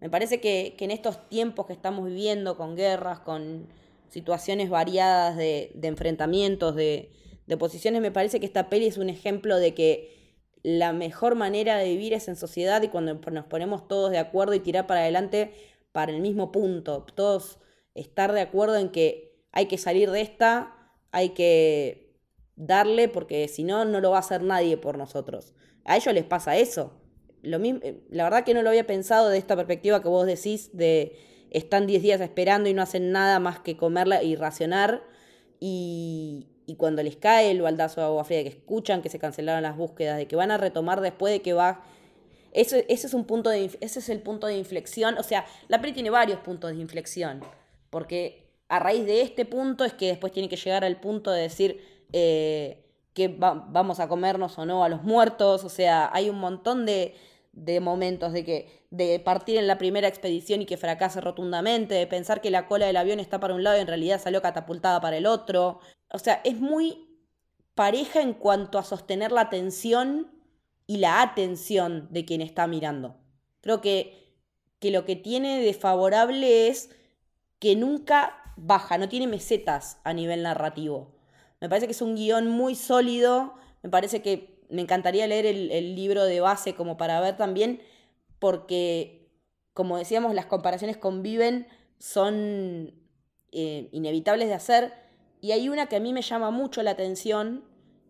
Me 0.00 0.10
parece 0.10 0.40
que, 0.40 0.76
en 0.78 0.90
estos 0.90 1.28
tiempos 1.28 1.66
que 1.66 1.72
estamos 1.72 2.06
viviendo, 2.06 2.56
con 2.56 2.76
guerras, 2.76 3.20
con 3.20 3.68
situaciones 4.08 4.70
variadas 4.70 5.36
de, 5.36 5.72
enfrentamientos, 5.82 6.76
de, 6.76 7.10
de 7.46 7.56
posiciones, 7.56 8.00
me 8.00 8.12
parece 8.12 8.38
que 8.38 8.46
esta 8.46 8.68
peli 8.68 8.86
es 8.86 8.98
un 8.98 9.08
ejemplo 9.08 9.56
de 9.56 9.74
que 9.74 10.18
la 10.62 10.92
mejor 10.92 11.34
manera 11.34 11.76
de 11.76 11.88
vivir 11.88 12.12
es 12.12 12.28
en 12.28 12.36
sociedad 12.36 12.82
y 12.82 12.88
cuando 12.88 13.14
nos 13.14 13.46
ponemos 13.46 13.88
todos 13.88 14.10
de 14.10 14.18
acuerdo 14.18 14.54
y 14.54 14.60
tirar 14.60 14.86
para 14.86 15.00
adelante 15.00 15.52
para 15.92 16.12
el 16.12 16.20
mismo 16.20 16.52
punto, 16.52 17.06
todos 17.14 17.58
estar 18.00 18.32
de 18.32 18.40
acuerdo 18.40 18.76
en 18.76 18.90
que 18.90 19.42
hay 19.52 19.66
que 19.66 19.78
salir 19.78 20.10
de 20.10 20.20
esta, 20.20 20.76
hay 21.10 21.30
que 21.30 22.16
darle 22.56 23.08
porque 23.08 23.48
si 23.48 23.64
no, 23.64 23.84
no 23.84 24.00
lo 24.00 24.10
va 24.10 24.16
a 24.16 24.20
hacer 24.20 24.42
nadie 24.42 24.76
por 24.76 24.98
nosotros. 24.98 25.54
A 25.84 25.96
ellos 25.96 26.12
les 26.12 26.24
pasa 26.24 26.56
eso. 26.56 26.92
Eh, 27.42 28.00
la 28.10 28.24
verdad 28.24 28.44
que 28.44 28.54
no 28.54 28.62
lo 28.62 28.70
había 28.70 28.86
pensado 28.86 29.28
de 29.28 29.38
esta 29.38 29.56
perspectiva 29.56 30.02
que 30.02 30.08
vos 30.08 30.26
decís 30.26 30.76
de 30.76 31.16
están 31.50 31.86
10 31.86 32.02
días 32.02 32.20
esperando 32.20 32.68
y 32.68 32.74
no 32.74 32.82
hacen 32.82 33.10
nada 33.10 33.38
más 33.38 33.60
que 33.60 33.76
comerla 33.76 34.22
y 34.22 34.36
racionar 34.36 35.02
y, 35.60 36.46
cuando 36.76 37.02
les 37.02 37.16
cae 37.16 37.50
el 37.50 37.62
baldazo 37.62 38.02
de 38.02 38.06
agua 38.06 38.24
fría, 38.24 38.42
que 38.42 38.50
escuchan 38.50 39.00
que 39.00 39.08
se 39.08 39.18
cancelaron 39.18 39.62
las 39.62 39.76
búsquedas, 39.76 40.18
de 40.18 40.28
que 40.28 40.36
van 40.36 40.50
a 40.50 40.58
retomar 40.58 41.00
después 41.00 41.32
de 41.32 41.40
que 41.40 41.54
va... 41.54 41.82
Ese, 42.52 42.84
ese 42.90 43.06
es 43.06 43.14
un 43.14 43.24
punto 43.24 43.48
de, 43.48 43.64
ese 43.80 43.98
es 43.98 44.08
el 44.10 44.20
punto 44.20 44.46
de 44.46 44.58
inflexión, 44.58 45.16
o 45.16 45.22
sea, 45.22 45.46
la 45.68 45.80
peli 45.80 45.94
tiene 45.94 46.10
varios 46.10 46.40
puntos 46.40 46.70
de 46.70 46.76
inflexión, 46.76 47.40
porque 47.90 48.50
a 48.68 48.78
raíz 48.78 49.06
de 49.06 49.22
este 49.22 49.44
punto 49.44 49.84
es 49.84 49.92
que 49.92 50.08
después 50.08 50.32
tiene 50.32 50.48
que 50.48 50.56
llegar 50.56 50.84
al 50.84 51.00
punto 51.00 51.30
de 51.30 51.42
decir... 51.42 51.80
Eh, 52.12 52.84
que 53.18 53.26
vamos 53.26 53.98
a 53.98 54.06
comernos 54.06 54.56
o 54.58 54.64
no 54.64 54.84
a 54.84 54.88
los 54.88 55.02
muertos, 55.02 55.64
o 55.64 55.68
sea, 55.68 56.08
hay 56.12 56.30
un 56.30 56.38
montón 56.38 56.86
de, 56.86 57.16
de 57.50 57.80
momentos 57.80 58.32
de 58.32 58.44
que 58.44 58.86
de 58.90 59.18
partir 59.20 59.56
en 59.56 59.66
la 59.66 59.76
primera 59.76 60.08
expedición 60.08 60.62
y 60.62 60.66
que 60.66 60.76
fracase 60.76 61.20
rotundamente, 61.20 61.94
de 61.94 62.06
pensar 62.06 62.40
que 62.40 62.50
la 62.50 62.66
cola 62.66 62.86
del 62.86 62.96
avión 62.96 63.20
está 63.20 63.40
para 63.40 63.54
un 63.54 63.64
lado 63.64 63.76
y 63.76 63.80
en 63.80 63.86
realidad 63.86 64.20
salió 64.20 64.40
catapultada 64.40 65.00
para 65.00 65.16
el 65.16 65.26
otro. 65.26 65.80
O 66.10 66.18
sea, 66.18 66.40
es 66.44 66.58
muy 66.60 67.08
pareja 67.74 68.22
en 68.22 68.32
cuanto 68.32 68.78
a 68.78 68.84
sostener 68.84 69.32
la 69.32 69.42
atención 69.42 70.30
y 70.86 70.98
la 70.98 71.20
atención 71.20 72.08
de 72.10 72.24
quien 72.24 72.40
está 72.40 72.66
mirando. 72.66 73.16
Creo 73.60 73.80
que, 73.80 74.32
que 74.78 74.90
lo 74.90 75.04
que 75.04 75.16
tiene 75.16 75.60
de 75.60 75.74
favorable 75.74 76.68
es 76.68 76.90
que 77.58 77.76
nunca 77.76 78.54
baja, 78.56 78.98
no 78.98 79.08
tiene 79.08 79.26
mesetas 79.26 79.98
a 80.04 80.12
nivel 80.12 80.42
narrativo. 80.42 81.14
Me 81.60 81.68
parece 81.68 81.86
que 81.86 81.92
es 81.92 82.02
un 82.02 82.14
guion 82.14 82.48
muy 82.48 82.74
sólido, 82.74 83.54
me 83.82 83.90
parece 83.90 84.22
que 84.22 84.58
me 84.68 84.82
encantaría 84.82 85.26
leer 85.26 85.46
el, 85.46 85.94
libro 85.94 86.24
de 86.24 86.40
base 86.40 86.74
como 86.74 86.96
para 86.96 87.20
ver 87.20 87.36
también, 87.36 87.80
porque, 88.38 89.30
como 89.72 89.96
decíamos, 89.96 90.34
las 90.34 90.46
comparaciones 90.46 90.96
con 90.96 91.22
Viven 91.22 91.66
son 91.98 92.94
eh, 93.52 93.88
inevitables 93.92 94.48
de 94.48 94.54
hacer, 94.54 94.92
y 95.40 95.52
hay 95.52 95.68
una 95.68 95.86
que 95.86 95.96
a 95.96 96.00
mí 96.00 96.12
me 96.12 96.22
llama 96.22 96.50
mucho 96.50 96.82
la 96.82 96.90
atención, 96.92 97.64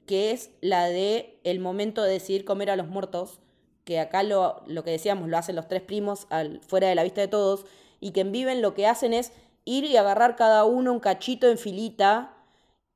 que 0.06 0.30
es 0.30 0.50
la 0.60 0.88
de 0.88 1.38
el 1.44 1.60
momento 1.60 2.02
de 2.02 2.12
decidir 2.12 2.44
comer 2.44 2.70
a 2.70 2.76
los 2.76 2.88
muertos, 2.88 3.40
que 3.84 4.00
acá 4.00 4.22
lo, 4.22 4.62
lo 4.66 4.82
que 4.82 4.90
decíamos 4.90 5.28
lo 5.28 5.38
hacen 5.38 5.56
los 5.56 5.68
tres 5.68 5.82
primos 5.82 6.26
fuera 6.66 6.88
de 6.88 6.94
la 6.94 7.04
vista 7.04 7.20
de 7.20 7.28
todos, 7.28 7.66
y 8.00 8.12
que 8.12 8.20
en 8.20 8.32
Viven 8.32 8.62
lo 8.62 8.74
que 8.74 8.86
hacen 8.86 9.12
es 9.12 9.32
ir 9.64 9.84
y 9.84 9.96
agarrar 9.96 10.36
cada 10.36 10.64
uno 10.64 10.92
un 10.92 11.00
cachito 11.00 11.48
en 11.48 11.58
filita, 11.58 12.34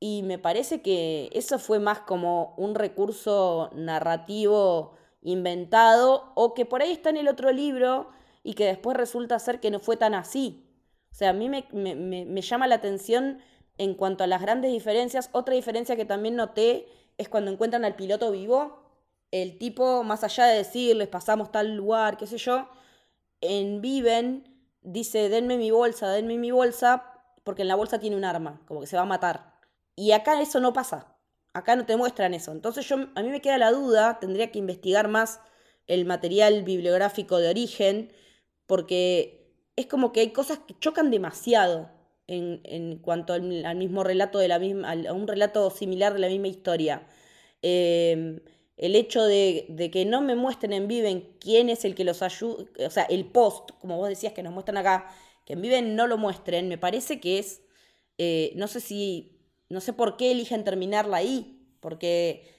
y 0.05 0.25
me 0.25 0.37
parece 0.37 0.83
que 0.83 1.31
eso 1.33 1.61
fue 1.61 1.79
más 1.79 2.01
como 2.01 2.55
un 2.57 2.75
recurso 2.75 3.71
narrativo 3.73 4.95
inventado 5.23 6.33
o 6.35 6.55
que 6.55 6.67
por 6.67 6.83
ahí 6.83 6.91
está 6.91 7.11
en 7.11 7.19
el 7.19 7.29
otro 7.29 7.53
libro 7.53 8.09
y 8.43 8.55
que 8.55 8.65
después 8.65 8.97
resulta 8.97 9.39
ser 9.39 9.61
que 9.61 9.71
no 9.71 9.79
fue 9.79 9.97
tan 9.97 10.15
así. 10.15 10.67
O 11.13 11.15
sea, 11.15 11.31
a 11.31 11.33
mí 11.33 11.49
me, 11.49 11.69
me, 11.73 12.41
llama 12.41 12.67
la 12.67 12.75
atención 12.75 13.39
en 13.79 13.95
cuanto 13.95 14.25
a 14.25 14.27
las 14.27 14.43
grandes 14.43 14.73
diferencias. 14.73 15.31
Otra 15.31 15.55
diferencia 15.55 15.95
que 15.95 16.05
también 16.05 16.35
noté 16.35 16.89
es 17.17 17.29
cuando 17.29 17.53
encuentran 17.53 17.85
al 17.85 17.95
piloto 17.95 18.33
vivo, 18.33 18.83
el 19.31 19.57
tipo, 19.57 20.03
más 20.03 20.25
allá 20.25 20.47
de 20.47 20.57
decirles 20.57 21.07
pasamos 21.07 21.53
tal 21.53 21.77
lugar, 21.77 22.17
qué 22.17 22.27
sé 22.27 22.39
yo, 22.39 22.67
en 23.41 23.81
Viven 23.81 24.52
dice, 24.83 25.29
denme 25.29 25.57
mi 25.57 25.71
bolsa, 25.71 26.11
denme 26.11 26.39
mi 26.39 26.51
bolsa, 26.51 27.05
porque 27.45 27.63
en 27.63 27.69
la 27.69 27.75
bolsa 27.75 27.99
tiene 27.99 28.17
un 28.17 28.25
arma, 28.25 28.61
como 28.67 28.81
que 28.81 28.87
se 28.87 28.97
va 28.97 29.03
a 29.03 29.07
matar. 29.07 29.55
Y 29.97 30.13
acá 30.13 30.41
eso 30.41 30.61
no 30.61 30.73
pasa. 30.73 31.17
Acá 31.55 31.77
no 31.77 31.85
te 31.87 31.97
muestran 31.97 32.35
eso. 32.35 32.53
Entonces 32.53 32.89
yo, 32.89 32.97
a 33.15 33.23
mí 33.23 33.29
me 33.29 33.43
queda 33.43 33.59
la 33.59 33.73
duda, 33.73 34.19
tendría 34.21 34.51
que 34.51 34.59
investigar 34.59 35.09
más 35.09 35.41
el 35.87 36.05
material 36.07 36.63
bibliográfico 36.63 37.39
de 37.39 37.51
origen, 37.51 38.13
porque 38.67 39.55
es 39.77 39.87
como 39.87 40.13
que 40.13 40.21
hay 40.21 40.31
cosas 40.31 40.59
que 40.61 40.79
chocan 40.79 41.11
demasiado 41.11 41.91
en, 42.27 42.61
en 42.65 42.99
cuanto 42.99 43.33
al, 43.35 43.43
mismo 43.77 44.05
relato 44.05 44.39
de 44.39 44.49
la 44.49 44.59
misma, 44.59 44.93
a 44.93 45.13
un 45.13 45.27
relato 45.27 45.71
similar 45.71 46.15
de 46.15 46.21
la 46.21 46.29
misma 46.29 46.49
historia. 46.49 47.07
Em, 47.63 48.41
el 48.83 48.97
hecho 48.97 49.23
de, 49.23 49.91
que 49.93 50.05
no 50.05 50.23
me 50.23 50.35
muestren 50.35 50.73
en 50.73 50.89
Viven 50.89 51.37
quién 51.39 51.69
es 51.69 51.85
el 51.85 51.95
que 51.95 52.03
los 52.03 52.21
ayuda, 52.21 52.65
o 52.85 52.91
sea, 52.91 53.05
el 53.05 53.27
post, 53.27 53.71
como 53.81 53.97
vos 53.97 54.09
decías 54.09 54.33
que 54.33 54.43
nos 54.43 54.53
muestran 54.53 54.77
acá, 54.77 55.07
que 55.47 55.53
en 55.53 55.63
Viven 55.63 55.95
no 55.95 56.09
lo 56.09 56.19
muestren, 56.19 56.69
me 56.69 56.79
parece 56.79 57.21
que 57.21 57.39
es, 57.39 57.63
eh, 58.19 58.53
no 58.57 58.67
sé 58.67 58.81
si 58.81 59.39
no 59.69 59.81
sé 59.81 59.93
por 59.93 60.17
qué 60.17 60.33
eligen 60.33 60.65
terminarla 60.65 61.19
ahí, 61.19 61.65
porque 61.79 62.51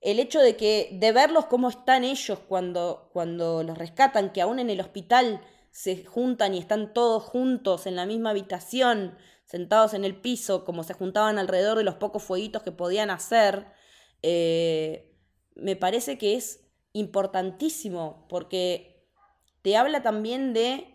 el 0.00 0.20
hecho 0.20 0.38
de 0.38 0.54
que 0.54 0.90
de 0.92 1.10
verlos 1.10 1.46
cómo 1.46 1.70
están 1.70 2.04
ellos 2.04 2.38
cuando, 2.38 3.10
cuando 3.12 3.64
los 3.64 3.76
rescatan, 3.76 4.32
que 4.32 4.42
aún 4.42 4.60
en 4.60 4.70
el 4.70 4.80
hospital 4.80 5.40
se 5.72 6.04
juntan 6.04 6.54
y 6.54 6.58
están 6.58 6.94
todos 6.94 7.24
juntos 7.24 7.88
en 7.88 7.96
la 7.96 8.06
misma 8.06 8.30
habitación, 8.30 9.18
sentados 9.44 9.92
en 9.92 10.04
el 10.04 10.14
piso, 10.20 10.64
como 10.64 10.84
se 10.84 10.94
juntaban 10.94 11.36
alrededor 11.40 11.78
de 11.78 11.84
los 11.84 11.96
pocos 11.96 12.22
fueguitos 12.22 12.62
que 12.62 12.70
podían 12.70 13.10
hacer, 13.10 13.66
eh, 14.22 15.13
me 15.54 15.76
parece 15.76 16.18
que 16.18 16.34
es 16.34 16.60
importantísimo, 16.92 18.26
porque 18.28 19.06
te 19.62 19.76
habla 19.76 20.02
también 20.02 20.52
de 20.52 20.94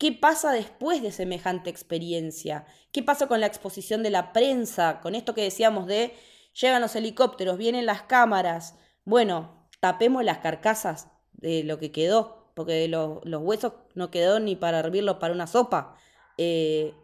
¿Qué 0.00 0.12
pasa 0.12 0.52
después 0.52 1.02
de 1.02 1.12
semejante 1.12 1.68
experiencia? 1.68 2.64
¿Qué 2.90 3.02
pasa 3.02 3.26
con 3.28 3.38
la 3.38 3.46
exposición 3.46 4.02
de 4.02 4.08
la 4.08 4.32
prensa? 4.32 4.98
Con 5.02 5.14
esto 5.14 5.34
que 5.34 5.42
decíamos 5.42 5.86
de 5.86 6.14
llegan 6.58 6.80
los 6.80 6.96
helicópteros, 6.96 7.58
vienen 7.58 7.84
las 7.84 8.00
cámaras. 8.04 8.78
Bueno, 9.04 9.68
tapemos 9.78 10.24
las 10.24 10.38
carcasas 10.38 11.08
de 11.32 11.64
lo 11.64 11.78
que 11.78 11.92
quedó, 11.92 12.50
porque 12.54 12.88
los, 12.88 13.18
los 13.24 13.42
huesos 13.42 13.74
no 13.94 14.10
quedó 14.10 14.40
ni 14.40 14.56
para 14.56 14.78
hervirlos 14.78 15.18
para 15.18 15.34
una 15.34 15.46
sopa. 15.46 15.96
Eh, 16.38 16.94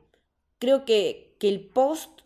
creo 0.58 0.86
que, 0.86 1.36
que, 1.38 1.50
el 1.50 1.68
post 1.68 2.22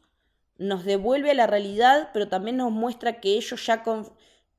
nos 0.57 0.85
devuelve 0.85 1.33
a 1.33 1.35
la 1.35 1.49
realidad, 1.49 2.11
pero 2.13 2.29
también 2.29 2.59
nos 2.59 2.71
muestra 2.71 3.21
que 3.21 3.31
ellos 3.31 3.67
ya 3.67 3.83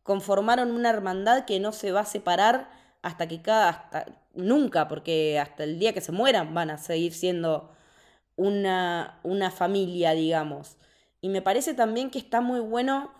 conformaron 0.03 0.71
una 0.71 0.89
hermandad 0.89 1.45
que 1.45 1.59
no 1.59 1.71
se 1.71 1.91
va 1.91 2.01
a 2.01 2.05
separar 2.05 2.69
hasta 3.01 3.27
que 3.27 3.41
cada, 3.41 3.69
hasta, 3.69 4.05
nunca, 4.33 4.87
porque 4.87 5.39
hasta 5.39 5.63
el 5.63 5.79
día 5.79 5.93
que 5.93 6.01
se 6.01 6.11
mueran 6.11 6.53
van 6.53 6.69
a 6.69 6.77
seguir 6.77 7.13
siendo 7.13 7.71
una, 8.35 9.19
una 9.23 9.51
familia, 9.51 10.13
digamos. 10.13 10.77
Y 11.21 11.29
me 11.29 11.41
parece 11.41 11.73
también 11.73 12.09
que 12.09 12.19
está 12.19 12.41
muy 12.41 12.59
bueno 12.59 13.11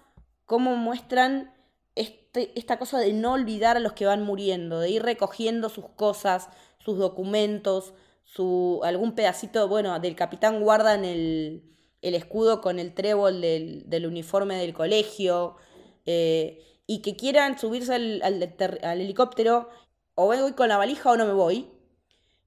cómo 0.46 0.76
muestran 0.76 1.54
este, 1.96 2.58
esta 2.58 2.80
cosa 2.80 3.00
de 3.00 3.14
no 3.14 3.34
olvidar 3.34 3.78
a 3.78 3.80
los 3.80 3.94
que 3.94 4.06
van 4.06 4.24
muriendo, 4.24 4.80
de 4.80 4.90
ir 4.90 5.04
recogiendo 5.04 5.70
sus 5.70 5.86
cosas, 5.90 6.50
sus 6.80 6.98
documentos, 6.98 7.94
su, 8.24 8.82
algún 8.84 9.14
pedacito, 9.14 9.68
bueno, 9.68 10.00
del 10.00 10.16
capitán 10.16 10.62
guardan 10.62 11.06
el, 11.06 11.64
el 12.02 12.16
escudo 12.16 12.62
con 12.62 12.80
el 12.80 12.94
trébol 12.94 13.42
del, 13.42 13.90
del 13.90 14.08
uniforme 14.08 14.56
del 14.56 14.74
colegio, 14.74 15.58
eh, 16.06 16.64
y 16.88 17.02
que 17.02 17.16
quieran 17.16 17.58
subirse 17.58 17.94
al, 17.94 18.22
helicóptero, 18.84 19.70
o 20.16 20.26
voy 20.26 20.54
con 20.54 20.68
la 20.68 20.78
valija 20.78 21.12
o 21.12 21.18
no 21.18 21.26
me 21.26 21.34
voy, 21.34 21.70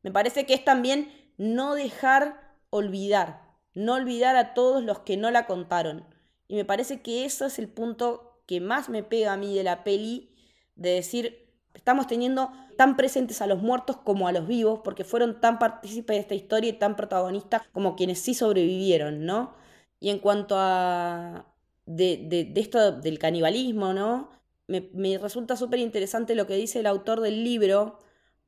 me 0.02 0.10
parece 0.10 0.46
que 0.46 0.54
es 0.54 0.64
también 0.64 1.10
no 1.38 1.74
dejar 1.74 2.56
olvidar, 2.70 3.42
no 3.74 3.94
olvidar 3.94 4.36
a 4.36 4.54
todos 4.54 4.82
los 4.82 5.00
que 5.00 5.16
no 5.16 5.30
la 5.30 5.46
contaron. 5.46 6.04
Y 6.46 6.56
me 6.56 6.64
parece 6.64 7.00
que 7.00 7.24
eso 7.24 7.46
es 7.46 7.58
el 7.58 7.68
punto 7.68 8.42
que 8.46 8.60
más 8.60 8.88
me 8.88 9.02
pega 9.02 9.32
a 9.32 9.36
mí 9.36 9.54
de 9.54 9.64
la 9.64 9.82
peli, 9.82 10.34
de 10.76 10.90
decir, 10.90 11.48
estamos 11.72 12.06
teniendo 12.06 12.52
tan 12.76 12.96
presentes 12.96 13.40
a 13.40 13.46
los 13.46 13.62
muertos 13.62 13.96
como 13.96 14.28
a 14.28 14.32
los 14.32 14.46
vivos, 14.46 14.80
porque 14.84 15.04
fueron 15.04 15.40
tan 15.40 15.58
partícipes 15.58 16.16
de 16.16 16.20
esta 16.20 16.34
historia 16.34 16.70
y 16.70 16.78
tan 16.78 16.96
protagonistas 16.96 17.62
como 17.72 17.96
quienes 17.96 18.20
sí 18.20 18.34
sobrevivieron, 18.34 19.24
¿no? 19.24 19.54
Y 20.00 20.10
en 20.10 20.18
cuanto 20.18 20.56
a 20.58 21.53
de, 21.86 22.52
esto 22.56 22.92
del 22.92 23.18
canibalismo, 23.18 23.92
¿no? 23.92 24.30
Me, 24.66 24.88
me 24.92 25.18
resulta 25.18 25.56
súper 25.56 25.80
interesante 25.80 26.34
lo 26.34 26.46
que 26.46 26.56
dice 26.56 26.80
el 26.80 26.86
autor 26.86 27.20
del 27.20 27.44
libro, 27.44 27.98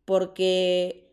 porque 0.05 1.07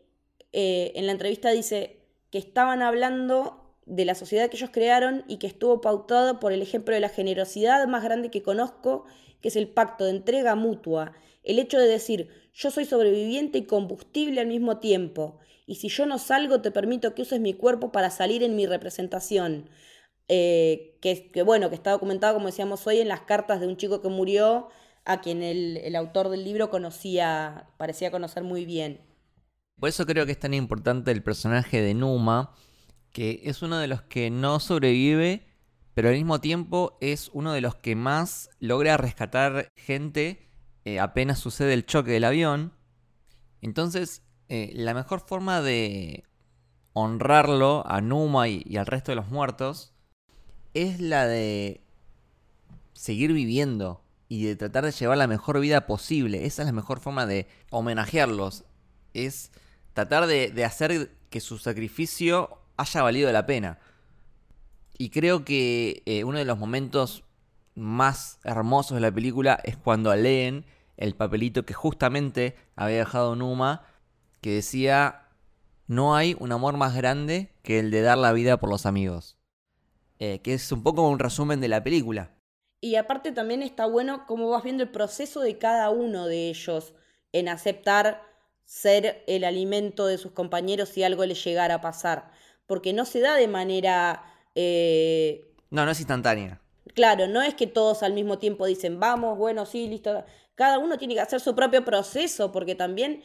eh, 0.52 0.92
en 0.94 1.06
la 1.06 1.12
entrevista 1.12 1.50
dice 1.50 1.98
que 2.30 2.38
estaban 2.38 2.80
hablando 2.80 3.76
de 3.86 4.04
la 4.04 4.14
sociedad 4.14 4.48
que 4.48 4.56
ellos 4.56 4.70
crearon 4.72 5.24
y 5.28 5.36
que 5.36 5.46
estuvo 5.46 5.80
pautado 5.80 6.40
por 6.40 6.52
el 6.52 6.62
ejemplo 6.62 6.94
de 6.94 7.00
la 7.00 7.08
generosidad 7.08 7.86
más 7.86 8.02
grande 8.02 8.30
que 8.30 8.42
conozco, 8.42 9.04
que 9.40 9.48
es 9.48 9.56
el 9.56 9.68
pacto 9.68 10.04
de 10.04 10.10
entrega 10.10 10.54
mutua, 10.54 11.12
el 11.42 11.58
hecho 11.58 11.78
de 11.78 11.86
decir, 11.86 12.28
yo 12.54 12.70
soy 12.70 12.84
sobreviviente 12.86 13.58
y 13.58 13.64
combustible 13.64 14.40
al 14.40 14.46
mismo 14.46 14.78
tiempo, 14.78 15.38
y 15.66 15.76
si 15.76 15.88
yo 15.88 16.06
no 16.06 16.18
salgo 16.18 16.60
te 16.60 16.70
permito 16.70 17.14
que 17.14 17.22
uses 17.22 17.40
mi 17.40 17.54
cuerpo 17.54 17.92
para 17.92 18.10
salir 18.10 18.42
en 18.42 18.56
mi 18.56 18.66
representación. 18.66 19.68
Eh, 20.28 20.98
que, 21.00 21.42
bueno, 21.42 21.68
que 21.68 21.74
está 21.74 21.90
documentado, 21.90 22.34
como 22.34 22.46
decíamos 22.46 22.86
hoy, 22.86 23.00
en 23.00 23.08
las 23.08 23.22
cartas 23.22 23.60
de 23.60 23.66
un 23.66 23.76
chico 23.76 24.00
que 24.00 24.08
murió, 24.08 24.68
a 25.04 25.20
quien 25.20 25.42
el, 25.42 25.76
el 25.78 25.96
autor 25.96 26.30
del 26.30 26.44
libro 26.44 26.70
conocía, 26.70 27.68
parecía 27.76 28.10
conocer 28.10 28.42
muy 28.42 28.64
bien. 28.64 29.00
Por 29.78 29.88
eso 29.88 30.06
creo 30.06 30.24
que 30.24 30.32
es 30.32 30.40
tan 30.40 30.54
importante 30.54 31.10
el 31.10 31.22
personaje 31.22 31.82
de 31.82 31.94
Numa, 31.94 32.54
que 33.12 33.42
es 33.44 33.62
uno 33.62 33.78
de 33.78 33.86
los 33.86 34.02
que 34.02 34.30
no 34.30 34.60
sobrevive, 34.60 35.46
pero 35.94 36.08
al 36.08 36.14
mismo 36.14 36.40
tiempo 36.40 36.96
es 37.00 37.30
uno 37.32 37.52
de 37.52 37.60
los 37.60 37.74
que 37.76 37.94
más 37.94 38.50
logra 38.60 38.96
rescatar 38.96 39.68
gente 39.76 40.44
eh, 40.84 41.00
apenas 41.00 41.38
sucede 41.38 41.72
el 41.72 41.86
choque 41.86 42.12
del 42.12 42.24
avión. 42.24 42.72
Entonces, 43.62 44.22
eh, 44.48 44.72
la 44.74 44.92
mejor 44.92 45.20
forma 45.20 45.62
de 45.62 46.24
honrarlo 46.92 47.84
a 47.86 48.00
Numa 48.00 48.48
y, 48.48 48.76
al 48.76 48.86
resto 48.86 49.12
de 49.12 49.16
los 49.16 49.28
muertos 49.28 49.93
es 50.74 51.00
la 51.00 51.26
de 51.26 51.80
seguir 52.92 53.32
viviendo 53.32 54.02
y 54.28 54.44
de 54.44 54.56
tratar 54.56 54.84
de 54.84 54.92
llevar 54.92 55.18
la 55.18 55.26
mejor 55.26 55.60
vida 55.60 55.86
posible. 55.86 56.46
Esa 56.46 56.62
es 56.62 56.66
la 56.66 56.72
mejor 56.72 57.00
forma 57.00 57.26
de 57.26 57.46
homenajearlos. 57.70 58.64
Es 59.12 59.50
tratar 59.92 60.26
de 60.26 60.64
hacer 60.64 61.10
que 61.30 61.40
su 61.40 61.58
sacrificio 61.58 62.58
haya 62.76 63.02
valido 63.02 63.30
la 63.32 63.46
pena. 63.46 63.78
Y 64.96 65.10
creo 65.10 65.44
que 65.44 66.02
eh, 66.06 66.24
uno 66.24 66.38
de 66.38 66.44
los 66.44 66.58
momentos 66.58 67.24
más 67.74 68.38
hermosos 68.44 68.94
de 68.94 69.00
la 69.00 69.12
película 69.12 69.58
es 69.64 69.76
cuando 69.76 70.14
leen 70.14 70.64
el 70.96 71.14
papelito 71.14 71.66
que 71.66 71.74
justamente 71.74 72.56
había 72.76 72.98
dejado 72.98 73.34
Numa, 73.34 73.82
que 74.40 74.50
decía, 74.50 75.28
no 75.88 76.14
hay 76.14 76.36
un 76.38 76.52
amor 76.52 76.76
más 76.76 76.94
grande 76.94 77.50
que 77.62 77.80
el 77.80 77.90
de 77.90 78.02
dar 78.02 78.18
la 78.18 78.32
vida 78.32 78.58
por 78.58 78.70
los 78.70 78.86
amigos. 78.86 79.36
Eh, 80.18 80.40
que 80.42 80.54
es 80.54 80.70
un 80.72 80.82
poco 80.82 81.08
un 81.08 81.18
resumen 81.18 81.60
de 81.60 81.68
la 81.68 81.82
película. 81.82 82.34
Y 82.80 82.96
aparte 82.96 83.32
también 83.32 83.62
está 83.62 83.86
bueno 83.86 84.26
cómo 84.26 84.50
vas 84.50 84.62
viendo 84.62 84.82
el 84.82 84.90
proceso 84.90 85.40
de 85.40 85.58
cada 85.58 85.90
uno 85.90 86.26
de 86.26 86.50
ellos 86.50 86.94
en 87.32 87.48
aceptar 87.48 88.22
ser 88.64 89.24
el 89.26 89.44
alimento 89.44 90.06
de 90.06 90.18
sus 90.18 90.32
compañeros 90.32 90.88
si 90.90 91.02
algo 91.02 91.24
les 91.26 91.42
llegara 91.44 91.76
a 91.76 91.80
pasar 91.80 92.30
porque 92.66 92.92
no 92.92 93.04
se 93.04 93.20
da 93.20 93.34
de 93.36 93.48
manera... 93.48 94.24
Eh, 94.54 95.52
no, 95.70 95.84
no 95.84 95.90
es 95.90 96.00
instantánea. 96.00 96.60
Claro, 96.94 97.26
no 97.26 97.42
es 97.42 97.54
que 97.54 97.66
todos 97.66 98.02
al 98.02 98.12
mismo 98.12 98.38
tiempo 98.38 98.66
dicen, 98.66 99.00
vamos, 99.00 99.36
bueno, 99.36 99.66
sí, 99.66 99.88
listo. 99.88 100.24
Cada 100.54 100.78
uno 100.78 100.98
tiene 100.98 101.14
que 101.14 101.20
hacer 101.20 101.40
su 101.40 101.54
propio 101.54 101.84
proceso, 101.84 102.52
porque 102.52 102.74
también 102.74 103.24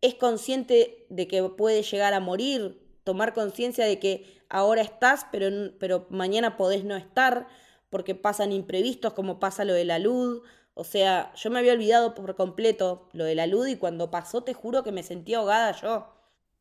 es 0.00 0.14
consciente 0.14 1.06
de 1.10 1.28
que 1.28 1.42
puede 1.42 1.82
llegar 1.82 2.14
a 2.14 2.20
morir, 2.20 2.81
tomar 3.04 3.32
conciencia 3.32 3.84
de 3.84 3.98
que 3.98 4.42
ahora 4.48 4.82
estás, 4.82 5.26
pero, 5.32 5.48
pero 5.78 6.06
mañana 6.10 6.56
podés 6.56 6.84
no 6.84 6.96
estar, 6.96 7.46
porque 7.90 8.14
pasan 8.14 8.52
imprevistos, 8.52 9.12
como 9.12 9.38
pasa 9.38 9.64
lo 9.64 9.74
de 9.74 9.84
la 9.84 9.98
luz. 9.98 10.42
O 10.74 10.84
sea, 10.84 11.32
yo 11.34 11.50
me 11.50 11.58
había 11.58 11.74
olvidado 11.74 12.14
por 12.14 12.34
completo 12.36 13.08
lo 13.12 13.24
de 13.24 13.34
la 13.34 13.46
luz 13.46 13.68
y 13.68 13.76
cuando 13.76 14.10
pasó 14.10 14.42
te 14.42 14.54
juro 14.54 14.82
que 14.82 14.92
me 14.92 15.02
sentí 15.02 15.34
ahogada 15.34 15.72
yo. 15.72 16.08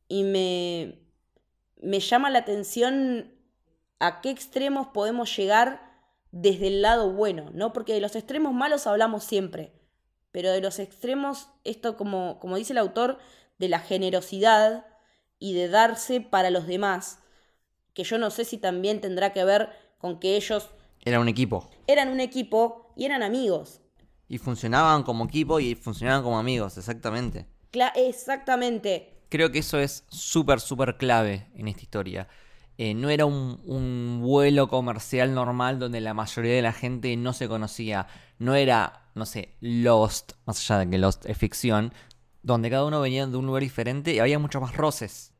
Y 0.10 0.24
me, 0.24 1.00
me 1.82 2.00
llama 2.00 2.30
la 2.30 2.39
atención 2.39 3.32
a 4.00 4.20
qué 4.20 4.30
extremos 4.30 4.88
podemos 4.88 5.36
llegar 5.38 5.89
desde 6.32 6.68
el 6.68 6.82
lado 6.82 7.12
bueno, 7.12 7.50
¿no? 7.54 7.72
Porque 7.72 7.94
de 7.94 8.02
los 8.02 8.16
extremos 8.16 8.54
malos 8.54 8.88
hablamos 8.88 9.24
siempre, 9.24 9.72
pero 10.32 10.52
de 10.52 10.62
los 10.62 10.80
extremos, 10.80 11.50
esto 11.64 11.98
como, 11.98 12.39
como 12.39 12.58
dice 12.58 12.74
el 12.74 12.80
autor, 12.80 13.20
de 13.58 13.70
la 13.70 13.80
generosidad 13.80 14.86
y 15.42 15.54
de 15.54 15.68
darse 15.68 16.22
para 16.22 16.50
los 16.52 16.68
demás, 16.68 17.20
que 17.94 18.06
yo 18.06 18.18
no 18.18 18.30
sé 18.30 18.46
si 18.46 18.58
también 18.58 19.02
tendrá 19.02 19.34
que 19.34 19.44
ver 19.44 19.70
con 19.98 20.22
que 20.22 20.38
ellos... 20.38 20.70
Eran 21.04 21.20
un 21.20 21.28
equipo. 21.28 21.70
Eran 21.88 22.08
un 22.08 22.22
equipo 22.22 22.94
y 22.96 23.04
eran 23.04 23.24
amigos. 23.24 23.82
Y 24.30 24.38
funcionaban 24.38 25.04
como 25.04 25.26
equipo 25.26 25.60
y 25.60 25.76
funcionaban 25.76 26.24
como 26.24 26.39
amigos, 26.39 26.78
exactamente. 26.78 27.46
exactamente 27.96 29.18
creo 29.32 29.52
que 29.52 29.60
eso 29.60 29.80
es 29.80 30.04
súper, 30.10 30.60
súper 30.60 30.98
clave 30.98 31.48
en 31.56 31.70
esta 31.70 31.82
historia. 31.82 32.28
Eh, 32.78 32.94
no 32.94 33.10
era 33.10 33.26
un, 33.26 34.20
vuelo 34.22 34.68
comercial 34.68 35.34
normal 35.34 35.80
donde 35.80 36.02
la 36.02 36.14
mayoría 36.14 36.54
de 36.54 36.62
la 36.62 36.74
gente 36.74 37.16
no 37.16 37.34
se 37.34 37.48
conocía. 37.48 38.08
No 38.39 38.56
era, 38.56 39.10
no 39.16 39.26
sé, 39.26 39.56
Lost, 39.62 40.34
más 40.46 40.60
allá 40.60 40.82
de 40.82 40.89
que 40.89 40.98
Lost 40.98 41.26
es 41.26 41.38
ficción, 41.38 41.94
donde 42.44 42.70
cada 42.70 42.86
uno 42.86 43.00
venía 43.00 43.26
de 43.26 43.38
un 43.38 43.46
lugar 43.46 43.64
diferente 43.64 44.14
y 44.14 44.20
había 44.20 44.38
muchos 44.38 44.62
más 44.62 44.76
roces. 44.76 45.31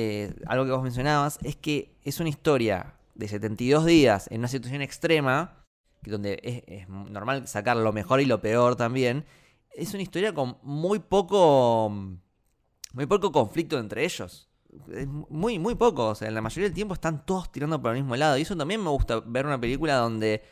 Eh, 0.00 0.32
algo 0.46 0.64
que 0.64 0.70
vos 0.70 0.82
mencionabas 0.84 1.40
es 1.42 1.56
que 1.56 1.98
es 2.04 2.20
una 2.20 2.28
historia 2.28 2.94
de 3.16 3.26
72 3.26 3.84
días 3.84 4.28
en 4.30 4.38
una 4.38 4.46
situación 4.46 4.80
extrema, 4.80 5.64
donde 6.02 6.38
es, 6.68 6.88
normal 6.88 7.48
sacar 7.48 7.76
lo 7.76 7.92
mejor 7.92 8.20
y 8.20 8.24
lo 8.24 8.40
peor 8.40 8.76
también. 8.76 9.24
Es 9.72 9.94
una 9.94 10.04
historia 10.04 10.32
con 10.32 10.56
muy 10.62 11.00
poco 11.00 11.92
muy 12.92 13.06
poco 13.06 13.32
conflicto 13.32 13.76
entre 13.76 14.04
ellos. 14.04 14.48
muy, 15.30 15.58
muy 15.58 15.74
poco. 15.74 16.10
O 16.10 16.14
sea, 16.14 16.28
en 16.28 16.34
la 16.34 16.42
mayoría 16.42 16.68
del 16.68 16.76
tiempo 16.76 16.94
están 16.94 17.26
todos 17.26 17.50
tirando 17.50 17.82
por 17.82 17.90
el 17.90 18.00
mismo 18.00 18.14
lado. 18.14 18.38
Y 18.38 18.42
eso 18.42 18.56
también 18.56 18.80
me 18.80 18.90
gusta 18.90 19.18
ver 19.26 19.46
una 19.46 19.60
película 19.60 19.96
donde, 19.96 20.44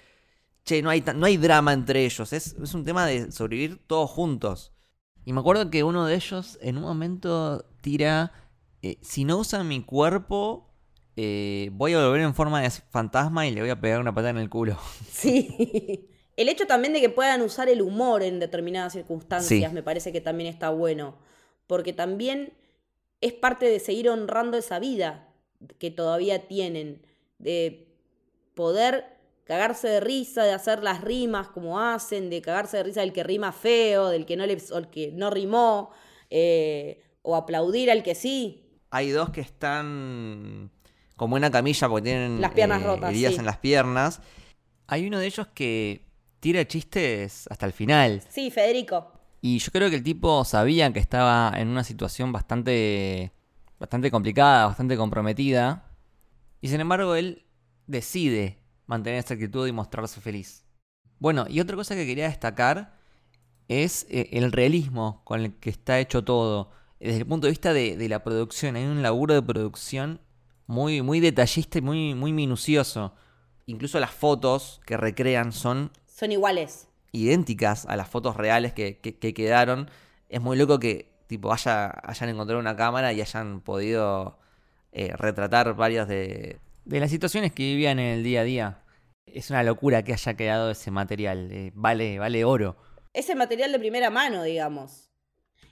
che, 0.64 0.82
no 0.82 0.90
hay, 0.90 1.05
no 1.14 1.24
hay 1.24 1.36
drama 1.36 1.72
entre 1.72 2.05
ellos. 2.05 2.32
Es, 2.32 2.57
un 2.74 2.84
tema 2.84 3.07
de 3.07 3.30
sobrevivir 3.30 3.78
todos 3.86 4.11
juntos. 4.11 4.72
Y 5.24 5.32
me 5.32 5.38
acuerdo 5.38 5.70
que 5.70 5.84
uno 5.84 6.05
de 6.05 6.16
ellos 6.16 6.59
en 6.61 6.78
un 6.78 6.82
momento 6.82 7.64
tira, 7.80 8.32
eh, 8.91 8.99
si 9.03 9.24
no 9.24 9.39
usan 9.39 9.68
mi 9.68 9.82
cuerpo, 9.82 10.70
eh, 11.16 11.70
voy 11.72 11.95
a 11.95 12.05
volver 12.05 12.20
en 12.22 12.34
forma 12.34 12.61
de 12.61 12.70
fantasma 12.70 13.47
y 13.47 13.53
le 13.53 13.61
voy 13.61 13.70
a 13.70 13.80
pegar 13.80 14.01
una 14.01 14.14
patada 14.14 14.30
en 14.30 14.39
el 14.39 14.51
culo. 14.51 14.78
Sí. 15.11 16.09
El 16.37 16.51
hecho 16.51 16.66
también 16.66 16.93
de 16.93 17.01
que 17.01 17.09
puedan 17.09 17.41
usar 17.41 17.70
el 17.70 17.80
humor 17.80 18.22
en 18.22 18.39
determinadas 18.41 18.93
circunstancias 18.93 19.72
me 19.72 19.82
parece 19.82 20.12
que 20.12 20.20
también 20.20 20.51
está 20.51 20.68
bueno 20.68 21.16
porque 21.66 21.93
también 21.93 22.53
es 23.20 23.32
parte 23.32 23.66
de 23.66 23.80
seguir 23.80 24.09
honrando 24.09 24.57
esa 24.57 24.78
vida 24.78 25.28
que 25.78 25.91
todavía 25.91 26.47
tienen, 26.47 27.03
de 27.39 27.89
poder 28.55 29.05
cagarse 29.45 29.89
de 29.89 30.01
risa, 30.01 30.45
de 30.45 30.53
hacer 30.53 30.82
las 30.82 31.03
rimas 31.03 31.49
como 31.49 31.80
hacen, 31.80 32.30
de 32.30 32.43
cagarse 32.43 32.78
de 32.78 32.82
risa 32.82 33.01
del 33.01 33.12
que 33.12 33.22
rima 33.22 33.53
feo, 33.53 34.09
del 34.09 34.26
que 34.26 34.37
no, 34.37 34.47
le, 34.47 34.59
que 34.91 35.12
no 35.12 35.30
rimó, 35.30 35.91
eh, 36.30 37.03
o 37.22 37.37
aplaudir 37.37 37.91
al 37.91 38.03
que 38.03 38.14
sí. 38.14 38.66
Hay 38.91 39.11
dos 39.11 39.30
que 39.30 39.41
están 39.41 40.70
como 41.16 41.37
una 41.37 41.51
camilla 41.51 41.89
porque 41.89 42.05
tienen 42.05 42.41
las 42.41 42.53
piernas 42.53 42.82
eh, 42.82 42.84
rotas, 42.84 43.11
heridas 43.11 43.39
en 43.39 43.47
las 43.47 43.59
piernas. 43.59 44.20
Hay 44.87 45.07
uno 45.07 45.18
de 45.18 45.26
ellos 45.26 45.49
que 45.55 46.07
tira 46.41 46.66
chistes 46.66 47.47
hasta 47.51 47.66
el 47.66 47.72
final. 47.72 48.22
Sí, 48.28 48.51
Federico. 48.51 49.12
Y 49.41 49.59
yo 49.59 49.70
creo 49.72 49.91
que 49.91 49.97
el 49.97 50.03
tipo 50.03 50.45
sabía 50.45 50.93
que 50.93 51.01
estaba 51.01 51.53
en 51.57 51.68
una 51.68 51.84
situación 51.84 52.32
bastante, 52.32 53.32
bastante 53.78 54.11
complicada, 54.11 54.66
bastante 54.66 54.97
comprometida. 54.97 55.84
Y 56.61 56.68
sin 56.68 56.80
embargo, 56.80 57.14
él 57.14 57.45
decide 57.87 58.59
mantener 58.87 59.20
esa 59.20 59.34
actitud 59.34 59.66
y 59.66 59.72
mostrarse 59.72 60.20
feliz. 60.20 60.64
Bueno, 61.18 61.47
y 61.49 61.61
otra 61.61 61.76
cosa 61.76 61.95
que 61.95 62.07
quería 62.07 62.28
destacar 62.28 62.97
es 63.68 64.07
eh, 64.11 64.28
el 64.32 64.53
realismo 64.53 65.22
con 65.24 65.41
el 65.41 65.55
que 65.55 65.70
está 65.70 65.99
hecho 65.99 66.24
todo. 66.24 66.70
Desde 66.99 67.18
el 67.18 67.26
punto 67.26 67.47
de 67.47 67.51
vista 67.51 67.72
de, 67.72 68.09
la 68.09 68.22
producción, 68.24 68.76
hay 68.76 68.84
un 68.84 69.03
laburo 69.03 69.34
de 69.34 69.42
producción 69.42 70.20
muy, 70.66 71.03
muy 71.03 71.20
detallista 71.20 71.78
y 71.78 71.82
muy, 71.82 72.14
muy 72.14 72.32
minucioso. 72.32 73.14
Incluso 73.66 74.01
las 74.01 74.12
fotos 74.12 74.80
que 74.86 74.97
recrean 74.97 75.53
son... 75.53 75.90
Son 76.07 76.32
iguales. 76.32 76.88
Idénticas 77.12 77.86
a 77.86 77.97
las 77.97 78.09
fotos 78.09 78.36
reales 78.36 78.72
que, 78.72 78.99
quedaron. 79.01 79.90
Es 80.28 80.40
muy 80.40 80.57
loco 80.57 80.78
que 80.78 81.12
tipo 81.26 81.53
haya, 81.53 81.92
hayan 82.03 82.30
encontrado 82.30 82.61
una 82.61 82.76
cámara 82.76 83.12
y 83.12 83.20
hayan 83.20 83.61
podido 83.61 84.38
eh, 84.92 85.12
retratar 85.16 85.74
varias 85.74 86.09
de, 86.09 86.61
de 86.86 87.01
las 87.01 87.11
situaciones 87.11 87.53
que 87.53 87.62
vivían 87.64 87.99
en 87.99 88.18
el 88.18 88.24
día 88.24 88.40
a 88.40 88.44
día. 88.44 88.82
Es 89.26 89.51
una 89.51 89.62
locura 89.62 90.03
que 90.03 90.12
haya 90.12 90.34
quedado 90.34 90.70
ese 90.70 90.90
material. 90.90 91.51
Eh, 91.53 91.72
vale, 91.74 92.18
vale 92.18 92.44
oro. 92.44 92.76
Ese 93.12 93.34
material 93.34 93.72
de 93.72 93.78
primera 93.78 94.09
mano, 94.09 94.42
digamos. 94.42 95.05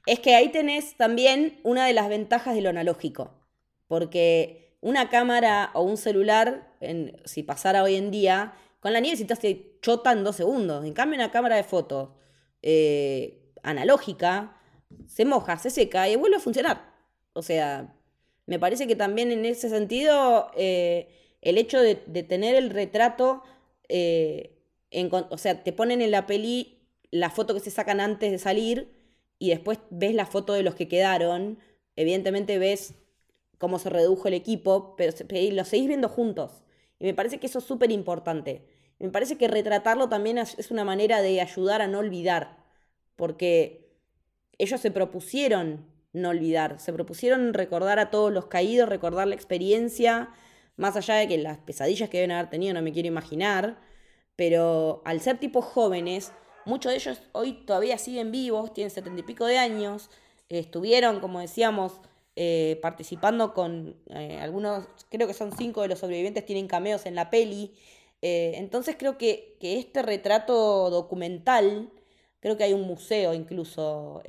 Es 0.07 0.21
que 0.21 0.35
ahí 0.35 0.51
tenés 0.51 0.97
también 0.97 1.61
una 1.63 1.87
de 1.87 1.93
las 1.93 2.09
ventajas 2.09 2.55
de 2.55 2.61
lo 2.61 2.71
analógico. 2.71 3.33
Porque 3.87 4.77
una 4.81 5.09
cámara 5.09 5.71
o 5.75 5.83
un 5.83 5.97
celular, 5.97 6.73
si 7.25 7.43
pasara 7.43 7.83
hoy 7.83 7.97
en 7.97 8.11
día, 8.11 8.55
con 8.81 8.93
la 8.93 9.01
nieve 9.01 9.19
necesitas 9.19 9.41
chota 9.81 10.13
en 10.13 10.25
dos 10.25 10.37
segundos. 10.37 10.85
En 10.85 10.93
cambio, 10.93 11.19
una 11.19 11.31
cámara 11.31 11.57
de 11.57 11.65
fotos 11.65 12.11
eh, 12.63 13.53
analógica 13.63 14.61
se 15.07 15.25
moja, 15.25 15.59
se 15.59 15.71
seca 15.71 16.09
y 16.09 16.17
vuelve 16.17 16.37
a 16.37 16.41
funcionar. 16.41 16.93
O 17.33 17.43
sea, 17.43 17.95
me 18.47 18.59
parece 18.59 18.87
que 18.87 18.97
también 18.97 19.33
en 19.33 19.45
ese 19.45 19.69
sentido 19.69 20.51
eh, 20.57 21.09
el 21.41 21.59
hecho 21.59 21.81
de, 21.81 21.95
tener 21.95 22.55
el 22.55 22.71
retrato, 22.71 23.43
eh, 23.89 24.59
o 25.31 25.39
sea, 25.39 25.63
te 25.63 25.73
ponen 25.73 26.01
en 26.01 26.11
la 26.11 26.27
peli 26.27 26.79
la 27.11 27.31
foto 27.31 27.55
que 27.55 27.61
se 27.61 27.71
sacan 27.71 28.01
antes 28.01 28.31
de 28.31 28.39
salir 28.39 28.93
y 29.39 29.51
después 29.51 29.79
ves 29.91 30.15
la 30.15 30.27
foto 30.27 30.53
de 30.53 30.63
los 30.63 30.75
que 30.75 30.89
quedaron, 30.89 31.59
evidentemente 31.97 32.59
ves 32.59 32.95
cómo 33.59 33.79
se 33.79 33.91
redujo 33.91 34.29
el 34.29 34.35
equipo, 34.35 34.95
pero 34.97 35.13
lo 35.53 35.65
seguís 35.65 35.89
viendo 35.89 36.09
juntos. 36.09 36.65
Y 36.99 37.05
me 37.05 37.15
parece 37.15 37.39
que 37.39 37.47
eso 37.47 37.59
es 37.59 37.65
súper 37.65 37.91
importante. 37.91 38.67
Me 38.99 39.11
parece 39.11 39.37
que 39.37 39.49
retratarlo 39.49 40.09
también 40.09 40.39
es 40.39 40.71
una 40.71 40.85
manera 40.85 41.21
de 41.21 41.41
ayudar 41.41 41.83
a 41.83 41.89
no 41.89 41.99
olvidar, 41.99 42.65
porque 43.17 43.85
ellos 44.59 44.81
se 44.81 44.91
propusieron 44.91 45.87
no 46.13 46.31
olvidar. 46.31 46.79
Se 46.79 46.93
propusieron 46.93 47.53
recordar 47.53 47.99
a 47.99 48.11
todos 48.11 48.33
los 48.33 48.47
caídos, 48.47 48.89
recordar 48.89 49.27
la 49.27 49.35
experiencia, 49.35 50.31
más 50.77 50.97
allá 50.97 51.17
de 51.17 51.29
que 51.29 51.39
las 51.39 51.59
pesadillas 51.59 52.09
que 52.09 52.19
deben 52.19 52.33
haber 52.33 52.51
tenido 52.51 52.75
no 52.75 52.83
me 52.83 52.93
quiero 52.93 53.09
imaginar, 53.09 53.79
pero 54.37 55.03
al 55.05 55.21
ser 55.21 55.39
tipos 55.39 55.65
jóvenes, 55.65 56.33
muchos 56.67 56.93
de 56.93 56.97
ellos 56.97 57.19
hoy 57.33 57.53
todavía 57.65 57.99
siguen 57.99 58.31
vivos, 58.31 58.73
tienen 58.73 58.91
setenta 58.91 59.21
y 59.21 59.25
pico 59.25 59.47
de 59.47 59.59
años, 59.59 60.11
estuvieron, 60.49 61.21
como 61.21 61.41
decíamos, 61.41 62.01
eh, 62.37 62.79
participando 62.83 63.55
con 63.55 63.97
eh, 64.11 64.39
algunos, 64.41 64.87
creo 65.11 65.27
que 65.27 65.35
son 65.35 65.57
cinco 65.57 65.83
de 65.83 65.89
los 65.89 66.01
sobrevivientes, 66.01 66.45
tienen 66.45 66.67
cameos 66.67 67.07
en 67.07 67.15
la 67.15 67.31
peli. 67.31 67.75
Eh, 68.23 68.55
entonces 68.57 68.97
creo 68.99 69.19
que, 69.19 69.57
que, 69.61 69.79
este 69.79 70.03
retrato 70.03 70.91
documental, 70.91 71.91
creo 72.41 72.57
que 72.57 72.65
hay 72.65 72.73
un 72.73 72.83
museo 72.83 73.35
incluso 73.35 74.23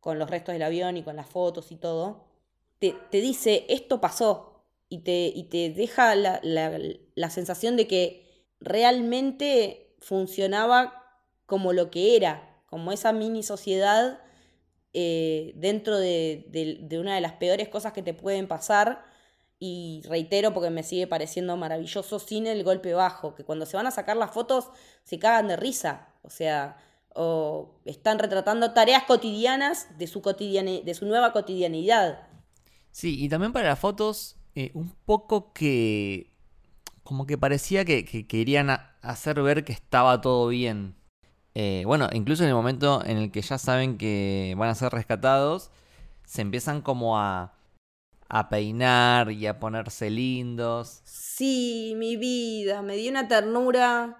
con 0.00 0.18
los 0.18 0.30
restos 0.30 0.52
del 0.52 0.62
avión 0.62 0.96
y 0.96 1.02
con 1.02 1.16
las 1.16 1.28
fotos 1.28 1.72
y 1.72 1.76
todo, 1.76 2.26
te, 2.78 2.94
dice, 3.10 3.64
esto 3.68 4.00
pasó, 4.00 4.64
y 4.88 4.98
te, 4.98 5.32
y 5.34 5.44
te 5.44 5.70
deja 5.70 6.14
la, 6.14 7.30
sensación 7.30 7.76
de 7.76 7.88
que 7.88 8.46
realmente 8.60 9.94
funcionaba 10.00 11.05
como 11.46 11.72
lo 11.72 11.90
que 11.90 12.16
era, 12.16 12.62
como 12.66 12.92
esa 12.92 13.12
mini 13.12 13.42
sociedad 13.42 14.20
eh, 14.92 15.52
dentro 15.56 15.98
de, 15.98 16.88
una 17.00 17.14
de 17.14 17.20
las 17.20 17.32
peores 17.34 17.68
cosas 17.68 17.92
que 17.92 18.02
te 18.02 18.14
pueden 18.14 18.48
pasar. 18.48 19.04
Y 19.58 20.02
reitero 20.04 20.52
porque 20.52 20.68
me 20.68 20.82
sigue 20.82 21.06
pareciendo 21.06 21.56
maravilloso 21.56 22.18
sin 22.18 22.46
el 22.46 22.62
golpe 22.62 22.92
bajo, 22.92 23.34
que 23.34 23.44
cuando 23.44 23.64
se 23.64 23.78
van 23.78 23.86
a 23.86 23.90
sacar 23.90 24.18
las 24.18 24.32
fotos 24.32 24.68
se 25.02 25.18
cagan 25.18 25.48
de 25.48 25.56
risa. 25.56 26.08
O 26.22 26.28
sea, 26.28 26.76
o 27.14 27.80
están 27.86 28.18
retratando 28.18 28.74
tareas 28.74 29.04
cotidianas 29.04 29.96
de 29.96 30.06
su, 30.06 30.20
de 30.20 30.94
su 30.94 31.06
nueva 31.06 31.32
cotidianidad. 31.32 32.28
Sí, 32.90 33.22
y 33.24 33.30
también 33.30 33.54
para 33.54 33.68
las 33.68 33.78
fotos, 33.78 34.36
eh, 34.54 34.70
un 34.74 34.90
poco 35.06 35.52
que 35.54 36.36
como 37.06 37.24
que 37.26 37.38
parecía 37.38 37.84
que, 37.84 38.04
querían 38.26 38.68
hacer 39.00 39.40
ver 39.40 39.64
que 39.64 39.72
estaba 39.72 40.20
todo 40.20 40.48
bien. 40.48 40.96
Eh, 41.58 41.84
bueno, 41.86 42.08
incluso 42.12 42.42
en 42.42 42.50
el 42.50 42.54
momento 42.54 43.02
en 43.04 43.16
el 43.16 43.30
que 43.30 43.40
ya 43.40 43.56
saben 43.56 43.96
que 43.96 44.54
van 44.58 44.68
a 44.68 44.74
ser 44.74 44.92
rescatados, 44.92 45.70
se 46.24 46.42
empiezan 46.42 46.82
como 46.82 47.18
a, 47.18 47.54
a 48.28 48.48
peinar 48.50 49.30
y 49.30 49.46
a 49.46 49.58
ponerse 49.58 50.10
lindos. 50.10 51.00
Sí, 51.04 51.94
mi 51.96 52.16
vida, 52.16 52.82
me 52.82 52.96
dio 52.96 53.10
una 53.10 53.26
ternura 53.26 54.18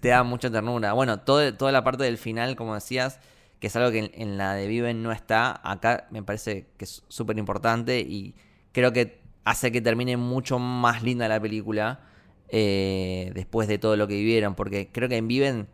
te 0.00 0.08
da 0.08 0.22
mucha 0.22 0.50
ternura. 0.50 0.92
Bueno, 0.92 1.20
toda 1.20 1.72
la 1.72 1.84
parte 1.84 2.04
del 2.04 2.18
final, 2.18 2.56
como 2.56 2.74
decías, 2.74 3.20
que 3.60 3.66
es 3.66 3.76
algo 3.76 3.90
que 3.90 4.10
en, 4.14 4.38
la 4.38 4.54
de 4.54 4.66
Viven 4.66 5.02
no 5.02 5.12
está, 5.12 5.60
acá 5.68 6.06
me 6.10 6.22
parece 6.22 6.68
que 6.76 6.84
es 6.84 7.02
súper 7.08 7.38
importante 7.38 8.00
y 8.00 8.34
creo 8.72 8.92
que 8.92 9.20
hace 9.44 9.72
que 9.72 9.80
termine 9.80 10.16
mucho 10.16 10.58
más 10.58 11.02
linda 11.02 11.28
la 11.28 11.40
película 11.40 12.00
eh, 12.48 13.32
después 13.34 13.68
de 13.68 13.78
todo 13.78 13.96
lo 13.96 14.06
que 14.06 14.14
vivieron, 14.14 14.54
porque 14.54 14.90
creo 14.92 15.08
que 15.08 15.16
en 15.16 15.28
Viven, 15.28 15.68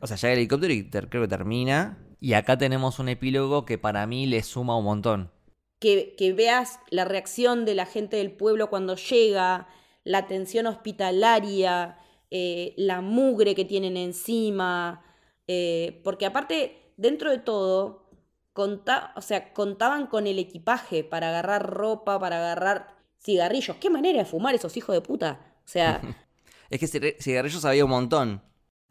o 0.00 0.06
sea, 0.06 0.16
llega 0.16 0.32
el 0.32 0.38
helicóptero 0.40 0.72
y 0.72 0.88
creo 0.88 1.22
que 1.22 1.28
termina, 1.28 1.98
y 2.20 2.32
acá 2.34 2.56
tenemos 2.56 2.98
un 2.98 3.08
epílogo 3.08 3.64
que 3.64 3.78
para 3.78 4.06
mí 4.06 4.26
le 4.26 4.42
suma 4.42 4.76
un 4.76 4.84
montón. 4.84 5.30
Que, 5.78 6.14
que 6.16 6.32
veas 6.32 6.80
la 6.90 7.04
reacción 7.04 7.64
de 7.64 7.74
la 7.74 7.84
gente 7.84 8.16
del 8.16 8.32
pueblo 8.32 8.70
cuando 8.70 8.96
llega, 8.96 9.68
la 10.04 10.18
atención 10.18 10.66
hospitalaria, 10.66 11.98
eh, 12.30 12.74
la 12.76 13.00
mugre 13.00 13.54
que 13.54 13.64
tienen 13.64 13.96
encima, 13.96 15.02
eh, 15.46 16.00
porque 16.02 16.26
aparte, 16.26 16.92
dentro 16.96 17.30
de 17.30 17.38
todo, 17.38 18.08
o 18.54 19.20
sea, 19.20 19.52
contaban 19.52 20.06
con 20.06 20.26
el 20.26 20.38
equipaje 20.38 21.04
para 21.04 21.28
agarrar 21.28 21.68
ropa, 21.68 22.18
para 22.18 22.38
agarrar 22.38 22.96
cigarrillos. 23.20 23.76
¿Qué 23.76 23.90
manera 23.90 24.18
de 24.18 24.24
fumar 24.24 24.54
esos 24.54 24.76
hijos 24.76 24.94
de 24.94 25.00
puta? 25.00 25.40
O 25.64 25.68
sea... 25.68 26.00
es 26.70 26.80
que 26.80 27.14
cigarrillos 27.20 27.64
había 27.64 27.84
un 27.84 27.90
montón. 27.90 28.42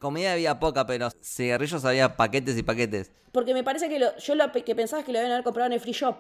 Comida 0.04 0.34
había 0.34 0.60
poca, 0.60 0.86
pero 0.86 1.10
cigarrillos 1.24 1.84
había 1.84 2.16
paquetes 2.16 2.56
y 2.56 2.62
paquetes. 2.62 3.12
Porque 3.32 3.56
me 3.56 3.64
parece 3.64 3.90
que 3.90 4.00
yo 4.00 4.36
lo 4.36 4.52
que 4.52 4.76
pensaba 4.76 5.00
es 5.00 5.06
que 5.08 5.12
lo 5.12 5.18
habían 5.18 5.32
haber 5.32 5.44
comprado 5.44 5.66
en 5.66 5.74
el 5.74 5.80
free 5.80 5.94
shop, 5.94 6.18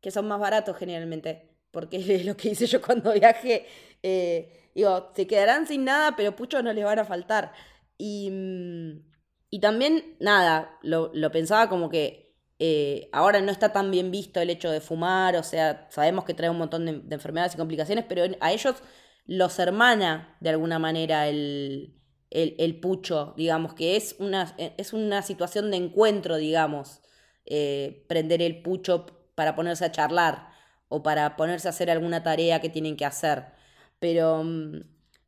que 0.00 0.10
son 0.10 0.26
más 0.26 0.40
baratos 0.40 0.76
generalmente. 0.76 1.56
Porque 1.70 1.98
es 2.16 2.26
lo 2.26 2.36
que 2.36 2.48
hice 2.48 2.66
yo 2.66 2.82
cuando 2.82 3.12
viajé. 3.12 3.66
Eh, 4.02 4.58
Digo, 4.74 5.12
se 5.14 5.26
quedarán 5.26 5.66
sin 5.66 5.84
nada, 5.84 6.16
pero 6.16 6.34
puchos 6.34 6.64
no 6.64 6.72
les 6.72 6.84
van 6.84 6.98
a 6.98 7.04
faltar. 7.04 7.52
Y, 7.98 8.30
y 9.50 9.60
también, 9.60 10.16
nada, 10.18 10.78
lo, 10.82 11.10
pensaba 11.30 11.68
como 11.68 11.90
que 11.90 12.34
eh, 12.58 13.08
ahora 13.12 13.40
no 13.40 13.52
está 13.52 13.72
tan 13.72 13.90
bien 13.90 14.10
visto 14.10 14.40
el 14.40 14.50
hecho 14.50 14.70
de 14.70 14.80
fumar, 14.80 15.36
o 15.36 15.42
sea, 15.42 15.88
sabemos 15.90 16.24
que 16.24 16.34
trae 16.34 16.50
un 16.50 16.58
montón 16.58 16.86
de, 16.86 17.14
enfermedades 17.14 17.54
y 17.54 17.58
complicaciones, 17.58 18.04
pero 18.08 18.24
a 18.40 18.52
ellos 18.52 18.76
los 19.26 19.58
hermana 19.58 20.36
de 20.40 20.50
alguna 20.50 20.78
manera 20.78 21.28
el, 21.28 21.94
el, 22.32 22.80
pucho, 22.80 23.34
digamos, 23.36 23.74
que 23.74 23.96
es 23.96 24.16
una, 24.18 24.54
es 24.58 24.92
una 24.92 25.22
situación 25.22 25.70
de 25.70 25.76
encuentro, 25.76 26.36
digamos, 26.36 27.00
eh, 27.46 28.04
prender 28.08 28.42
el 28.42 28.62
pucho 28.62 29.06
para 29.34 29.54
ponerse 29.54 29.84
a 29.84 29.92
charlar 29.92 30.48
o 30.88 31.02
para 31.02 31.36
ponerse 31.36 31.68
a 31.68 31.70
hacer 31.70 31.90
alguna 31.90 32.22
tarea 32.22 32.60
que 32.60 32.68
tienen 32.68 32.96
que 32.96 33.04
hacer 33.04 33.60
pero 34.02 34.42
mm, 34.42 34.80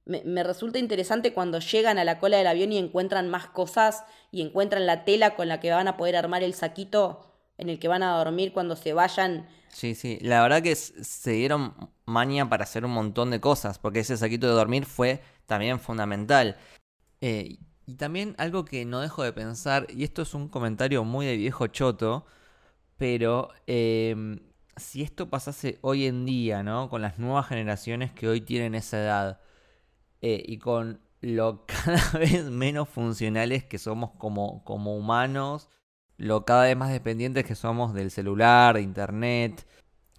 me, 0.07 0.43
resulta 0.43 0.81
interesante 0.81 1.33
cuando 1.33 1.61
llegan 1.61 1.97
a 1.97 2.05
la 2.05 2.19
cola 2.19 2.39
del 2.39 2.49
avión 2.49 2.73
y 2.73 2.79
encuentran 2.79 3.31
más 3.31 3.47
cosas 3.47 4.03
y 4.33 4.43
encuentran 4.43 4.85
la 4.85 5.05
tela 5.05 5.37
con 5.37 5.47
la 5.47 5.61
que 5.61 5.71
van 5.71 5.87
a 5.87 5.97
poder 5.97 6.17
armar 6.17 6.43
el 6.43 6.55
saquito 6.55 7.25
en 7.57 7.69
el 7.69 7.79
que 7.79 7.87
van 7.87 8.03
a 8.03 8.17
dormir 8.17 8.53
cuando 8.53 8.75
se 8.75 8.93
vayan. 8.93 9.49
Sí, 9.69 9.95
sí, 9.95 10.19
la 10.23 10.43
verdad 10.43 10.61
que 10.61 10.75
se 10.75 11.31
dieron 11.31 11.73
maña 12.05 12.49
para 12.49 12.65
hacer 12.65 12.85
un 12.85 12.91
montón 12.91 13.31
de 13.31 13.41
cosas, 13.41 13.79
porque 13.79 14.01
ese 14.01 14.17
saquito 14.17 14.49
de 14.49 14.55
dormir 14.55 14.87
fue 14.87 15.23
también 15.47 15.79
fundamental. 15.79 16.57
Eh, 17.27 17.57
y 17.87 17.95
también 17.95 18.35
algo 18.37 18.67
que 18.67 18.85
no 18.85 19.01
dejo 19.01 19.23
de 19.23 19.33
pensar, 19.33 19.87
y 19.89 20.05
esto 20.05 20.21
es 20.21 20.35
un 20.35 20.49
comentario 20.49 21.05
muy 21.05 21.25
de 21.25 21.39
viejo 21.39 21.67
choto, 21.69 22.27
pero 22.99 23.49
eh, 23.67 24.15
si 24.77 25.03
esto 25.03 25.31
pasase 25.31 25.79
hoy 25.81 26.05
en 26.05 26.27
día, 26.27 26.63
¿no? 26.63 26.91
Con 26.91 27.01
las 27.01 27.19
nuevas 27.19 27.47
generaciones 27.49 28.13
que 28.13 28.29
hoy 28.29 28.43
tienen 28.43 28.75
esa 28.75 28.99
edad 28.99 29.41
eh, 30.21 30.43
y 30.47 30.59
con 30.59 31.01
lo 31.23 31.65
cada 31.85 32.19
vez 32.19 32.45
menos 32.45 32.91
funcionales 32.91 33.65
que 33.65 33.79
somos 33.79 34.11
como, 34.19 34.63
como 34.65 34.95
humanos, 34.95 35.71
lo 36.19 36.45
cada 36.45 36.65
vez 36.65 36.77
más 36.77 36.93
dependientes 36.93 37.45
que 37.47 37.55
somos 37.55 37.95
del 37.95 38.11
celular, 38.11 38.77
de 38.77 38.83
internet, 38.83 39.67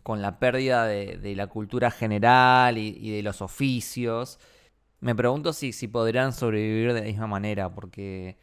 con 0.03 0.21
la 0.23 0.39
pérdida 0.39 0.85
de, 0.87 1.35
la 1.35 1.47
cultura 1.47 1.91
general 1.91 2.77
y, 2.79 3.11
de 3.11 3.23
los 3.23 3.41
oficios, 3.43 4.39
me 5.05 5.13
pregunto 5.13 5.53
si, 5.53 5.71
si 5.71 5.87
podrán 5.87 6.33
sobrevivir 6.33 6.91
de 6.91 7.01
la 7.01 7.05
misma 7.05 7.27
manera, 7.27 7.69
porque 7.69 8.39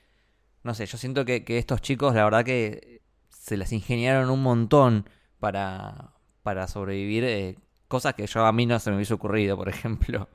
no 0.63 0.75
sé, 0.75 0.87
yo 0.87 0.97
siento 0.97 1.25
que, 1.25 1.43
estos 1.49 1.81
chicos, 1.83 2.15
la 2.15 2.23
verdad 2.23 2.45
que 2.45 3.03
se 3.31 3.57
las 3.57 3.73
ingeniaron 3.73 4.31
un 4.31 4.45
montón 4.45 5.11
para, 5.41 6.13
para 6.45 6.69
sobrevivir, 6.69 7.25
eh, 7.25 7.57
cosas 7.89 8.15
que 8.15 8.29
yo 8.29 8.47
a 8.47 8.53
mí 8.53 8.65
no 8.65 8.79
se 8.79 8.91
me 8.91 8.97
hubiese 8.97 9.13
ocurrido, 9.13 9.57
por 9.57 9.69
ejemplo. 9.69 10.29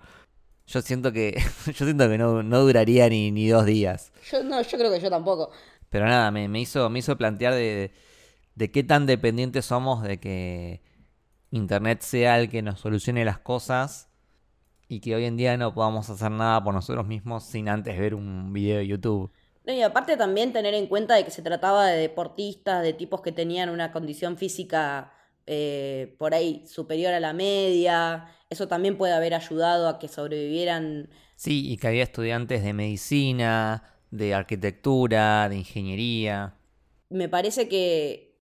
Yo 0.66 0.82
siento 0.82 1.14
que, 1.14 1.42
yo 1.66 1.86
siento 1.86 2.10
que 2.10 2.18
no, 2.18 2.44
duraría 2.44 3.08
ni, 3.08 3.32
ni 3.32 3.48
dos 3.48 3.66
días. 3.66 4.12
Yo 4.30 4.44
no, 4.44 4.62
yo 4.62 4.78
creo 4.78 4.92
que 4.92 5.00
yo 5.00 5.10
tampoco. 5.10 5.52
Pero 5.88 6.08
nada, 6.08 6.30
me, 6.32 6.50
me 6.50 6.60
hizo, 6.60 6.90
me 6.90 7.00
hizo 7.00 7.18
plantear 7.18 7.54
de, 7.54 7.94
de 8.56 8.70
qué 8.70 8.84
tan 8.84 9.06
dependientes 9.06 9.64
somos 9.64 10.04
de 10.04 10.20
que 10.20 10.82
Internet 11.52 12.02
sea 12.02 12.38
el 12.38 12.50
que 12.50 12.62
nos 12.62 12.82
solucione 12.82 13.24
las 13.24 13.40
cosas 13.40 14.10
y 14.88 15.00
que 15.00 15.16
hoy 15.16 15.26
en 15.26 15.38
día 15.38 15.58
no 15.58 15.74
podamos 15.74 16.10
hacer 16.10 16.32
nada 16.32 16.64
por 16.64 16.74
nosotros 16.74 17.06
mismos 17.06 17.44
sin 17.44 17.68
antes 17.70 17.98
ver 17.98 18.16
un 18.16 18.54
video 18.54 18.78
de 18.78 18.88
YouTube. 18.88 19.32
y 19.66 19.82
aparte 19.82 20.16
también 20.16 20.54
tener 20.54 20.74
en 20.74 20.88
cuenta 20.88 21.16
de 21.16 21.26
que 21.26 21.32
se 21.32 21.42
trataba 21.42 21.88
de 21.88 21.98
deportistas, 21.98 22.84
de 22.84 22.94
tipos 22.94 23.22
que 23.22 23.32
tenían 23.32 23.70
una 23.70 23.92
condición 23.92 24.38
física 24.38 25.12
eh, 25.46 26.16
por 26.18 26.34
ahí 26.34 26.66
superior 26.68 27.14
a 27.14 27.20
la 27.20 27.34
media, 27.34 28.28
eso 28.50 28.68
también 28.68 28.98
puede 28.98 29.14
haber 29.14 29.34
ayudado 29.34 29.90
a 29.90 30.00
que 30.00 30.08
sobrevivieran. 30.08 31.10
Sí, 31.36 31.70
y 31.70 31.78
que 31.78 31.88
había 31.88 32.04
estudiantes 32.04 32.64
de 32.64 32.74
medicina, 32.74 33.84
de 34.10 34.34
arquitectura, 34.34 35.50
de 35.50 35.58
ingeniería. 35.58 36.56
Me 37.10 37.28
parece 37.30 37.68
que, 37.68 38.40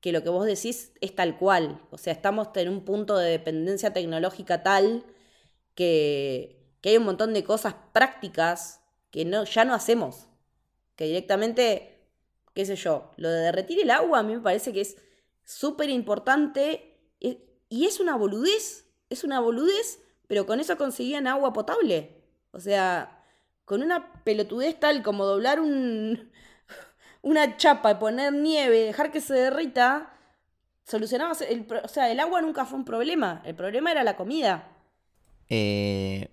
que 0.00 0.12
lo 0.12 0.22
que 0.22 0.28
vos 0.28 0.46
decís 0.46 0.92
es 1.00 1.14
tal 1.14 1.38
cual. 1.38 1.80
O 1.90 1.98
sea, 1.98 2.12
estamos 2.12 2.48
en 2.54 2.68
un 2.68 2.84
punto 2.84 3.16
de 3.16 3.30
dependencia 3.30 3.92
tecnológica 3.92 4.62
tal 4.62 5.04
que, 5.76 6.56
hay 6.82 6.96
un 6.96 7.04
montón 7.04 7.32
de 7.34 7.44
cosas 7.44 7.74
prácticas 7.92 8.80
que 9.10 9.24
no, 9.24 9.44
ya 9.44 9.64
no 9.64 9.74
hacemos. 9.74 10.28
Que 10.96 11.04
directamente, 11.04 12.00
qué 12.54 12.64
sé 12.64 12.76
yo, 12.76 13.12
lo 13.16 13.28
de 13.28 13.40
derretir 13.40 13.80
el 13.80 13.90
agua 13.90 14.20
a 14.20 14.22
mí 14.22 14.34
me 14.34 14.40
parece 14.40 14.72
que 14.72 14.80
es 14.80 14.96
súper 15.44 15.90
importante 15.90 16.92
y 17.68 17.86
es 17.86 17.98
una 17.98 18.16
boludez, 18.16 18.86
es 19.10 19.24
una 19.24 19.40
boludez, 19.40 20.00
pero 20.28 20.46
con 20.46 20.60
eso 20.60 20.76
conseguían 20.76 21.26
agua 21.26 21.52
potable. 21.52 22.22
O 22.52 22.60
sea, 22.60 23.24
con 23.64 23.82
una 23.82 24.22
pelotudez 24.22 24.78
tal 24.78 25.02
como 25.02 25.24
doblar 25.24 25.60
un, 25.60 26.30
una 27.22 27.56
chapa 27.56 27.90
y 27.90 27.94
poner 27.96 28.32
nieve, 28.32 28.80
dejar 28.80 29.10
que 29.10 29.20
se 29.20 29.34
derrita, 29.34 30.12
solucionaba, 30.84 31.34
el, 31.48 31.66
o 31.82 31.88
sea, 31.88 32.10
el 32.10 32.20
agua 32.20 32.40
nunca 32.40 32.64
fue 32.64 32.78
un 32.78 32.84
problema, 32.84 33.42
el 33.44 33.56
problema 33.56 33.90
era 33.90 34.04
la 34.04 34.16
comida. 34.16 34.75
Eh, 35.48 36.28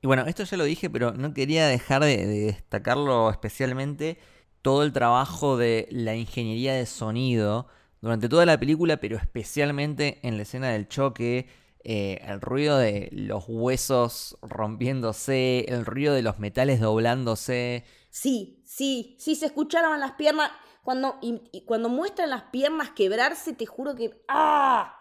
y 0.00 0.06
bueno, 0.06 0.24
esto 0.26 0.44
ya 0.44 0.56
lo 0.56 0.64
dije, 0.64 0.90
pero 0.90 1.12
no 1.12 1.32
quería 1.32 1.66
dejar 1.66 2.02
de, 2.02 2.26
destacarlo 2.26 3.30
especialmente 3.30 4.18
todo 4.60 4.82
el 4.82 4.92
trabajo 4.92 5.56
de 5.56 5.88
la 5.90 6.14
ingeniería 6.14 6.74
de 6.74 6.86
sonido 6.86 7.68
durante 8.00 8.28
toda 8.28 8.44
la 8.46 8.58
película, 8.58 8.96
pero 8.98 9.16
especialmente 9.16 10.18
en 10.22 10.36
la 10.36 10.42
escena 10.42 10.70
del 10.70 10.88
choque, 10.88 11.48
eh, 11.84 12.20
el 12.26 12.40
ruido 12.40 12.78
de 12.78 13.08
los 13.12 13.44
huesos 13.46 14.36
rompiéndose, 14.42 15.66
el 15.68 15.84
ruido 15.84 16.14
de 16.14 16.22
los 16.22 16.38
metales 16.38 16.80
doblándose. 16.80 17.84
Sí, 18.10 18.62
sí, 18.64 19.16
sí, 19.18 19.36
se 19.36 19.46
escucharon 19.46 19.98
las 20.00 20.12
piernas. 20.12 20.50
Cuando, 20.82 21.18
y, 21.22 21.64
cuando 21.64 21.88
muestran 21.88 22.30
las 22.30 22.42
piernas 22.44 22.90
quebrarse, 22.90 23.52
te 23.52 23.66
juro 23.66 23.94
que. 23.94 24.10
¡Ah! 24.28 24.98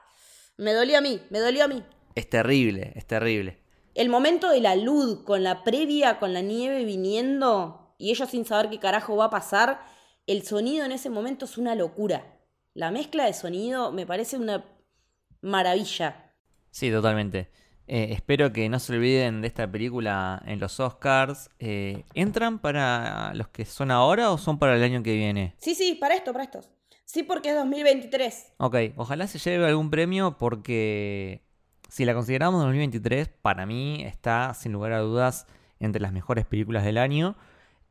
Me 0.58 0.74
dolió 0.74 1.00
a 1.00 1.02
mí, 1.02 1.22
me 1.32 1.40
dolió 1.40 1.66
a 1.66 1.68
mí. 1.68 1.84
Es 2.16 2.30
terrible, 2.30 2.94
es 2.96 3.06
terrible. 3.06 3.60
El 3.94 4.10
momento 4.10 4.50
de 4.50 4.62
la 4.62 4.76
luz, 4.76 5.24
con 5.24 5.44
la 5.44 5.64
previa, 5.64 6.20
con 6.20 6.34
la 6.34 6.42
nieve 6.42 6.86
viniendo, 6.86 7.96
y 7.98 8.12
ellos 8.12 8.30
sin 8.30 8.46
saber 8.46 8.70
qué 8.70 8.80
carajo 8.80 9.16
va 9.18 9.26
a 9.26 9.30
pasar, 9.30 9.82
el 10.28 10.44
sonido 10.44 10.86
en 10.86 10.92
ese 10.92 11.10
momento 11.10 11.46
es 11.46 11.58
una 11.58 11.76
locura. 11.76 12.40
La 12.74 12.92
mezcla 12.92 13.26
de 13.26 13.34
sonido 13.34 13.92
me 13.92 14.06
parece 14.06 14.38
una 14.38 14.64
maravilla. 15.42 16.34
Sí, 16.70 16.90
totalmente. 16.90 17.50
Eh, 17.88 18.14
espero 18.14 18.54
que 18.54 18.70
no 18.70 18.80
se 18.80 18.94
olviden 18.94 19.42
de 19.42 19.48
esta 19.48 19.70
película 19.70 20.42
en 20.46 20.60
los 20.62 20.80
Oscars. 20.80 21.50
Eh, 21.60 22.06
¿Entran 22.14 22.60
para 22.60 23.34
los 23.34 23.50
que 23.50 23.66
son 23.66 23.92
ahora 23.92 24.32
o 24.32 24.38
son 24.38 24.58
para 24.58 24.78
el 24.78 24.84
año 24.84 25.04
que 25.04 25.14
viene? 25.14 25.56
Sí, 25.58 25.76
sí, 25.76 25.96
para 25.96 26.16
esto, 26.16 26.32
para 26.32 26.46
estos. 26.46 26.70
Sí, 27.04 27.24
porque 27.24 27.50
es 27.50 27.56
2023. 27.56 28.54
Ok, 28.58 28.76
ojalá 28.96 29.28
se 29.28 29.40
lleve 29.40 29.68
algún 29.68 29.90
premio 29.90 30.38
porque 30.38 31.44
si 31.92 32.06
la 32.06 32.14
consideramos 32.14 32.62
2023, 32.62 33.28
para 33.42 33.66
mí 33.66 34.02
está 34.06 34.54
sin 34.54 34.72
lugar 34.72 34.94
a 34.94 35.00
dudas 35.00 35.46
entre 35.82 36.02
las 36.02 36.14
mejores 36.14 36.46
películas 36.46 36.86
del 36.86 36.98
año. 36.98 37.36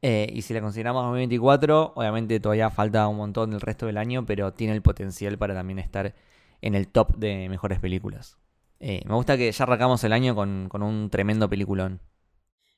Eh, 0.00 0.26
y 0.32 0.40
si 0.40 0.54
la 0.54 0.62
consideramos 0.62 1.02
2024, 1.02 1.92
obviamente 1.94 2.40
todavía 2.40 2.70
falta 2.70 3.06
un 3.08 3.18
montón 3.18 3.50
del 3.50 3.60
resto 3.60 3.84
del 3.84 3.98
año, 3.98 4.24
pero 4.24 4.54
tiene 4.54 4.72
el 4.72 4.80
potencial 4.80 5.36
para 5.36 5.52
también 5.52 5.78
estar 5.78 6.14
en 6.62 6.74
el 6.74 6.88
top 6.88 7.14
de 7.16 7.50
mejores 7.50 7.78
películas. 7.78 8.38
Eh, 8.78 9.02
me 9.04 9.14
gusta 9.14 9.36
que 9.36 9.52
ya 9.52 9.64
arrancamos 9.64 10.02
el 10.02 10.14
año 10.14 10.34
con, 10.34 10.70
un 10.72 11.10
tremendo 11.10 11.50
peliculón. 11.50 12.00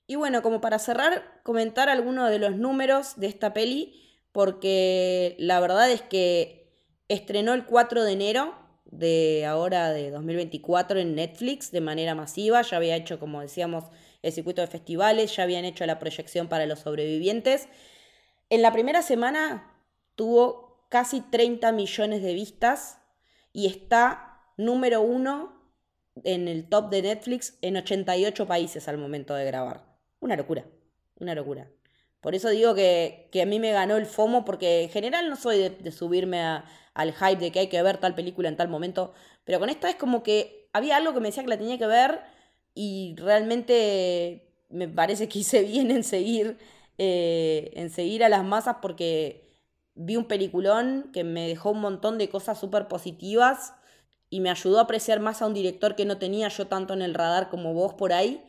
Y 0.08 0.16
bueno, 0.16 0.42
como 0.42 0.60
para 0.60 0.80
cerrar, 0.80 1.40
comentar 1.44 1.88
algunos 1.88 2.30
de 2.30 2.40
los 2.40 2.56
números 2.56 3.14
de 3.14 3.28
esta 3.28 3.52
peli, 3.52 3.94
porque 4.32 5.36
la 5.38 5.60
verdad 5.60 5.88
es 5.88 6.02
que 6.02 6.74
estrenó 7.06 7.54
el 7.54 7.64
4 7.64 8.02
de 8.02 8.12
enero 8.12 8.61
de 8.84 9.44
ahora 9.46 9.92
de 9.92 10.10
2024 10.10 10.98
en 10.98 11.14
Netflix 11.14 11.70
de 11.70 11.80
manera 11.80 12.14
masiva, 12.14 12.62
ya 12.62 12.76
había 12.76 12.96
hecho, 12.96 13.18
como 13.18 13.40
decíamos, 13.40 13.84
el 14.22 14.32
circuito 14.32 14.60
de 14.60 14.66
festivales, 14.66 15.34
ya 15.34 15.44
habían 15.44 15.64
hecho 15.64 15.86
la 15.86 15.98
proyección 15.98 16.48
para 16.48 16.66
los 16.66 16.80
sobrevivientes. 16.80 17.68
En 18.50 18.62
la 18.62 18.72
primera 18.72 19.02
semana 19.02 19.74
tuvo 20.14 20.86
casi 20.88 21.20
30 21.20 21.72
millones 21.72 22.22
de 22.22 22.34
vistas 22.34 22.98
y 23.52 23.66
está 23.66 24.40
número 24.56 25.00
uno 25.00 25.60
en 26.24 26.48
el 26.48 26.68
top 26.68 26.90
de 26.90 27.02
Netflix 27.02 27.58
en 27.62 27.76
88 27.76 28.46
países 28.46 28.88
al 28.88 28.98
momento 28.98 29.34
de 29.34 29.44
grabar. 29.46 29.84
Una 30.20 30.36
locura, 30.36 30.66
una 31.18 31.34
locura. 31.34 31.68
Por 32.20 32.36
eso 32.36 32.50
digo 32.50 32.74
que, 32.74 33.28
a 33.42 33.46
mí 33.46 33.58
me 33.58 33.72
ganó 33.72 33.96
el 33.96 34.06
FOMO, 34.06 34.44
porque 34.44 34.82
en 34.82 34.90
general 34.90 35.28
no 35.28 35.36
soy 35.36 35.70
de, 35.70 35.90
subirme 35.90 36.62
al 36.94 37.12
hype 37.12 37.36
de 37.36 37.52
que 37.52 37.60
hay 37.60 37.68
que 37.68 37.82
ver 37.82 37.98
tal 37.98 38.14
película 38.14 38.48
en 38.48 38.56
tal 38.56 38.68
momento, 38.68 39.12
pero 39.44 39.58
con 39.58 39.70
esta 39.70 39.88
es 39.90 39.96
como 39.96 40.22
que 40.22 40.68
había 40.72 40.96
algo 40.96 41.14
que 41.14 41.20
me 41.20 41.28
decía 41.28 41.42
que 41.42 41.48
la 41.48 41.58
tenía 41.58 41.78
que 41.78 41.86
ver 41.86 42.20
y 42.74 43.14
realmente 43.18 44.48
me 44.68 44.88
parece 44.88 45.28
que 45.28 45.40
hice 45.40 45.62
bien 45.62 45.90
en 45.90 46.04
seguir, 46.04 46.58
eh, 46.98 47.70
en 47.74 47.90
seguir 47.90 48.24
a 48.24 48.28
las 48.28 48.44
masas 48.44 48.76
porque 48.82 49.42
vi 49.94 50.16
un 50.16 50.26
peliculón 50.26 51.10
que 51.12 51.24
me 51.24 51.48
dejó 51.48 51.70
un 51.70 51.80
montón 51.80 52.18
de 52.18 52.28
cosas 52.28 52.58
súper 52.58 52.88
positivas 52.88 53.74
y 54.30 54.40
me 54.40 54.50
ayudó 54.50 54.78
a 54.78 54.82
apreciar 54.82 55.20
más 55.20 55.42
a 55.42 55.46
un 55.46 55.54
director 55.54 55.94
que 55.96 56.06
no 56.06 56.18
tenía 56.18 56.48
yo 56.48 56.66
tanto 56.66 56.94
en 56.94 57.02
el 57.02 57.14
radar 57.14 57.50
como 57.50 57.74
vos 57.74 57.94
por 57.94 58.12
ahí, 58.12 58.42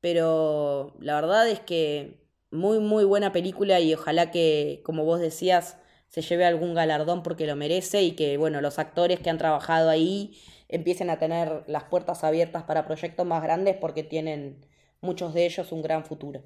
pero 0.00 0.94
la 1.00 1.14
verdad 1.14 1.48
es 1.48 1.60
que 1.60 2.20
muy, 2.50 2.78
muy 2.78 3.04
buena 3.04 3.32
película 3.32 3.80
y 3.80 3.94
ojalá 3.94 4.30
que, 4.30 4.82
como 4.84 5.04
vos 5.04 5.20
decías, 5.20 5.78
se 6.10 6.22
lleve 6.22 6.44
algún 6.44 6.74
galardón 6.74 7.22
porque 7.22 7.46
lo 7.46 7.56
merece 7.56 8.02
y 8.02 8.12
que, 8.12 8.36
bueno, 8.36 8.60
los 8.60 8.78
actores 8.78 9.20
que 9.20 9.30
han 9.30 9.38
trabajado 9.38 9.88
ahí 9.88 10.36
empiecen 10.68 11.08
a 11.08 11.18
tener 11.18 11.62
las 11.68 11.84
puertas 11.84 12.24
abiertas 12.24 12.64
para 12.64 12.84
proyectos 12.84 13.24
más 13.26 13.42
grandes 13.42 13.76
porque 13.76 14.02
tienen 14.02 14.66
muchos 15.00 15.32
de 15.34 15.46
ellos 15.46 15.70
un 15.70 15.82
gran 15.82 16.04
futuro. 16.04 16.42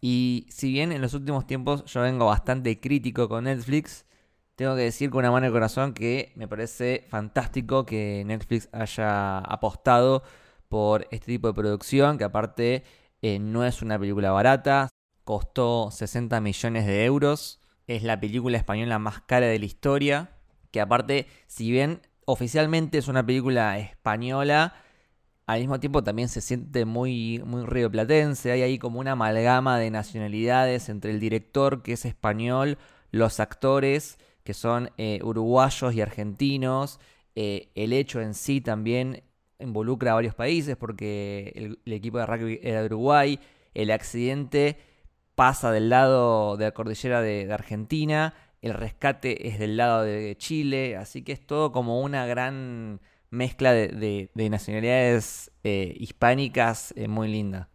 Y 0.00 0.46
si 0.50 0.70
bien 0.70 0.92
en 0.92 1.00
los 1.00 1.14
últimos 1.14 1.46
tiempos 1.46 1.84
yo 1.86 2.02
vengo 2.02 2.26
bastante 2.26 2.78
crítico 2.80 3.28
con 3.30 3.44
Netflix, 3.44 4.04
tengo 4.56 4.76
que 4.76 4.82
decir 4.82 5.08
con 5.08 5.20
una 5.20 5.30
mano 5.30 5.46
de 5.46 5.52
corazón 5.52 5.94
que 5.94 6.32
me 6.36 6.46
parece 6.46 7.06
fantástico 7.08 7.86
que 7.86 8.24
Netflix 8.26 8.68
haya 8.72 9.38
apostado 9.38 10.22
por 10.68 11.08
este 11.10 11.32
tipo 11.32 11.48
de 11.48 11.54
producción, 11.54 12.18
que 12.18 12.24
aparte 12.24 12.84
eh, 13.22 13.38
no 13.38 13.64
es 13.64 13.80
una 13.80 13.98
película 13.98 14.32
barata, 14.32 14.88
costó 15.24 15.90
60 15.90 16.40
millones 16.42 16.86
de 16.86 17.04
euros, 17.06 17.57
es 17.88 18.04
la 18.04 18.20
película 18.20 18.56
española 18.56 19.00
más 19.00 19.20
cara 19.22 19.46
de 19.46 19.58
la 19.58 19.64
historia, 19.64 20.30
que 20.70 20.80
aparte, 20.80 21.26
si 21.48 21.70
bien 21.70 22.00
oficialmente 22.26 22.98
es 22.98 23.08
una 23.08 23.26
película 23.26 23.78
española, 23.78 24.74
al 25.46 25.60
mismo 25.60 25.80
tiempo 25.80 26.04
también 26.04 26.28
se 26.28 26.42
siente 26.42 26.84
muy, 26.84 27.42
muy 27.44 27.64
rioplatense, 27.64 28.52
hay 28.52 28.62
ahí 28.62 28.78
como 28.78 29.00
una 29.00 29.12
amalgama 29.12 29.78
de 29.78 29.90
nacionalidades 29.90 30.90
entre 30.90 31.10
el 31.10 31.18
director 31.18 31.82
que 31.82 31.94
es 31.94 32.04
español, 32.04 32.78
los 33.10 33.40
actores 33.40 34.18
que 34.44 34.54
son 34.54 34.90
eh, 34.96 35.20
uruguayos 35.22 35.94
y 35.94 36.00
argentinos. 36.00 37.00
Eh, 37.34 37.70
el 37.74 37.92
hecho 37.92 38.20
en 38.20 38.34
sí 38.34 38.60
también 38.60 39.22
involucra 39.58 40.12
a 40.12 40.14
varios 40.14 40.34
países 40.34 40.76
porque 40.76 41.52
el, 41.84 41.92
equipo 41.92 42.18
de 42.18 42.26
rugby 42.26 42.60
era 42.62 42.80
de 42.80 42.86
Uruguay. 42.86 43.40
El 43.74 43.90
accidente 43.90 44.78
pasa 45.38 45.70
del 45.70 45.88
lado 45.88 46.56
de 46.56 46.64
la 46.64 46.72
cordillera 46.72 47.22
de, 47.22 47.52
Argentina. 47.52 48.34
El 48.60 48.74
rescate 48.74 49.46
es 49.46 49.60
del 49.60 49.76
lado 49.76 50.02
de 50.02 50.36
Chile. 50.36 50.96
Así 50.96 51.22
que 51.22 51.30
es 51.30 51.46
todo 51.46 51.70
como 51.70 52.00
una 52.00 52.26
gran 52.26 53.00
mezcla 53.30 53.72
de, 53.72 54.30
nacionalidades 54.34 55.52
eh, 55.62 55.94
hispánicas 55.96 56.92
muy 57.08 57.28
linda. 57.28 57.68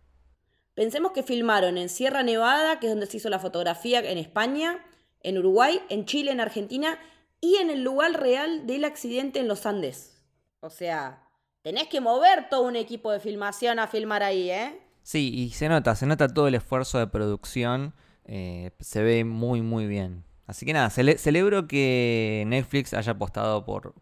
Pensemos 0.74 1.14
que 1.14 1.24
filmaron 1.24 1.78
en 1.78 1.88
Sierra 1.88 2.22
Nevada, 2.22 2.82
que 2.82 2.88
es 2.88 2.92
donde 2.92 3.06
se 3.06 3.16
hizo 3.16 3.30
la 3.30 3.40
fotografía 3.40 4.00
en 4.00 4.18
España, 4.18 4.86
en 5.22 5.38
Uruguay, 5.38 5.80
en 5.88 6.04
Chile, 6.04 6.32
en 6.32 6.42
Argentina 6.42 7.00
y 7.40 7.56
en 7.58 7.70
el 7.70 7.82
lugar 7.82 8.20
real 8.20 8.68
del 8.68 8.84
accidente 8.84 9.40
en 9.40 9.48
los 9.48 9.66
Andes. 9.66 10.22
O 10.60 10.70
sea, 10.70 11.30
tenés 11.62 11.88
que 11.88 12.02
mover 12.02 12.50
todo 12.50 12.64
un 12.64 12.76
equipo 12.76 13.10
de 13.10 13.22
filmación 13.22 13.80
a 13.80 13.88
filmar 13.88 14.22
ahí, 14.22 14.52
¿eh? 14.52 14.83
Sí, 15.04 15.34
y 15.34 15.50
se 15.52 15.70
nota, 15.70 15.96
se 15.96 16.06
nota 16.06 16.28
todo 16.28 16.48
el 16.48 16.56
esfuerzo 16.56 16.98
de 16.98 17.08
producción, 17.08 17.94
eh, 18.26 18.72
se 18.80 19.04
ve 19.04 19.26
muy, 19.26 19.62
muy 19.62 19.86
bien. 19.86 20.24
Así 20.48 20.66
que 20.66 20.74
nada, 20.74 20.90
celebro 20.90 21.68
que 21.68 22.44
Netflix 22.48 22.94
haya 22.94 23.12
apostado 23.14 23.66
por, 23.66 23.96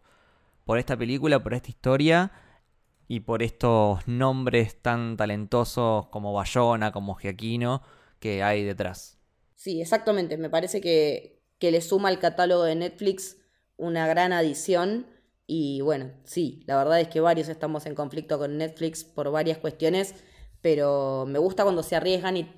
por 0.64 0.78
esta 0.78 0.96
película, 0.96 1.42
por 1.42 1.54
esta 1.54 1.70
historia 1.70 2.32
y 3.08 3.20
por 3.20 3.42
estos 3.42 4.06
nombres 4.06 4.80
tan 4.80 5.16
talentosos 5.16 6.06
como 6.08 6.32
Bayona, 6.32 6.92
como 6.92 7.14
Giaquino, 7.14 7.82
que 8.18 8.42
hay 8.42 8.64
detrás. 8.64 9.18
Sí, 9.56 9.80
exactamente. 9.80 10.36
Me 10.38 10.50
parece 10.50 10.80
que, 10.80 11.42
que 11.58 11.70
le 11.70 11.80
suma 11.80 12.08
al 12.08 12.18
catálogo 12.18 12.64
de 12.64 12.74
Netflix 12.74 13.36
una 13.76 14.06
gran 14.06 14.32
adición. 14.32 15.06
Y 15.46 15.80
bueno, 15.80 16.10
sí, 16.24 16.62
la 16.66 16.76
verdad 16.76 17.00
es 17.00 17.08
que 17.08 17.20
varios 17.20 17.48
estamos 17.48 17.86
en 17.86 17.94
conflicto 17.94 18.38
con 18.38 18.56
Netflix 18.56 19.04
por 19.04 19.30
varias 19.30 19.58
cuestiones, 19.58 20.14
pero 20.62 21.26
me 21.28 21.38
gusta 21.38 21.64
cuando 21.64 21.82
se 21.82 21.96
arriesgan 21.96 22.36
y 22.38 22.48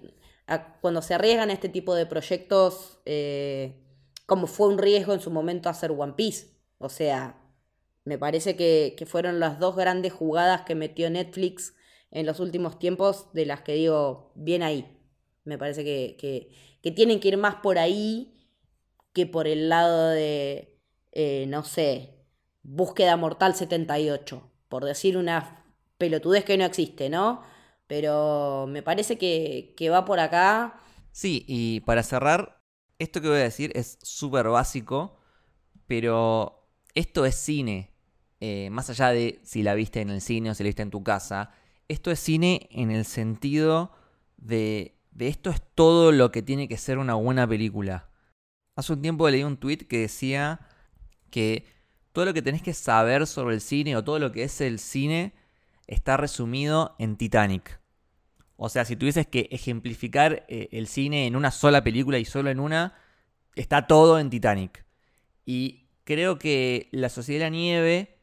cuando 0.81 1.03
se 1.03 1.15
arriesgan 1.15 1.51
a 1.51 1.55
este 1.55 1.71
tipo 1.71 1.95
de 1.95 2.07
proyectos, 2.07 2.99
eh, 3.07 3.83
como 4.27 4.47
fue 4.47 4.69
un 4.69 4.79
riesgo 4.79 5.15
en 5.15 5.21
su 5.21 5.31
momento 5.31 5.69
hacer 5.69 5.91
One 5.91 6.13
Piece. 6.13 6.49
O 6.79 6.91
sea, 6.91 7.41
me 8.05 8.19
parece 8.19 8.57
que, 8.57 8.95
fueron 9.07 9.41
las 9.41 9.59
dos 9.59 9.75
grandes 9.75 10.13
jugadas 10.13 10.63
que 10.63 10.75
metió 10.75 11.09
Netflix 11.11 11.75
en 12.11 12.27
los 12.27 12.41
últimos 12.41 12.79
tiempos, 12.79 13.33
de 13.33 13.47
las 13.47 13.63
que 13.63 13.73
digo, 13.73 14.33
bien 14.35 14.63
ahí. 14.63 14.87
Me 15.45 15.59
parece 15.59 15.85
que, 15.85 16.51
tienen 16.95 17.21
que 17.21 17.29
ir 17.29 17.37
más 17.39 17.57
por 17.57 17.79
ahí 17.79 18.35
que 19.15 19.27
por 19.27 19.47
el 19.47 19.69
lado 19.69 20.11
de, 20.11 20.79
eh, 21.13 21.47
no 21.49 21.65
sé, 21.65 22.15
búsqueda 22.63 23.17
mortal 23.17 23.55
78, 23.55 24.51
por 24.69 24.85
decir 24.85 25.17
una 25.17 25.65
pelotudez 25.99 26.45
que 26.45 26.59
no 26.59 26.65
existe, 26.65 27.09
¿no? 27.09 27.43
Pero 27.87 28.67
me 28.69 28.83
parece 28.83 29.19
que, 29.19 29.75
que 29.77 29.91
va 29.91 30.05
por 30.05 30.21
acá. 30.21 30.81
Sí, 31.13 31.45
y 31.47 31.81
para 31.81 32.03
cerrar, 32.03 32.61
esto 32.99 33.21
que 33.21 33.29
voy 33.29 33.39
a 33.39 33.43
decir 33.43 33.73
es 33.75 33.99
súper 34.03 34.49
básico, 34.49 35.19
pero 35.87 36.69
esto 36.95 37.25
es 37.27 37.35
cine. 37.35 37.91
Eh, 38.41 38.69
más 38.71 38.91
allá 38.91 39.11
de 39.11 39.41
si 39.43 39.63
la 39.63 39.75
viste 39.75 40.01
en 40.01 40.11
el 40.11 40.21
cine 40.21 40.51
o 40.51 40.55
si 40.55 40.63
la 40.63 40.69
viste 40.69 40.83
en 40.83 40.91
tu 40.91 41.03
casa, 41.03 41.51
esto 41.89 42.11
es 42.11 42.19
cine 42.19 42.69
en 42.71 42.91
el 42.91 43.05
sentido 43.05 43.93
de, 44.37 44.99
de 45.13 45.29
esto 45.29 45.51
es 45.51 45.63
todo 45.75 46.13
lo 46.13 46.31
que 46.31 46.43
tiene 46.43 46.69
que 46.69 46.77
ser 46.77 46.99
una 46.99 47.15
buena 47.15 47.47
película. 47.47 48.11
Hace 48.77 48.93
un 48.93 49.03
tiempo 49.03 49.29
leí 49.29 49.45
un 49.45 49.57
tweet 49.57 49.87
que 49.89 49.99
decía 50.01 50.61
que 51.31 51.67
todo 52.13 52.25
lo 52.25 52.35
que 52.35 52.43
tenés 52.43 52.63
que 52.63 52.75
saber 52.75 53.27
sobre 53.27 53.55
el 53.55 53.61
cine 53.61 53.97
o 53.97 54.05
todo 54.05 54.19
lo 54.19 54.33
que 54.33 54.45
es 54.45 54.61
el 54.61 54.79
cine 54.79 55.33
está 55.87 56.17
resumido 56.17 56.95
en 56.99 57.17
Titanic. 57.17 57.81
O 58.57 58.69
sea, 58.69 58.85
si 58.85 58.97
tuvieses 58.97 59.27
que 59.27 59.49
ejemplificar 59.51 60.45
eh, 60.49 60.69
el 60.73 60.87
cine 60.87 61.27
en 61.27 61.37
una 61.37 61.51
sola 61.51 61.83
película 61.83 62.19
y 62.19 62.25
solo 62.25 62.51
en 62.51 62.61
una, 62.61 62.95
está 63.57 63.87
todo 63.87 64.19
en 64.19 64.31
Titanic. 64.31 64.85
Y 65.45 65.89
creo 66.05 66.39
que 66.39 66.89
La 66.93 67.09
Sociedad 67.09 67.41
de 67.41 67.45
la 67.47 67.51
Nieve 67.51 68.19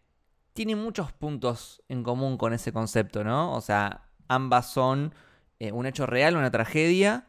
tiene 0.54 0.76
muchos 0.76 1.12
puntos 1.12 1.82
en 1.90 2.04
común 2.04 2.38
con 2.38 2.54
ese 2.54 2.72
concepto, 2.72 3.24
¿no? 3.24 3.54
O 3.54 3.62
sea, 3.62 4.10
ambas 4.28 4.72
son 4.72 5.14
eh, 5.60 5.72
un 5.72 5.86
hecho 5.86 6.06
real, 6.06 6.36
una 6.36 6.52
tragedia, 6.52 7.28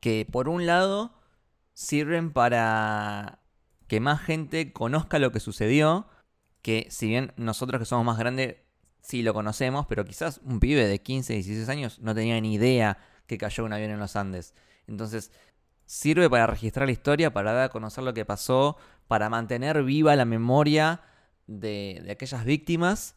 que 0.00 0.26
por 0.30 0.48
un 0.48 0.66
lado 0.66 1.14
sirven 1.74 2.32
para 2.32 3.40
que 3.86 4.00
más 4.00 4.20
gente 4.20 4.72
conozca 4.72 5.18
lo 5.18 5.32
que 5.32 5.40
sucedió, 5.40 6.08
que 6.62 6.86
si 6.90 7.08
bien 7.08 7.32
nosotros 7.36 7.78
que 7.78 7.84
somos 7.84 8.04
más 8.04 8.18
grandes 8.18 8.56
sí 9.04 9.22
lo 9.22 9.34
conocemos, 9.34 9.86
pero 9.86 10.04
quizás 10.04 10.40
un 10.44 10.58
pibe 10.58 10.86
de 10.88 11.00
15, 11.00 11.34
16 11.34 11.68
años 11.68 11.98
no 12.00 12.14
tenía 12.14 12.40
ni 12.40 12.54
idea 12.54 12.96
que 13.26 13.36
cayó 13.36 13.64
un 13.64 13.72
avión 13.72 13.90
en 13.90 13.98
los 13.98 14.16
Andes. 14.16 14.54
Entonces, 14.86 15.30
sirve 15.84 16.30
para 16.30 16.46
registrar 16.46 16.86
la 16.86 16.92
historia, 16.92 17.32
para 17.32 17.52
dar 17.52 17.64
a 17.64 17.68
conocer 17.68 18.02
lo 18.02 18.14
que 18.14 18.24
pasó, 18.24 18.78
para 19.06 19.28
mantener 19.28 19.82
viva 19.82 20.16
la 20.16 20.24
memoria 20.24 21.02
de, 21.46 22.06
aquellas 22.10 22.46
víctimas. 22.46 23.16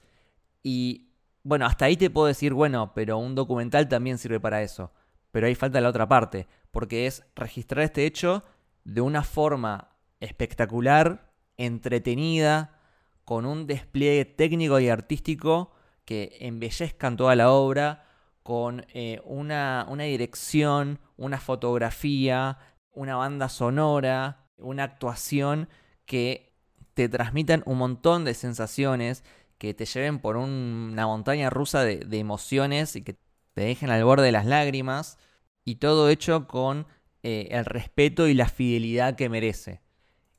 Y 0.62 1.14
bueno, 1.44 1.66
hasta 1.66 1.86
ahí 1.86 1.96
te 1.96 2.10
puedo 2.10 2.28
decir, 2.28 2.54
bueno, 2.54 2.92
pero 2.94 3.18
un 3.18 3.36
documental 3.36 3.88
también 3.88 4.18
sirve 4.18 4.42
para 4.42 4.62
eso. 4.62 4.92
Pero 5.32 5.48
ahí 5.48 5.56
falta 5.56 5.80
la 5.80 5.90
otra 5.90 6.08
parte, 6.10 6.48
porque 6.72 7.08
es 7.08 7.24
registrar 7.34 7.86
este 7.86 8.06
hecho 8.06 8.44
de 8.84 9.00
una 9.00 9.24
forma 9.24 9.96
espectacular, 10.20 11.32
entretenida, 11.56 12.82
con 13.24 13.46
un 13.46 13.68
despliegue 13.68 14.26
técnico 14.26 14.80
y 14.82 14.90
artístico 14.90 15.72
que 16.08 16.38
embellezcan 16.40 17.18
toda 17.18 17.36
la 17.36 17.52
obra, 17.52 18.06
con 18.42 18.86
eh, 18.94 19.20
una, 19.26 19.86
una 19.90 20.06
dirección, 20.06 21.00
una 21.18 21.38
fotografía, 21.38 22.60
una 22.94 23.18
banda 23.18 23.50
sonora, 23.50 24.48
una 24.56 24.86
actuación 24.86 25.68
que 26.06 26.56
te 26.94 27.10
transmitan 27.10 27.62
un 27.66 27.80
montón 27.80 28.24
de 28.24 28.36
sensaciones, 28.36 29.26
que 29.58 29.74
te 29.74 29.86
lleven 29.86 30.20
por 30.20 30.38
una 30.38 31.06
montaña 31.08 31.50
rusa 31.50 31.84
de, 31.84 32.08
emociones 32.18 32.96
y 32.96 33.02
que 33.02 33.18
te 33.54 33.64
dejen 33.64 33.90
al 33.90 34.06
borde 34.06 34.28
de 34.28 34.32
las 34.32 34.46
lágrimas. 34.46 35.18
Y 35.66 35.76
todo 35.76 36.08
hecho 36.08 36.48
con 36.48 36.88
eh, 37.22 37.50
el 37.52 37.66
respeto 37.66 38.30
y 38.30 38.34
la 38.34 38.48
fidelidad 38.48 39.18
que 39.18 39.28
merece. 39.28 39.82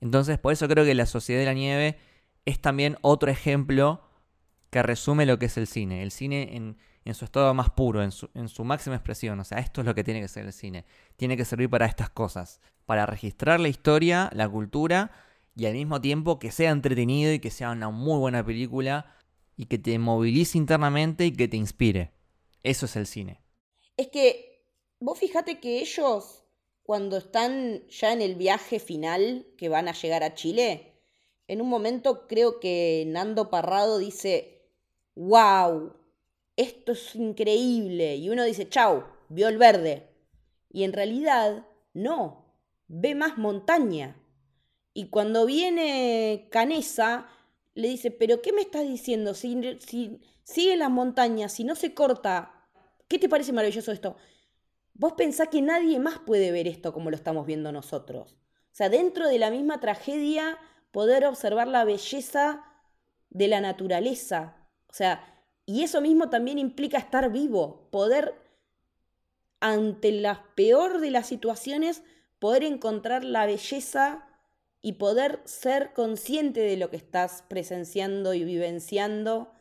Entonces, 0.00 0.38
por 0.38 0.54
eso 0.54 0.66
creo 0.66 0.86
que 0.86 0.94
La 0.94 1.04
Sociedad 1.04 1.40
de 1.40 1.46
la 1.46 1.52
Nieve 1.52 1.98
es 2.46 2.58
también 2.58 2.96
otro 3.02 3.30
ejemplo 3.30 4.07
que 4.70 4.82
resume 4.82 5.26
lo 5.26 5.38
que 5.38 5.46
es 5.46 5.56
el 5.56 5.66
cine. 5.66 6.02
El 6.02 6.10
cine 6.10 6.56
en, 6.56 7.14
su 7.14 7.24
estado 7.24 7.52
más 7.54 7.70
puro, 7.70 8.02
en 8.02 8.10
su, 8.12 8.28
en 8.34 8.48
su, 8.48 8.64
máxima 8.64 8.96
expresión. 8.96 9.40
O 9.40 9.44
sea, 9.44 9.58
esto 9.58 9.80
es 9.80 9.86
lo 9.86 9.94
que 9.94 10.04
tiene 10.04 10.20
que 10.20 10.28
ser 10.28 10.44
el 10.46 10.52
cine. 10.52 10.84
Tiene 11.16 11.36
que 11.36 11.44
servir 11.44 11.70
para 11.70 11.86
estas 11.86 12.10
cosas. 12.10 12.60
Para 12.84 13.06
registrar 13.06 13.60
la 13.60 13.68
historia, 13.68 14.30
la 14.32 14.48
cultura 14.48 15.10
y 15.56 15.66
al 15.66 15.72
mismo 15.72 16.00
tiempo 16.00 16.38
que 16.38 16.52
sea 16.52 16.70
entretenido 16.70 17.32
y 17.32 17.40
que 17.40 17.50
sea 17.50 17.70
una 17.70 17.90
muy 17.90 18.18
buena 18.18 18.44
película 18.44 19.14
y 19.56 19.66
que 19.66 19.78
te 19.78 19.98
movilice 19.98 20.56
internamente 20.56 21.26
y 21.26 21.32
que 21.32 21.48
te 21.48 21.56
inspire. 21.56 22.12
Eso 22.62 22.86
es 22.86 22.96
el 22.96 23.06
cine. 23.06 23.42
Es 23.96 24.08
que 24.08 24.64
vos 25.00 25.18
fíjate 25.18 25.58
que 25.58 25.80
ellos, 25.80 26.44
cuando 26.82 27.16
están 27.16 27.86
ya 27.88 28.12
en 28.12 28.22
el 28.22 28.36
viaje 28.36 28.78
final, 28.78 29.46
que 29.56 29.68
van 29.68 29.88
a 29.88 29.92
llegar 29.92 30.22
a 30.22 30.34
Chile, 30.34 30.94
en 31.48 31.60
un 31.60 31.68
momento 31.68 32.28
creo 32.28 32.60
que 32.60 33.04
Nando 33.08 33.50
Parrado 33.50 33.98
dice, 33.98 34.57
wow, 35.18 35.92
esto 36.56 36.92
es 36.92 37.16
increíble. 37.16 38.16
Y 38.16 38.30
uno 38.30 38.44
dice, 38.44 38.68
chau, 38.68 39.04
vio 39.28 39.48
el 39.48 39.58
verde. 39.58 40.08
Y 40.70 40.84
en 40.84 40.92
realidad, 40.92 41.66
no, 41.92 42.54
ve 42.86 43.14
más 43.14 43.36
montaña. 43.36 44.16
Y 44.94 45.10
cuando 45.10 45.44
viene 45.44 46.48
Canesa, 46.50 47.28
le 47.74 47.88
dice, 47.88 48.10
pero 48.10 48.40
¿qué 48.42 48.52
me 48.52 48.62
estás 48.62 48.86
diciendo? 48.86 49.34
Si, 49.34 49.78
si 49.80 50.20
sigue 50.44 50.76
las 50.76 50.90
montañas, 50.90 51.52
si 51.52 51.64
no 51.64 51.74
se 51.74 51.94
corta, 51.94 52.68
¿qué 53.08 53.18
te 53.18 53.28
parece 53.28 53.52
maravilloso 53.52 53.90
esto? 53.92 54.16
Vos 54.94 55.14
pensás 55.14 55.48
que 55.48 55.62
nadie 55.62 55.98
más 55.98 56.20
puede 56.20 56.52
ver 56.52 56.68
esto 56.68 56.92
como 56.92 57.10
lo 57.10 57.16
estamos 57.16 57.44
viendo 57.44 57.72
nosotros. 57.72 58.34
O 58.34 58.74
sea, 58.78 58.88
dentro 58.88 59.28
de 59.28 59.38
la 59.38 59.50
misma 59.50 59.80
tragedia, 59.80 60.58
poder 60.92 61.24
observar 61.26 61.66
la 61.66 61.84
belleza 61.84 62.64
de 63.30 63.48
la 63.48 63.60
naturaleza. 63.60 64.57
O 64.90 64.94
sea, 64.94 65.42
y 65.66 65.82
eso 65.82 66.00
mismo 66.00 66.30
también 66.30 66.58
implica 66.58 66.98
estar 66.98 67.30
vivo, 67.30 67.88
poder, 67.90 68.34
ante 69.60 70.12
la 70.12 70.46
peor 70.54 71.00
de 71.00 71.10
las 71.10 71.26
situaciones, 71.26 72.02
poder 72.38 72.64
encontrar 72.64 73.24
la 73.24 73.46
belleza 73.46 74.26
y 74.80 74.94
poder 74.94 75.40
ser 75.44 75.92
consciente 75.92 76.60
de 76.60 76.76
lo 76.76 76.90
que 76.90 76.96
estás 76.96 77.44
presenciando 77.48 78.32
y 78.32 78.44
vivenciando, 78.44 79.52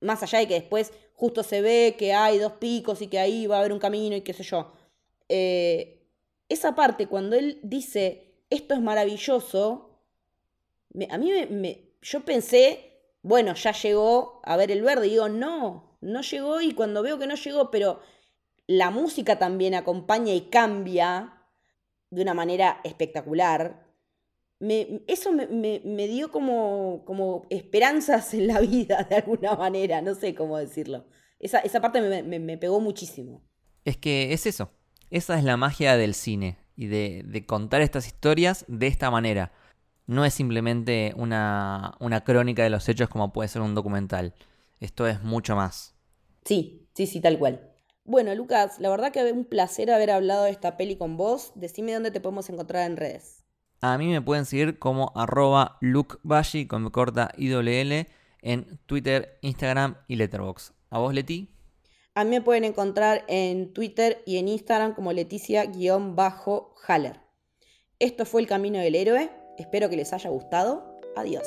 más 0.00 0.22
allá 0.22 0.38
de 0.38 0.48
que 0.48 0.54
después 0.54 0.92
justo 1.14 1.42
se 1.42 1.60
ve 1.60 1.96
que 1.98 2.14
hay 2.14 2.38
dos 2.38 2.52
picos 2.54 3.02
y 3.02 3.08
que 3.08 3.18
ahí 3.18 3.46
va 3.46 3.56
a 3.56 3.58
haber 3.60 3.72
un 3.72 3.80
camino 3.80 4.14
y 4.14 4.20
qué 4.20 4.32
sé 4.32 4.44
yo. 4.44 4.72
Eh, 5.28 6.00
esa 6.48 6.74
parte, 6.74 7.08
cuando 7.08 7.36
él 7.36 7.58
dice, 7.62 8.36
esto 8.50 8.74
es 8.74 8.80
maravilloso, 8.80 9.90
a 11.10 11.18
mí 11.18 11.32
me, 11.50 11.90
yo 12.00 12.24
pensé, 12.24 12.87
bueno, 13.22 13.54
ya 13.54 13.72
llegó 13.72 14.40
a 14.44 14.56
ver 14.56 14.70
el 14.70 14.82
verde, 14.82 15.08
digo, 15.08 15.28
no, 15.28 15.98
no 16.00 16.22
llegó 16.22 16.60
y 16.60 16.74
cuando 16.74 17.02
veo 17.02 17.18
que 17.18 17.26
no 17.26 17.34
llegó, 17.34 17.70
pero 17.70 18.00
la 18.66 18.90
música 18.90 19.38
también 19.38 19.74
acompaña 19.74 20.34
y 20.34 20.42
cambia 20.42 21.42
de 22.10 22.22
una 22.22 22.34
manera 22.34 22.80
espectacular, 22.84 23.88
eso 24.60 25.32
me, 25.32 26.08
dio 26.08 26.32
como, 26.32 27.02
como, 27.04 27.46
esperanzas 27.50 28.34
en 28.34 28.48
la 28.48 28.60
vida, 28.60 29.06
de 29.08 29.16
alguna 29.16 29.54
manera, 29.54 30.02
no 30.02 30.14
sé 30.14 30.34
cómo 30.34 30.58
decirlo. 30.58 31.06
Esa, 31.38 31.80
parte 31.80 32.00
me, 32.22 32.58
pegó 32.58 32.80
muchísimo. 32.80 33.42
Es 33.84 33.96
que 33.96 34.32
es 34.32 34.46
eso, 34.46 34.72
esa 35.10 35.38
es 35.38 35.44
la 35.44 35.56
magia 35.56 35.96
del 35.96 36.14
cine. 36.14 36.58
y 36.74 36.86
de, 36.86 37.44
contar 37.46 37.80
estas 37.82 38.06
historias 38.06 38.64
de 38.68 38.88
esta 38.88 39.10
manera. 39.10 39.52
No 40.08 40.24
es 40.24 40.34
simplemente 40.34 41.12
una, 41.16 41.94
una 42.00 42.24
crónica 42.24 42.64
de 42.64 42.70
los 42.70 42.88
hechos 42.88 43.08
como 43.08 43.32
puede 43.32 43.48
ser 43.48 43.62
un 43.62 43.74
documental. 43.74 44.34
Esto 44.80 45.06
es 45.06 45.22
mucho 45.22 45.54
más. 45.54 45.94
Sí, 46.44 46.88
sí, 46.94 47.06
sí, 47.06 47.20
tal 47.20 47.38
cual. 47.38 47.70
Bueno, 48.04 48.34
Lucas, 48.34 48.80
la 48.80 48.88
verdad 48.88 49.12
que 49.12 49.30
un 49.30 49.44
placer 49.44 49.90
haber 49.90 50.10
hablado 50.10 50.44
de 50.44 50.50
esta 50.50 50.78
peli 50.78 50.96
con 50.96 51.18
vos. 51.18 51.52
Decime 51.56 51.92
dónde 51.92 52.10
te 52.10 52.22
podemos 52.22 52.48
encontrar 52.48 52.90
en 52.90 52.96
redes. 52.96 53.44
A 53.82 53.98
mí 53.98 54.08
me 54.08 54.22
pueden 54.22 54.46
seguir 54.46 54.78
como 54.78 55.12
arroba 55.14 55.76
lukebashi 55.82 56.66
con 56.66 56.88
corta 56.88 57.30
IWL 57.36 58.06
en 58.40 58.78
Twitter, 58.86 59.38
Instagram 59.42 59.98
y 60.08 60.16
Letterboxd. 60.16 60.72
¿A 60.88 60.98
vos, 60.98 61.12
Leti? 61.12 61.54
A 62.14 62.24
mí 62.24 62.30
me 62.30 62.40
pueden 62.40 62.64
encontrar 62.64 63.26
en 63.28 63.74
Twitter 63.74 64.22
y 64.24 64.38
en 64.38 64.48
Instagram 64.48 64.94
como 64.94 65.12
Leticia-Haller. 65.12 67.20
Esto 67.98 68.24
fue 68.24 68.40
El 68.40 68.46
Camino 68.46 68.78
del 68.78 68.94
Héroe. 68.94 69.37
Espero 69.58 69.90
que 69.90 69.96
les 69.96 70.12
haya 70.12 70.30
gustado. 70.30 70.84
Adiós. 71.16 71.46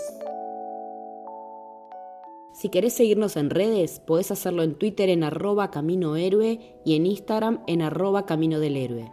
Si 2.54 2.70
querés 2.70 2.94
seguirnos 2.94 3.38
en 3.38 3.50
redes, 3.50 4.00
podés 4.00 4.30
hacerlo 4.32 4.64
en 4.64 4.76
Twitter 4.76 5.10
en 5.10 5.24
arroba 5.24 5.72
Camino 5.72 6.18
Héroe 6.18 6.60
y 6.84 6.96
en 6.96 7.06
Instagram 7.06 7.64
en 7.68 7.82
arroba 7.82 8.26
Camino 8.26 8.60
del 8.60 8.76
Héroe. 8.78 9.12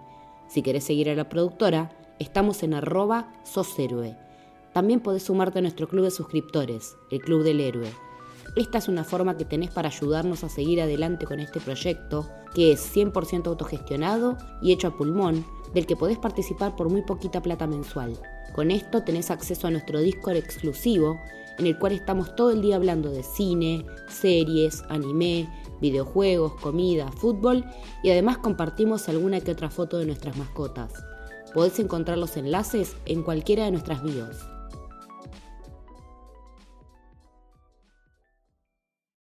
Si 0.48 0.62
querés 0.62 0.84
seguir 0.84 1.08
a 1.08 1.14
la 1.14 1.28
productora, 1.28 1.90
estamos 2.18 2.62
en 2.62 2.74
arroba 2.74 3.32
Sos 3.44 3.78
Héroe. 3.78 4.16
También 4.72 5.00
podés 5.00 5.22
sumarte 5.22 5.60
a 5.60 5.62
nuestro 5.62 5.88
club 5.88 6.04
de 6.04 6.10
suscriptores, 6.10 6.96
el 7.10 7.20
Club 7.20 7.44
del 7.44 7.60
Héroe 7.60 8.07
esta 8.60 8.78
es 8.78 8.88
una 8.88 9.04
forma 9.04 9.36
que 9.36 9.44
tenés 9.44 9.70
para 9.70 9.88
ayudarnos 9.88 10.44
a 10.44 10.48
seguir 10.48 10.80
adelante 10.80 11.26
con 11.26 11.40
este 11.40 11.60
proyecto, 11.60 12.28
que 12.54 12.72
es 12.72 12.96
100% 12.96 13.46
autogestionado 13.46 14.38
y 14.62 14.72
hecho 14.72 14.88
a 14.88 14.96
pulmón, 14.96 15.44
del 15.74 15.86
que 15.86 15.96
podés 15.96 16.18
participar 16.18 16.76
por 16.76 16.88
muy 16.88 17.02
poquita 17.02 17.42
plata 17.42 17.66
mensual. 17.66 18.18
Con 18.54 18.70
esto 18.70 19.02
tenés 19.04 19.30
acceso 19.30 19.66
a 19.66 19.70
nuestro 19.70 20.00
Discord 20.00 20.36
exclusivo, 20.36 21.20
en 21.58 21.66
el 21.66 21.78
cual 21.78 21.92
estamos 21.92 22.34
todo 22.36 22.50
el 22.50 22.62
día 22.62 22.76
hablando 22.76 23.10
de 23.10 23.22
cine, 23.22 23.84
series, 24.08 24.82
anime, 24.88 25.48
videojuegos, 25.80 26.54
comida, 26.60 27.10
fútbol 27.12 27.64
y 28.02 28.10
además 28.10 28.38
compartimos 28.38 29.08
alguna 29.08 29.40
que 29.40 29.52
otra 29.52 29.70
foto 29.70 29.98
de 29.98 30.06
nuestras 30.06 30.36
mascotas. 30.36 30.92
Podés 31.52 31.78
encontrar 31.78 32.18
los 32.18 32.36
enlaces 32.36 32.96
en 33.06 33.22
cualquiera 33.22 33.64
de 33.64 33.72
nuestras 33.72 34.02
bios. 34.02 34.36